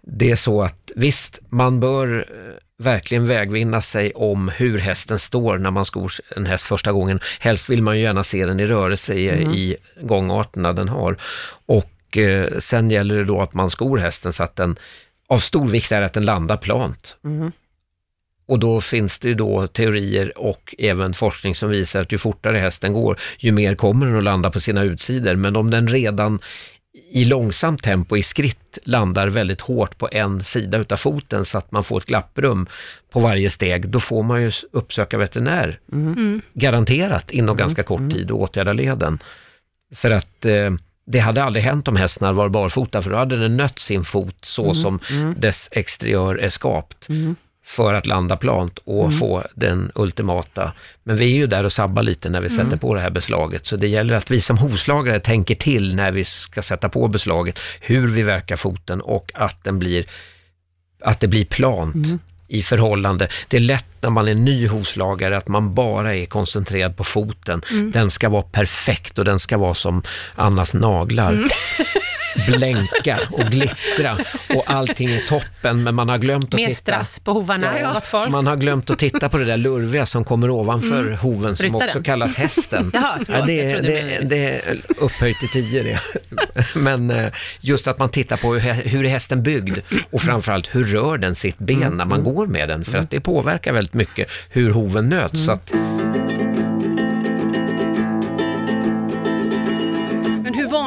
det 0.00 0.30
är 0.30 0.36
så 0.36 0.62
att 0.62 0.92
visst, 0.96 1.40
man 1.48 1.80
bör 1.80 2.18
eh, 2.18 2.84
verkligen 2.84 3.26
vägvinna 3.26 3.80
sig 3.80 4.12
om 4.12 4.48
hur 4.48 4.78
hästen 4.78 5.18
står 5.18 5.58
när 5.58 5.70
man 5.70 5.84
skor 5.84 6.12
en 6.36 6.46
häst 6.46 6.66
första 6.66 6.92
gången. 6.92 7.20
Helst 7.40 7.70
vill 7.70 7.82
man 7.82 7.96
ju 7.96 8.02
gärna 8.02 8.24
se 8.24 8.46
den 8.46 8.60
i 8.60 8.66
rörelse 8.66 9.14
i, 9.14 9.28
i 9.56 9.76
gångarterna 10.00 10.72
den 10.72 10.88
har. 10.88 11.16
Och 11.66 12.16
eh, 12.16 12.58
sen 12.58 12.90
gäller 12.90 13.16
det 13.16 13.24
då 13.24 13.40
att 13.40 13.54
man 13.54 13.70
skor 13.70 13.98
hästen 13.98 14.32
så 14.32 14.42
att 14.42 14.56
den, 14.56 14.76
av 15.28 15.38
stor 15.38 15.66
vikt 15.66 15.92
är 15.92 16.02
att 16.02 16.12
den 16.12 16.24
landar 16.24 16.56
plant. 16.56 17.16
Mhm. 17.22 17.52
Och 18.46 18.58
då 18.58 18.80
finns 18.80 19.18
det 19.18 19.28
ju 19.28 19.34
då 19.34 19.66
teorier 19.66 20.38
och 20.38 20.74
även 20.78 21.14
forskning 21.14 21.54
som 21.54 21.70
visar 21.70 22.00
att 22.00 22.12
ju 22.12 22.18
fortare 22.18 22.58
hästen 22.58 22.92
går, 22.92 23.18
ju 23.38 23.52
mer 23.52 23.74
kommer 23.74 24.06
den 24.06 24.16
att 24.16 24.24
landa 24.24 24.50
på 24.50 24.60
sina 24.60 24.82
utsidor. 24.82 25.34
Men 25.34 25.56
om 25.56 25.70
den 25.70 25.88
redan 25.88 26.38
i 27.10 27.24
långsamt 27.24 27.82
tempo, 27.82 28.16
i 28.16 28.22
skritt, 28.22 28.78
landar 28.84 29.26
väldigt 29.26 29.60
hårt 29.60 29.98
på 29.98 30.08
en 30.12 30.40
sida 30.40 30.78
utav 30.78 30.96
foten 30.96 31.44
så 31.44 31.58
att 31.58 31.72
man 31.72 31.84
får 31.84 31.98
ett 31.98 32.06
glapprum 32.06 32.66
på 33.10 33.20
varje 33.20 33.50
steg, 33.50 33.88
då 33.88 34.00
får 34.00 34.22
man 34.22 34.42
ju 34.42 34.50
uppsöka 34.72 35.18
veterinär. 35.18 35.78
Garanterat 36.54 37.30
inom 37.30 37.56
ganska 37.56 37.82
kort 37.82 38.12
tid 38.12 38.30
och 38.30 38.40
åtgärda 38.40 38.72
leden. 38.72 39.18
För 39.94 40.10
att 40.10 40.44
eh, 40.44 40.70
det 41.06 41.18
hade 41.18 41.42
aldrig 41.42 41.64
hänt 41.64 41.88
om 41.88 41.96
hästen 41.96 42.26
hade 42.26 42.36
varit 42.36 42.52
barfota, 42.52 43.02
för 43.02 43.10
då 43.10 43.16
hade 43.16 43.36
den 43.36 43.56
nött 43.56 43.78
sin 43.78 44.04
fot 44.04 44.44
så 44.44 44.74
som 44.74 45.00
dess 45.36 45.68
exteriör 45.72 46.34
är 46.34 46.48
skapt 46.48 47.08
för 47.72 47.94
att 47.94 48.06
landa 48.06 48.36
plant 48.36 48.78
och 48.84 49.18
få 49.18 49.44
den 49.54 49.92
ultimata. 49.94 50.72
Men 51.02 51.16
vi 51.16 51.24
är 51.24 51.36
ju 51.36 51.46
där 51.46 51.64
och 51.64 51.72
sabbar 51.72 52.02
lite 52.02 52.28
när 52.28 52.40
vi 52.40 52.50
sätter 52.50 52.76
på 52.76 52.94
det 52.94 53.00
här 53.00 53.10
beslaget, 53.10 53.66
så 53.66 53.76
det 53.76 53.88
gäller 53.88 54.14
att 54.14 54.30
vi 54.30 54.40
som 54.40 54.58
hovslagare 54.58 55.20
tänker 55.20 55.54
till 55.54 55.94
när 55.94 56.12
vi 56.12 56.24
ska 56.24 56.62
sätta 56.62 56.88
på 56.88 57.08
beslaget, 57.08 57.58
hur 57.80 58.06
vi 58.06 58.22
verkar 58.22 58.56
foten 58.56 59.00
och 59.00 59.32
att 59.34 59.64
den 59.64 59.78
blir 59.78 60.04
att 61.04 61.20
det 61.20 61.28
blir 61.28 61.44
plant 61.44 62.06
i 62.48 62.62
förhållande. 62.62 63.28
Det 63.48 63.56
är 63.56 63.60
lätt 63.60 63.86
när 64.00 64.10
man 64.10 64.28
är 64.28 64.34
ny 64.34 64.68
hovslagare 64.68 65.36
att 65.36 65.48
man 65.48 65.74
bara 65.74 66.14
är 66.14 66.26
koncentrerad 66.26 66.96
på 66.96 67.04
foten. 67.04 67.62
Den 67.92 68.10
ska 68.10 68.28
vara 68.28 68.42
perfekt 68.42 69.18
och 69.18 69.24
den 69.24 69.38
ska 69.38 69.58
vara 69.58 69.74
som 69.74 70.02
Annas 70.34 70.74
naglar. 70.74 71.44
Blänka 72.48 73.18
och 73.30 73.44
glittra 73.44 74.18
och 74.54 74.62
allting 74.66 75.10
är 75.10 75.20
toppen, 75.20 75.82
men 75.82 75.94
man 75.94 76.08
har 76.08 76.18
glömt 76.18 76.44
att 76.44 76.60
Mer 76.60 76.66
titta. 76.66 76.78
strass 76.78 77.20
på 77.20 77.32
hovarna, 77.32 77.80
Ja, 77.80 78.00
folk. 78.04 78.30
Man 78.30 78.46
har 78.46 78.56
glömt 78.56 78.90
att 78.90 78.98
titta 78.98 79.28
på 79.28 79.38
det 79.38 79.44
där 79.44 79.56
lurviga 79.56 80.06
som 80.06 80.24
kommer 80.24 80.50
ovanför 80.50 81.10
hoven 81.10 81.56
som 81.56 81.64
Ryttaren. 81.64 81.84
också 81.84 82.02
kallas 82.02 82.36
hästen. 82.36 82.90
Jaha, 82.94 83.18
förlåt, 83.26 83.40
ja, 83.40 83.46
det, 83.46 83.80
det, 83.80 84.18
det 84.22 84.36
är 84.68 84.80
upphöjt 84.98 85.38
till 85.38 85.48
tio 85.48 85.82
det. 85.82 86.00
Men 86.78 87.10
eh, 87.10 87.26
just 87.60 87.86
att 87.86 87.98
man 87.98 88.08
tittar 88.08 88.36
på 88.36 88.54
hur, 88.54 88.72
hur 88.72 89.04
är 89.04 89.08
hästen 89.08 89.42
byggd 89.42 89.78
och 90.10 90.22
framförallt 90.22 90.68
hur 90.74 90.84
rör 90.84 91.18
den 91.18 91.34
sitt 91.34 91.58
ben 91.58 91.92
när 91.96 92.04
man 92.04 92.24
går 92.24 92.46
med 92.46 92.68
den? 92.68 92.84
För 92.84 92.98
att 92.98 93.10
det 93.10 93.20
påverkar 93.20 93.72
väldigt 93.72 93.94
mycket 93.94 94.28
hur 94.50 94.70
hoven 94.70 95.08
nöts. 95.08 95.44
Så 95.44 95.58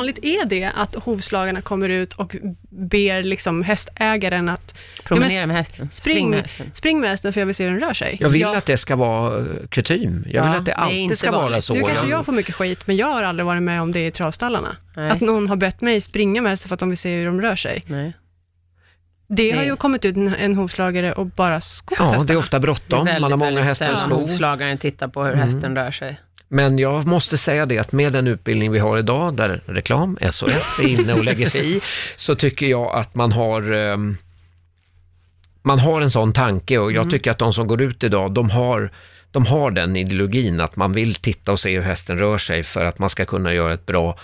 vanligt 0.05 0.25
är 0.25 0.45
det 0.45 0.71
att 0.75 0.95
hovslagarna 0.95 1.61
kommer 1.61 1.89
ut 1.89 2.13
och 2.13 2.35
ber 2.69 3.23
liksom 3.23 3.63
hästägaren 3.63 4.49
att 4.49 4.73
Promenera 5.03 5.33
Ja, 5.33 5.39
men 5.39 5.47
med 5.47 5.57
hästen. 5.57 5.89
spring, 5.91 6.29
med 6.29 6.41
hästen. 6.41 6.71
spring 6.73 6.99
med 6.99 7.09
hästen 7.09 7.33
för 7.33 7.41
jag 7.41 7.45
vill 7.45 7.55
se 7.55 7.63
hur 7.63 7.71
den 7.71 7.79
rör 7.79 7.93
sig? 7.93 8.17
jag 8.19 8.29
vill 8.29 8.41
Ja. 8.41 8.57
att 8.57 8.65
det 8.65 8.77
ska 8.77 8.95
vara 8.95 9.37
eh, 9.39 9.45
kutym. 9.69 10.25
Jag 10.29 10.43
vill 10.43 10.51
Ja, 10.51 10.57
att 10.59 10.65
det 10.65 10.71
det 10.71 10.75
alltid 10.75 10.97
inte 10.97 11.15
ska 11.15 11.31
vara 11.31 11.41
vanligt. 11.41 11.63
så. 11.63 11.73
Nu 11.73 11.81
kanske 11.81 12.07
Jag- 12.07 12.19
jag 12.19 12.25
får 12.25 12.33
mycket 12.33 12.55
skit, 12.55 12.87
men 12.87 12.95
jag 12.95 13.07
har 13.07 13.23
aldrig 13.23 13.45
varit 13.45 13.63
med 13.63 13.81
om 13.81 13.91
det 13.91 14.05
i 14.05 14.11
travstallarna. 14.11 14.77
Nej. 14.95 15.09
Att 15.11 15.21
någon 15.21 15.49
har 15.49 15.55
bett 15.55 15.81
mig 15.81 16.01
springa 16.01 16.41
med 16.41 16.51
hästen 16.51 16.67
för 16.69 16.73
att 16.75 16.79
de 16.79 16.89
vill 16.89 16.97
se 16.97 17.15
hur 17.15 17.25
de 17.25 17.41
rör 17.41 17.55
sig. 17.55 17.83
Nej. 17.87 18.13
Det, 19.27 19.51
har 19.51 19.59
Det- 19.61 19.65
ju 19.65 19.75
kommit 19.75 20.05
ut 20.05 20.15
en, 20.17 20.55
hovslagare 20.55 21.13
och 21.13 21.25
bara 21.25 21.61
skott 21.61 21.97
Ja, 22.01 22.23
det 22.27 22.33
är 22.33 22.37
ofta 22.37 22.59
bråttom. 22.59 23.05
Man 23.05 23.31
har 23.31 23.37
många 23.37 23.63
hästar 23.63 23.85
att 23.91 23.91
sällan 23.99 24.09
sko. 24.09 24.19
hovslagaren 24.21 24.77
tittar 24.77 25.07
på 25.07 25.23
hur 25.23 25.33
Mm. 25.33 25.45
hästen 25.45 25.75
rör 25.75 25.91
sig. 25.91 26.19
Men 26.47 26.79
jag 26.79 27.07
måste 27.07 27.37
säga 27.37 27.65
det 27.65 27.77
att 27.77 27.91
med 27.91 28.13
den 28.13 28.27
utbildning 28.27 28.71
vi 28.71 28.79
har 28.79 28.97
idag, 28.97 29.35
där 29.35 29.61
reklam, 29.65 30.17
SOF 30.31 30.79
är 30.79 30.87
inne 30.87 31.13
och 31.13 31.23
lägger 31.23 31.49
sig 31.49 31.75
i, 31.77 31.81
så 32.15 32.35
tycker 32.35 32.65
jag 32.65 32.95
att 32.95 33.15
man 33.15 33.31
har 33.31 33.71
ehm, 33.71 34.17
man 35.65 35.79
har 35.79 36.01
en 36.01 36.11
sån 36.11 36.33
tanke. 36.33 36.77
Och 36.77 36.91
jag 36.91 37.09
tycker 37.09 37.31
att 37.31 37.37
de 37.37 37.53
som 37.53 37.67
går 37.67 37.81
ut 37.81 38.03
idag, 38.03 38.31
de 38.31 38.49
har, 38.49 38.91
de 39.31 39.45
har 39.45 39.71
den 39.71 39.95
ideologin 39.95 40.59
att 40.59 40.75
man 40.75 40.93
vill 40.93 41.15
titta 41.15 41.51
och 41.51 41.59
se 41.59 41.75
hur 41.75 41.81
hästen 41.81 42.17
rör 42.17 42.37
sig 42.37 42.63
för 42.63 42.85
att 42.85 42.99
man 42.99 43.09
ska 43.09 43.25
kunna 43.25 43.53
göra 43.53 43.73
ett 43.73 43.85
bra 43.85 44.17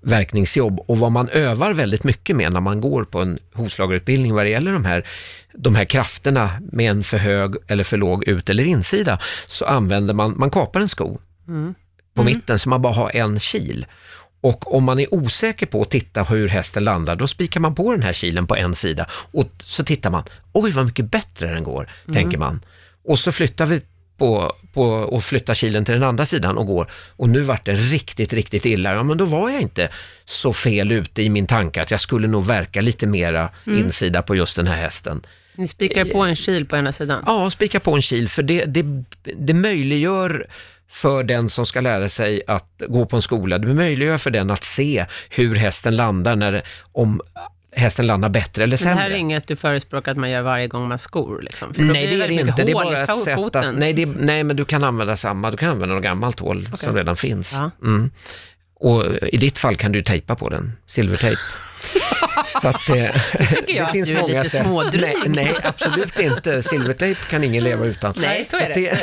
verkningsjobb. 0.00 0.80
Och 0.86 0.98
vad 0.98 1.12
man 1.12 1.28
övar 1.28 1.72
väldigt 1.72 2.04
mycket 2.04 2.36
med 2.36 2.52
när 2.52 2.60
man 2.60 2.80
går 2.80 3.04
på 3.04 3.20
en 3.20 3.38
hovslagarutbildning 3.52 4.34
vad 4.34 4.44
det 4.44 4.50
gäller 4.50 4.72
de 4.72 4.84
här, 4.84 5.06
de 5.54 5.74
här 5.74 5.84
krafterna 5.84 6.50
med 6.72 6.90
en 6.90 7.04
för 7.04 7.18
hög 7.18 7.54
eller 7.66 7.84
för 7.84 7.96
låg 7.96 8.28
ut 8.28 8.50
eller 8.50 8.64
insida, 8.64 9.18
så 9.46 9.64
använder 9.64 10.14
man, 10.14 10.34
man 10.36 10.50
kapar 10.50 10.80
en 10.80 10.88
sko 10.88 11.18
på 12.14 12.22
mitten 12.22 12.58
så 12.58 12.68
man 12.68 12.82
bara 12.82 12.92
har 12.92 13.16
en 13.16 13.38
kil. 13.38 13.86
Och 14.40 14.74
om 14.74 14.84
man 14.84 14.98
är 14.98 15.14
osäker 15.14 15.66
på 15.66 15.82
att 15.82 15.90
titta 15.90 16.22
hur 16.22 16.48
hästen 16.48 16.84
landar, 16.84 17.16
då 17.16 17.26
spikar 17.26 17.60
man 17.60 17.74
på 17.74 17.92
den 17.92 18.02
här 18.02 18.12
kilen 18.12 18.46
på 18.46 18.56
en 18.56 18.74
sida 18.74 19.06
och 19.10 19.50
så 19.64 19.84
tittar 19.84 20.10
man, 20.10 20.24
oj 20.52 20.70
vad 20.70 20.86
mycket 20.86 21.10
bättre 21.10 21.54
den 21.54 21.64
går, 21.64 21.88
tänker 22.12 22.38
man. 22.38 22.60
Och 23.04 23.18
så 23.18 23.32
flyttar 23.32 23.66
vi 23.66 23.82
på, 24.16 24.56
på 24.72 24.82
och 24.84 25.24
flyttar 25.24 25.54
kilen 25.54 25.84
till 25.84 25.94
den 25.94 26.02
andra 26.02 26.26
sidan 26.26 26.58
och 26.58 26.66
går. 26.66 26.90
Och 27.16 27.28
nu 27.28 27.40
vart 27.40 27.64
det 27.64 27.74
riktigt, 27.74 28.32
riktigt 28.32 28.66
illa. 28.66 28.94
Ja, 28.94 29.02
men 29.02 29.18
då 29.18 29.24
var 29.24 29.50
jag 29.50 29.60
inte 29.60 29.88
så 30.24 30.52
fel 30.52 30.92
ute 30.92 31.22
i 31.22 31.28
min 31.28 31.46
tanke 31.46 31.82
att 31.82 31.90
jag 31.90 32.00
skulle 32.00 32.28
nog 32.28 32.46
verka 32.46 32.80
lite 32.80 33.06
mera 33.06 33.48
insida 33.66 34.22
på 34.22 34.36
just 34.36 34.56
den 34.56 34.66
här 34.66 34.76
hästen. 34.76 35.22
Ni 35.54 35.68
spikar 35.68 36.04
på 36.04 36.22
en 36.22 36.36
kil 36.36 36.66
på 36.66 36.76
ena 36.76 36.92
sidan. 36.92 37.22
Ja, 37.26 37.50
spika 37.50 37.80
på 37.80 37.94
en 37.94 38.02
kil, 38.02 38.28
för 38.28 38.42
det, 38.42 38.64
det, 38.64 39.04
det 39.36 39.54
möjliggör 39.54 40.46
för 40.90 41.22
den 41.22 41.48
som 41.48 41.66
ska 41.66 41.80
lära 41.80 42.08
sig 42.08 42.42
att 42.46 42.82
gå 42.88 43.06
på 43.06 43.16
en 43.16 43.22
skola, 43.22 43.58
det 43.58 43.74
möjliggör 43.74 44.18
för 44.18 44.30
den 44.30 44.50
att 44.50 44.64
se 44.64 45.06
hur 45.28 45.54
hästen 45.54 45.96
landar, 45.96 46.36
när, 46.36 46.62
om 46.92 47.20
hästen 47.72 48.06
landar 48.06 48.28
bättre 48.28 48.64
eller 48.64 48.76
sämre. 48.76 48.94
det 48.94 49.00
här 49.00 49.10
är 49.10 49.14
inget 49.14 49.48
du 49.48 49.56
förespråkar 49.56 50.12
att 50.12 50.18
man 50.18 50.30
gör 50.30 50.42
varje 50.42 50.68
gång 50.68 50.88
man 50.88 50.98
skor? 50.98 51.40
Liksom. 51.42 51.72
Nej, 51.76 52.06
det 52.06 52.22
är 52.24 52.28
det 52.28 52.34
inte. 52.34 52.62
Det 52.62 52.72
är 52.72 52.74
bara 52.74 53.02
ett 53.02 53.18
sätt 53.18 53.56
att... 53.56 53.74
Nej, 53.74 53.92
det, 53.92 54.06
nej, 54.06 54.44
men 54.44 54.56
du 54.56 54.64
kan 54.64 54.84
använda 54.84 55.16
samma. 55.16 55.50
Du 55.50 55.56
kan 55.56 55.70
använda 55.70 55.94
något 55.94 56.04
gammalt 56.04 56.40
hål 56.40 56.68
som 56.78 56.96
redan 56.96 57.16
finns. 57.16 57.52
Ja. 57.52 57.70
Mm. 57.82 58.10
Och 58.74 59.04
i 59.32 59.36
ditt 59.36 59.58
fall 59.58 59.76
kan 59.76 59.92
du 59.92 60.02
tejpa 60.02 60.34
på 60.34 60.48
den, 60.48 60.72
silvertejp. 60.86 61.36
Så 62.62 62.68
att 62.68 62.80
det, 62.86 63.12
tycker 63.50 63.74
jag 63.76 63.86
att 63.86 63.92
du 63.92 64.00
är 64.16 64.26
lite 64.28 64.44
sätt. 64.50 64.66
smådryg. 64.66 65.02
Nej, 65.02 65.14
nej, 65.26 65.54
absolut 65.62 66.18
inte. 66.18 66.62
Silvertejp 66.62 67.20
kan 67.30 67.44
ingen 67.44 67.64
leva 67.64 67.84
utan. 67.84 68.14
Nej, 68.16 68.46
så 68.50 68.56
är 68.56 68.74
det. 68.74 68.98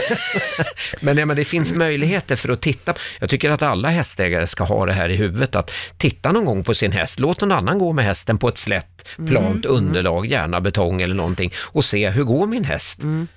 men, 1.02 1.18
ja, 1.18 1.26
men 1.26 1.38
det 1.38 1.46
finns 1.46 1.74
möjligheter 1.74 2.36
för 2.36 2.50
att 2.50 2.62
titta. 2.62 2.94
Jag 3.20 3.30
tycker 3.30 3.50
att 3.50 3.62
alla 3.62 3.90
hästägare 3.90 4.48
ska 4.48 4.64
ha 4.64 4.86
det 4.86 4.94
här 4.94 5.10
i 5.10 5.16
huvudet, 5.16 5.56
att 5.56 5.72
titta 5.98 6.32
någon 6.32 6.46
gång 6.46 6.64
på 6.64 6.74
sin 6.74 6.92
häst. 6.92 7.20
Låt 7.20 7.42
någon 7.42 7.52
annan 7.52 7.80
gå 7.80 7.94
med 7.94 8.06
hästen 8.06 8.38
på 8.38 8.48
ett 8.50 8.58
slätt, 8.58 9.08
plant 9.28 9.66
Mm. 9.66 9.78
underlag, 9.78 10.26
gärna 10.26 10.62
betong 10.62 11.02
eller 11.02 11.16
någonting, 11.16 11.54
och 11.58 11.86
se 11.86 12.10
hur 12.10 12.24
går 12.24 12.48
min 12.48 12.64
häst? 12.64 13.04
Mm. 13.04 13.28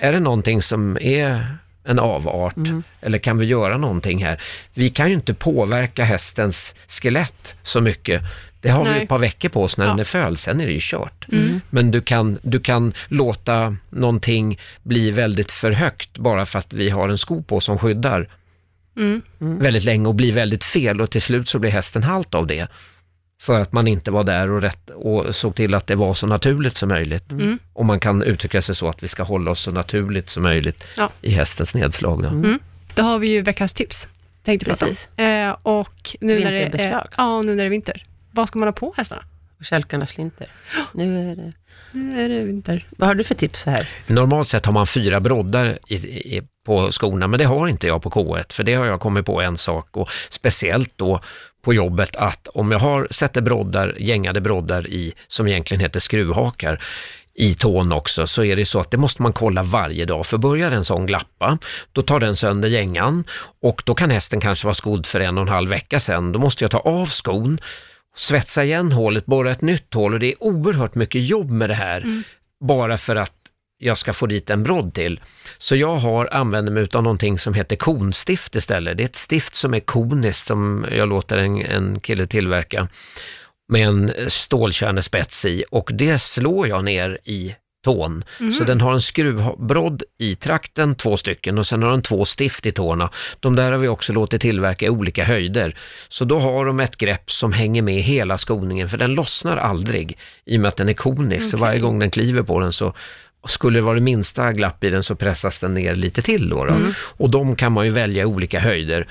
Är 0.00 0.12
det 0.12 0.20
någonting 0.20 0.62
som 0.62 0.98
är 1.00 1.56
en 1.84 1.98
avart? 1.98 2.56
Mm. 2.56 2.82
Eller 3.00 3.18
kan 3.18 3.38
vi 3.38 3.46
göra 3.46 3.78
någonting 3.78 4.24
här? 4.24 4.40
Vi 4.74 4.90
kan 4.90 5.08
ju 5.08 5.14
inte 5.14 5.34
påverka 5.34 6.04
hästens 6.04 6.74
skelett 6.88 7.56
så 7.62 7.80
mycket. 7.80 8.22
Det 8.66 8.72
har 8.72 8.84
vi 8.94 9.02
ett 9.02 9.08
par 9.08 9.18
veckor 9.18 9.48
på 9.48 9.62
oss 9.62 9.76
när 9.76 9.84
Ja. 9.84 9.90
den 9.90 10.00
är 10.00 10.04
född, 10.04 10.38
sen 10.38 10.60
är 10.60 10.66
det 10.66 10.72
ju 10.72 10.78
kört. 10.82 11.26
Mm. 11.32 11.60
Men 11.70 11.90
du 11.90 12.00
kan, 12.00 12.38
du 12.42 12.60
kan 12.60 12.92
låta 13.08 13.76
någonting 13.90 14.58
bli 14.82 15.10
väldigt 15.10 15.52
för 15.52 15.70
högt 15.70 16.18
bara 16.18 16.46
för 16.46 16.58
att 16.58 16.72
vi 16.72 16.90
har 16.90 17.08
en 17.08 17.18
sko 17.18 17.42
på 17.42 17.60
som 17.60 17.78
skyddar 17.78 18.28
Mm. 18.96 19.22
väldigt 19.40 19.84
länge 19.84 20.08
och 20.08 20.14
blir 20.14 20.32
väldigt 20.32 20.64
fel 20.64 21.00
och 21.00 21.10
till 21.10 21.22
slut 21.22 21.48
så 21.48 21.58
blir 21.58 21.70
hästen 21.70 22.02
halt 22.02 22.34
av 22.34 22.46
det. 22.46 22.66
För 23.42 23.60
att 23.60 23.72
man 23.72 23.88
inte 23.88 24.10
var 24.10 24.24
där 24.24 24.50
och, 24.50 24.62
rätt, 24.62 24.90
och 24.90 25.34
såg 25.34 25.54
till 25.54 25.74
att 25.74 25.86
det 25.86 25.94
var 25.94 26.14
så 26.14 26.26
naturligt 26.26 26.76
som 26.76 26.88
möjligt. 26.88 27.32
Mm. 27.32 27.58
Och 27.72 27.84
man 27.84 28.00
kan 28.00 28.22
uttrycka 28.22 28.62
sig 28.62 28.74
så 28.74 28.88
att 28.88 29.02
vi 29.02 29.08
ska 29.08 29.22
hålla 29.22 29.50
oss 29.50 29.60
så 29.60 29.70
naturligt 29.70 30.28
som 30.28 30.42
möjligt 30.42 30.84
Ja. 30.96 31.10
i 31.22 31.30
hästens 31.30 31.74
nedslag. 31.74 32.22
Då. 32.22 32.28
Mm. 32.28 32.58
Då 32.94 33.02
har 33.02 33.18
vi 33.18 33.30
ju 33.30 33.42
veckans 33.42 33.72
tips, 33.72 34.08
tänkte 34.44 34.64
prata 34.66 34.84
om. 34.84 34.90
Precis. 34.90 35.08
Eh, 35.18 35.56
och 35.62 36.16
nu 36.20 36.38
när 36.40 36.52
det 36.52 36.58
är, 36.58 36.62
Vinterbeslag. 36.62 37.08
ja, 37.16 37.42
nu 37.42 37.48
när 37.54 37.56
det 37.56 37.68
är 37.68 37.70
vinter, 37.70 38.04
vad 38.36 38.48
ska 38.48 38.58
man 38.58 38.68
ha 38.68 38.72
på 38.72 38.94
hästarna? 38.96 39.22
Och 39.58 39.64
kälkarna 39.64 40.06
slinter. 40.06 40.48
Nu 40.92 41.30
är 41.30 41.36
det... 41.36 41.52
Nu 41.92 42.24
är 42.24 42.28
det 42.28 42.40
vinter. 42.40 42.86
Vad 42.90 43.08
har 43.08 43.14
du 43.14 43.24
för 43.24 43.34
tips 43.34 43.66
här? 43.66 43.88
Normalt 44.06 44.48
sett 44.48 44.66
har 44.66 44.72
man 44.72 44.86
fyra 44.86 45.20
broddar 45.20 45.78
i, 45.86 45.94
i, 46.36 46.42
på 46.66 46.90
skorna, 46.90 47.26
men 47.26 47.38
det 47.38 47.44
har 47.44 47.68
inte 47.68 47.86
jag 47.86 48.02
på 48.02 48.10
K1, 48.10 48.52
för 48.52 48.64
det 48.64 48.74
har 48.74 48.86
jag 48.86 49.00
kommit 49.00 49.26
på 49.26 49.40
en 49.40 49.56
sak 49.56 49.96
och 49.96 50.10
speciellt 50.28 50.92
då 50.96 51.20
på 51.62 51.74
jobbet 51.74 52.16
att 52.16 52.48
om 52.48 52.72
jag 52.72 52.78
har, 52.78 53.08
sätter 53.10 53.40
broddar, 53.40 53.96
gängade 53.98 54.40
broddar 54.40 54.86
i, 54.86 55.14
som 55.28 55.48
egentligen 55.48 55.80
heter 55.80 56.00
skruvhakar, 56.00 56.82
i 57.34 57.54
tån 57.54 57.92
också, 57.92 58.26
så 58.26 58.44
är 58.44 58.56
det 58.56 58.64
så 58.64 58.80
att 58.80 58.90
det 58.90 58.96
måste 58.96 59.22
man 59.22 59.32
kolla 59.32 59.62
varje 59.62 60.04
dag. 60.04 60.26
För 60.26 60.38
börjar 60.38 60.70
en 60.70 60.84
sån 60.84 61.06
glappa, 61.06 61.58
då 61.92 62.02
tar 62.02 62.20
den 62.20 62.36
sönder 62.36 62.68
gängan 62.68 63.24
och 63.62 63.82
då 63.86 63.94
kan 63.94 64.10
hästen 64.10 64.40
kanske 64.40 64.66
vara 64.66 64.74
skodd 64.74 65.06
för 65.06 65.20
en 65.20 65.38
och 65.38 65.42
en 65.42 65.48
halv 65.48 65.70
vecka 65.70 66.00
sedan. 66.00 66.32
Då 66.32 66.38
måste 66.38 66.64
jag 66.64 66.70
ta 66.70 66.78
av 66.78 67.06
skon, 67.06 67.58
svetsa 68.16 68.64
igen 68.64 68.92
hålet, 68.92 69.26
borra 69.26 69.50
ett 69.50 69.60
nytt 69.60 69.94
hål 69.94 70.14
och 70.14 70.20
det 70.20 70.32
är 70.32 70.42
oerhört 70.42 70.94
mycket 70.94 71.24
jobb 71.24 71.50
med 71.50 71.70
det 71.70 71.74
här. 71.74 72.22
Bara 72.60 72.98
för 72.98 73.16
att 73.16 73.32
jag 73.78 73.98
ska 73.98 74.12
få 74.12 74.26
dit 74.26 74.50
en 74.50 74.62
brodd 74.62 74.94
till. 74.94 75.20
Så 75.58 75.76
jag 75.76 75.96
har 75.96 76.28
använder 76.32 76.72
mig 76.72 76.88
av 76.94 77.02
någonting 77.02 77.38
som 77.38 77.54
heter 77.54 77.76
konstift 77.76 78.54
istället. 78.54 78.96
Det 78.96 79.02
är 79.02 79.04
ett 79.04 79.16
stift 79.16 79.54
som 79.54 79.74
är 79.74 79.80
koniskt 79.80 80.46
som 80.46 80.86
jag 80.90 81.08
låter 81.08 81.36
en, 81.36 81.62
en 81.62 82.00
kille 82.00 82.26
tillverka 82.26 82.88
med 83.68 83.88
en 83.88 84.12
stålkärnespets 84.28 85.44
i 85.44 85.64
och 85.70 85.90
det 85.94 86.18
slår 86.18 86.68
jag 86.68 86.84
ner 86.84 87.18
i 87.24 87.56
tån. 87.86 88.24
Så 88.58 88.64
den 88.64 88.80
har 88.80 88.92
en 88.92 89.02
skruvbrodd 89.02 90.02
i 90.18 90.34
trakten, 90.34 90.94
två 90.94 91.16
stycken, 91.16 91.58
och 91.58 91.66
sen 91.66 91.82
har 91.82 91.90
den 91.90 92.02
två 92.02 92.24
stift 92.24 92.66
i 92.66 92.72
tårna. 92.72 93.10
De 93.40 93.56
där 93.56 93.72
har 93.72 93.78
vi 93.78 93.88
också 93.88 94.12
låtit 94.12 94.40
tillverka 94.40 94.86
i 94.86 94.88
olika 94.88 95.24
höjder. 95.24 95.76
Så 96.08 96.24
då 96.24 96.38
har 96.38 96.66
de 96.66 96.80
ett 96.80 96.96
grepp 96.96 97.30
som 97.30 97.52
hänger 97.52 97.82
med 97.82 98.02
hela 98.02 98.38
skoningen, 98.38 98.88
för 98.88 98.98
den 98.98 99.14
lossnar 99.14 99.56
aldrig 99.56 100.18
i 100.44 100.56
och 100.56 100.60
med 100.60 100.68
att 100.68 100.76
den 100.76 100.88
är 100.88 100.94
konisk. 100.94 101.50
Så 101.50 101.56
varje 101.56 101.78
gång 101.80 101.98
den 101.98 102.10
kliver 102.10 102.42
på 102.42 102.60
den 102.60 102.72
så 102.72 102.92
skulle 103.48 103.78
det 103.78 103.82
vara 103.82 103.94
det 103.94 104.00
minsta 104.00 104.52
glapp 104.52 104.84
i 104.84 104.90
den 104.90 105.02
så 105.02 105.14
pressas 105.14 105.60
den 105.60 105.74
ner 105.74 105.94
lite 105.94 106.22
till 106.22 106.48
då. 106.48 106.64
då. 106.64 106.74
Och 107.18 107.30
de 107.30 107.56
kan 107.56 107.72
man 107.72 107.84
ju 107.84 107.90
välja 107.90 108.22
i 108.22 108.26
olika 108.26 108.60
höjder. 108.60 109.06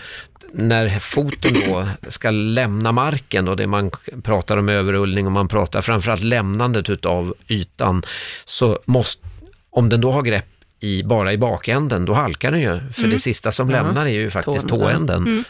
När 0.53 0.99
foten 0.99 1.53
då 1.53 1.87
ska 2.09 2.31
lämna 2.31 2.91
marken 2.91 3.47
och 3.47 3.57
det 3.57 3.67
man 3.67 3.91
pratar 4.23 4.57
om 4.57 4.69
överrullning 4.69 5.25
och 5.25 5.31
man 5.31 5.47
pratar 5.47 5.81
framförallt 5.81 6.23
lämnandet 6.23 6.89
utav 6.89 7.33
ytan, 7.47 8.03
så 8.45 8.79
måste, 8.85 9.27
om 9.69 9.89
den 9.89 10.01
då 10.01 10.11
har 10.11 10.21
grepp 10.21 10.45
i, 10.79 11.03
bara 11.03 11.33
i 11.33 11.37
bakänden, 11.37 12.05
då 12.05 12.13
halkar 12.13 12.51
den 12.51 12.61
ju. 12.61 12.79
För 12.93 13.07
det 13.07 13.19
sista 13.19 13.51
som 13.51 13.69
Ja. 13.69 13.81
lämnar 13.83 14.05
är 14.05 14.09
ju 14.09 14.29
faktiskt 14.29 14.67
Tån, 14.67 14.79
tåänden. 14.79 15.43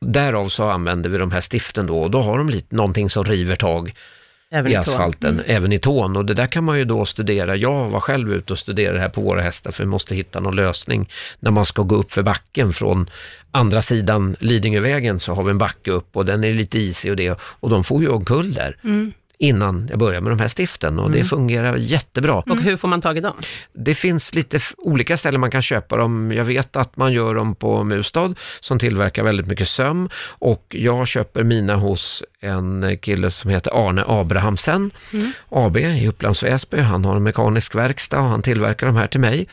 Därav 0.00 0.48
så 0.48 0.70
använder 0.70 1.10
vi 1.10 1.18
de 1.18 1.30
här 1.30 1.40
stiften 1.40 1.86
då 1.86 2.02
och 2.02 2.10
då 2.10 2.22
har 2.22 2.38
de 2.38 2.48
lite, 2.48 2.76
någonting 2.76 3.10
som 3.10 3.24
river 3.24 3.56
tag 3.56 3.94
Även 4.54 4.72
i 4.72 4.74
i 4.74 4.76
asfalten, 4.76 5.42
även 5.46 5.72
i 5.72 5.78
tån. 5.78 6.16
Och 6.16 6.24
det 6.24 6.34
där 6.34 6.46
kan 6.46 6.64
man 6.64 6.78
ju 6.78 6.84
då 6.84 7.04
studera. 7.04 7.56
Jag 7.56 7.88
var 7.88 8.00
själv 8.00 8.32
ute 8.32 8.52
och 8.52 8.58
studerade 8.58 8.98
det 8.98 9.00
här 9.00 9.08
på 9.08 9.20
våra 9.20 9.40
hästar, 9.40 9.70
för 9.70 9.84
vi 9.84 9.90
måste 9.90 10.14
hitta 10.14 10.40
någon 10.40 10.56
lösning. 10.56 11.08
När 11.40 11.50
man 11.50 11.64
ska 11.64 11.82
gå 11.82 11.96
upp 11.96 12.12
för 12.12 12.22
backen 12.22 12.72
från 12.72 13.10
andra 13.50 13.82
sidan 13.82 14.36
Lidingövägen 14.40 15.20
så 15.20 15.34
har 15.34 15.42
vi 15.42 15.50
en 15.50 15.58
backe 15.58 15.90
upp 15.90 16.16
och 16.16 16.24
den 16.24 16.44
är 16.44 16.54
lite 16.54 16.78
isig 16.78 17.10
och 17.10 17.16
det. 17.16 17.38
Och 17.40 17.70
de 17.70 17.84
får 17.84 18.02
ju 18.02 18.08
omkull 18.08 18.52
där 18.52 18.76
innan 19.42 19.86
jag 19.90 19.98
börjar 19.98 20.20
med 20.20 20.32
de 20.32 20.40
här 20.40 20.48
stiften 20.48 20.98
och 20.98 21.10
det 21.10 21.24
fungerar 21.24 21.76
jättebra. 21.76 22.34
Och 22.34 22.56
hur 22.56 22.76
får 22.76 22.88
man 22.88 23.00
tag 23.00 23.16
i 23.16 23.20
dem? 23.20 23.36
Det 23.72 23.94
finns 23.94 24.34
lite 24.34 24.58
olika 24.78 25.16
ställen 25.16 25.40
man 25.40 25.50
kan 25.50 25.62
köpa 25.62 25.96
dem. 25.96 26.32
Jag 26.32 26.44
vet 26.44 26.76
att 26.76 26.96
man 26.96 27.12
gör 27.12 27.34
dem 27.34 27.54
på 27.54 27.84
Mustad 27.84 28.34
som 28.60 28.78
tillverkar 28.78 29.22
väldigt 29.22 29.46
mycket 29.46 29.68
söm 29.68 30.08
och 30.26 30.66
jag 30.78 31.08
köper 31.08 31.42
mina 31.42 31.74
hos 31.74 32.22
en 32.40 32.98
kille 32.98 33.30
som 33.30 33.50
heter 33.50 33.88
Arne 33.88 34.04
Abrahamsen 34.06 34.90
AB 35.48 35.76
i 35.76 36.08
Upplands 36.08 36.42
Väsby. 36.42 36.80
Han 36.80 37.04
har 37.04 37.16
en 37.16 37.22
mekanisk 37.22 37.74
verkstad 37.74 38.20
och 38.20 38.28
han 38.28 38.42
tillverkar 38.42 38.86
de 38.86 38.96
här 38.96 39.06
till 39.06 39.20
mig. 39.20 39.46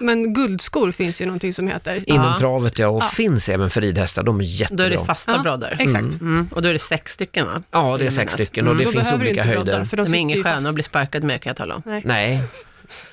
Men 0.00 0.34
guldskor 0.34 0.92
finns 0.92 1.20
ju 1.20 1.26
någonting 1.26 1.54
som 1.54 1.68
heter. 1.68 2.04
Inom 2.10 2.26
Ja. 2.26 2.38
travet 2.38 2.78
ja, 2.78 2.88
och 2.88 3.02
Ja. 3.02 3.06
finns 3.06 3.48
även 3.48 3.70
för 3.70 3.80
ridhästar. 3.80 4.22
De 4.22 4.36
är 4.40 4.44
Då 4.44 4.50
jättebra. 4.50 4.86
är 4.86 4.90
det 4.90 5.04
fasta 5.04 5.32
Ja, 5.32 5.42
broddar. 5.42 5.76
Exakt. 5.80 6.20
Mm. 6.20 6.48
Och 6.52 6.62
då 6.62 6.68
är 6.68 6.72
det 6.72 6.78
sex 6.78 7.12
stycken 7.12 7.46
va? 7.46 7.62
Ja, 7.70 7.80
det 7.80 7.86
är 7.86 7.98
Mm, 8.00 8.10
sex 8.10 8.32
stycken 8.32 8.68
och 8.68 8.76
det 8.76 8.84
Då 8.84 8.90
finns 8.90 9.12
olika 9.12 9.28
inte 9.30 9.42
broddar, 9.42 9.72
höjder. 9.72 9.84
för 9.84 9.96
de 9.96 10.04
De 10.06 10.14
är 10.14 10.18
ingen 10.20 10.42
sköna 10.42 10.68
att 10.68 10.74
bli 10.74 10.84
sparkad 10.84 11.24
med 11.24 11.42
kan 11.42 11.50
jag 11.50 11.56
tala 11.56 11.74
om. 11.74 11.82
Nej. 11.86 12.02
Nej, 12.04 12.40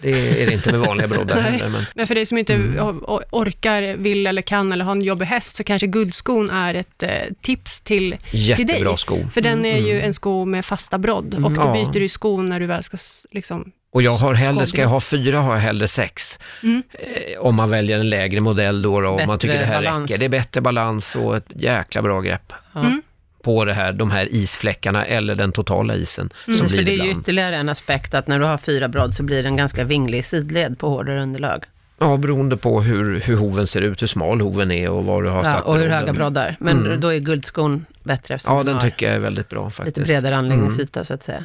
det 0.01 0.41
är 0.43 0.45
det 0.47 0.53
inte 0.53 0.71
med 0.71 0.79
vanliga 0.81 1.07
broddar 1.07 1.35
Nej. 1.35 1.51
heller. 1.51 1.69
Men... 1.69 1.83
Men 1.95 2.07
för 2.07 2.15
dig 2.15 2.25
som 2.25 2.37
inte 2.37 2.53
Mm. 2.53 2.99
orkar, 3.31 3.95
vill 3.97 4.27
eller 4.27 4.41
kan 4.41 4.71
eller 4.71 4.85
har 4.85 4.91
en 4.91 5.01
jobbig 5.01 5.25
häst, 5.25 5.55
så 5.55 5.63
kanske 5.63 5.87
guldskon 5.87 6.49
är 6.49 6.73
ett 6.73 7.03
eh, 7.03 7.09
tips 7.41 7.81
till, 7.81 8.15
till 8.31 8.39
Jättebra 8.49 8.89
dig. 8.89 8.97
sko. 8.97 9.27
För 9.33 9.41
den 9.41 9.65
är 9.65 9.77
ju 9.77 10.01
en 10.01 10.13
sko 10.13 10.45
med 10.45 10.65
fasta 10.65 10.97
brodd 10.97 11.33
och 11.45 11.51
då 11.51 11.61
Ja. 11.61 11.73
byter 11.73 11.99
du 11.99 12.09
skon 12.09 12.45
när 12.45 12.59
du 12.59 12.65
väl 12.65 12.83
ska 12.83 12.97
liksom... 13.31 13.71
Och 13.91 14.01
jag 14.01 14.11
har 14.11 14.33
hellre, 14.33 14.65
ska 14.65 14.81
jag 14.81 14.89
ha 14.89 14.99
fyra 14.99 15.41
har 15.41 15.53
jag 15.53 15.59
hellre 15.61 15.87
sex. 15.87 16.39
Mm. 16.63 16.83
Eh, 16.93 17.39
om 17.39 17.55
man 17.55 17.69
väljer 17.69 17.99
en 17.99 18.09
lägre 18.09 18.39
modell 18.39 18.81
då, 18.81 19.01
då 19.01 19.09
om 19.09 19.21
man 19.27 19.39
tycker 19.39 19.59
det 19.59 19.65
här 19.65 19.73
balans. 19.75 20.11
räcker. 20.11 20.19
Det 20.19 20.25
är 20.25 20.29
bättre 20.29 20.61
balans 20.61 21.15
och 21.15 21.37
ett 21.37 21.45
jäkla 21.55 22.01
bra 22.01 22.21
grepp 22.21 22.53
Ja. 22.73 22.79
Mm. 22.79 23.01
på 23.43 23.65
det 23.65 23.73
här, 23.73 23.93
de 23.93 24.11
här 24.11 24.27
isfläckarna 24.33 25.05
eller 25.05 25.35
den 25.35 25.51
totala 25.51 25.95
isen 25.95 26.29
som 26.45 26.53
Precis, 26.53 26.67
blir 26.71 26.77
för 26.77 26.85
det 26.85 26.91
är 26.91 26.93
ju 26.95 27.03
ibland. 27.03 27.21
ytterligare 27.21 27.55
en 27.55 27.69
aspekt 27.69 28.13
att 28.13 28.27
när 28.27 28.39
du 28.39 28.45
har 28.45 28.57
fyra 28.57 28.87
brodd 28.87 29.13
så 29.13 29.23
blir 29.23 29.43
det 29.43 29.49
en 29.49 29.55
ganska 29.57 29.83
vinglig 29.83 30.25
sidled 30.25 30.79
på 30.79 30.89
hårdare 30.89 31.21
underlag. 31.21 31.63
Ja, 31.99 32.17
beroende 32.17 32.57
på 32.57 32.81
hur, 32.81 33.19
hur 33.19 33.35
hoven 33.35 33.67
ser 33.67 33.81
ut, 33.81 34.01
hur 34.01 34.07
smal 34.07 34.41
hoven 34.41 34.71
är 34.71 34.89
och 34.89 35.05
var 35.05 35.23
du 35.23 35.29
har 35.29 35.37
Ja, 35.37 35.43
satt 35.51 35.63
och 35.65 35.73
hur 35.73 35.79
brodden. 35.81 35.99
höga 35.99 36.13
broddar. 36.13 36.55
Men 36.59 36.85
Mm. 36.85 36.99
då 36.99 37.13
är 37.13 37.19
guldskon 37.19 37.85
bättre 38.03 38.37
Ja, 38.45 38.63
den 38.63 38.79
tycker 38.81 39.05
jag 39.05 39.15
är 39.15 39.19
väldigt 39.19 39.49
bra 39.49 39.69
faktiskt. 39.69 39.97
lite 39.97 40.07
bredare 40.11 40.37
anläggningsyta 40.37 41.05
så 41.05 41.13
att 41.13 41.23
säga. 41.23 41.43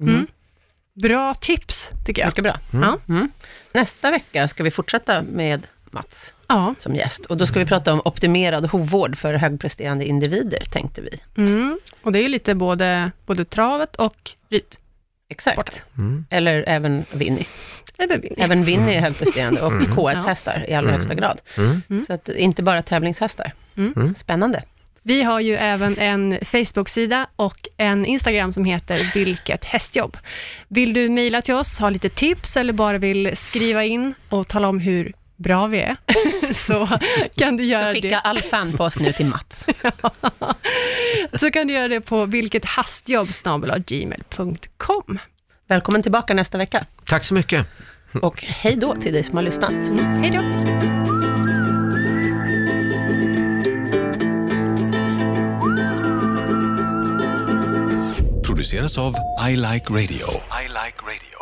Mm. 0.00 0.26
Bra 1.02 1.34
tips, 1.34 1.90
tycker 2.06 2.22
jag. 2.22 2.28
Mycket 2.28 2.44
bra. 2.44 2.58
Ja. 2.70 2.98
Mm. 3.08 3.30
Nästa 3.72 4.10
vecka 4.10 4.48
ska 4.48 4.62
vi 4.62 4.70
fortsätta 4.70 5.22
med 5.22 5.66
Mats 5.90 6.34
Ja. 6.48 6.74
som 6.78 6.94
gäst. 6.94 7.26
Och 7.26 7.36
då 7.36 7.46
ska 7.46 7.58
vi 7.58 7.66
prata 7.66 7.92
om 7.92 8.02
optimerad 8.04 8.66
hovvård 8.66 9.16
för 9.16 9.34
högpresterande 9.34 10.04
individer, 10.04 10.62
tänkte 10.70 11.00
vi. 11.00 11.10
Mm. 11.36 11.78
Och 12.02 12.12
det 12.12 12.18
är 12.18 12.22
ju 12.22 12.28
lite 12.28 12.54
både, 12.54 13.10
både 13.26 13.44
travet 13.44 13.96
och 13.96 14.30
rit. 14.48 14.76
Exakt. 15.28 15.82
Mm. 15.98 16.24
Eller 16.30 16.64
även 16.66 17.04
Winnie. 17.12 17.46
Eller 17.98 18.18
vinner. 18.18 18.44
Även 18.44 18.64
Winnie 18.64 18.94
är 18.96 19.00
högpresterande 19.00 19.62
och 19.62 19.72
K1 19.72 20.12
Ja. 20.14 20.28
hästar 20.28 20.64
i 20.68 20.74
allra 20.74 20.92
högsta 20.92 21.14
grad. 21.14 21.40
Mm. 21.58 21.82
Mm. 21.90 22.04
Så 22.06 22.12
att 22.12 22.28
inte 22.28 22.62
bara 22.62 22.82
tävlingshästar. 22.82 23.52
Mm. 23.76 24.14
Spännande. 24.14 24.62
Vi 25.10 25.22
har 25.22 25.40
ju 25.40 25.54
även 25.54 25.98
en 25.98 26.38
Facebook-sida 26.44 27.26
och 27.36 27.68
en 27.76 28.06
Instagram 28.06 28.52
som 28.52 28.64
heter 28.64 29.10
Vilket 29.14 29.64
hästjobb. 29.64 30.16
Vill 30.68 30.92
du 30.92 31.08
mejla 31.08 31.42
till 31.42 31.54
oss, 31.54 31.78
ha 31.78 31.90
lite 31.90 32.08
tips 32.08 32.56
eller 32.56 32.72
bara 32.72 32.98
vill 32.98 33.36
skriva 33.36 33.84
in 33.84 34.14
och 34.28 34.48
tala 34.48 34.68
om 34.68 34.78
hur 34.78 35.12
bra 35.36 35.66
vi 35.66 35.80
är, 35.80 35.96
så 36.54 36.88
kan 37.36 37.56
du 37.56 37.64
Så 37.64 37.70
göra 37.70 37.94
skicka 37.94 38.08
det. 38.08 38.20
all 38.20 38.42
fanpost 38.42 38.98
nu 38.98 39.12
till 39.12 39.26
Mats. 39.26 39.66
Så 41.34 41.50
kan 41.50 41.66
du 41.66 41.74
göra 41.74 41.88
det 41.88 42.00
på 42.00 42.26
vilkethastjobb.gmail.com. 42.26 45.18
Välkommen 45.66 46.02
tillbaka 46.02 46.34
nästa 46.34 46.58
vecka. 46.58 46.84
Tack 47.04 47.24
så 47.24 47.34
mycket. 47.34 47.66
Och 48.22 48.44
hej 48.44 48.76
då 48.76 48.94
till 48.94 49.12
dig 49.12 49.22
som 49.22 49.36
har 49.36 49.42
lyssnat. 49.42 49.72
Hej 50.20 50.30
då! 50.30 50.40
Produceras 58.70 58.98
av 58.98 59.14
I 59.50 59.56
Like 59.56 59.90
Radio. 59.90 60.28
I 60.52 60.68
like 60.68 61.02
radio. 61.02 61.39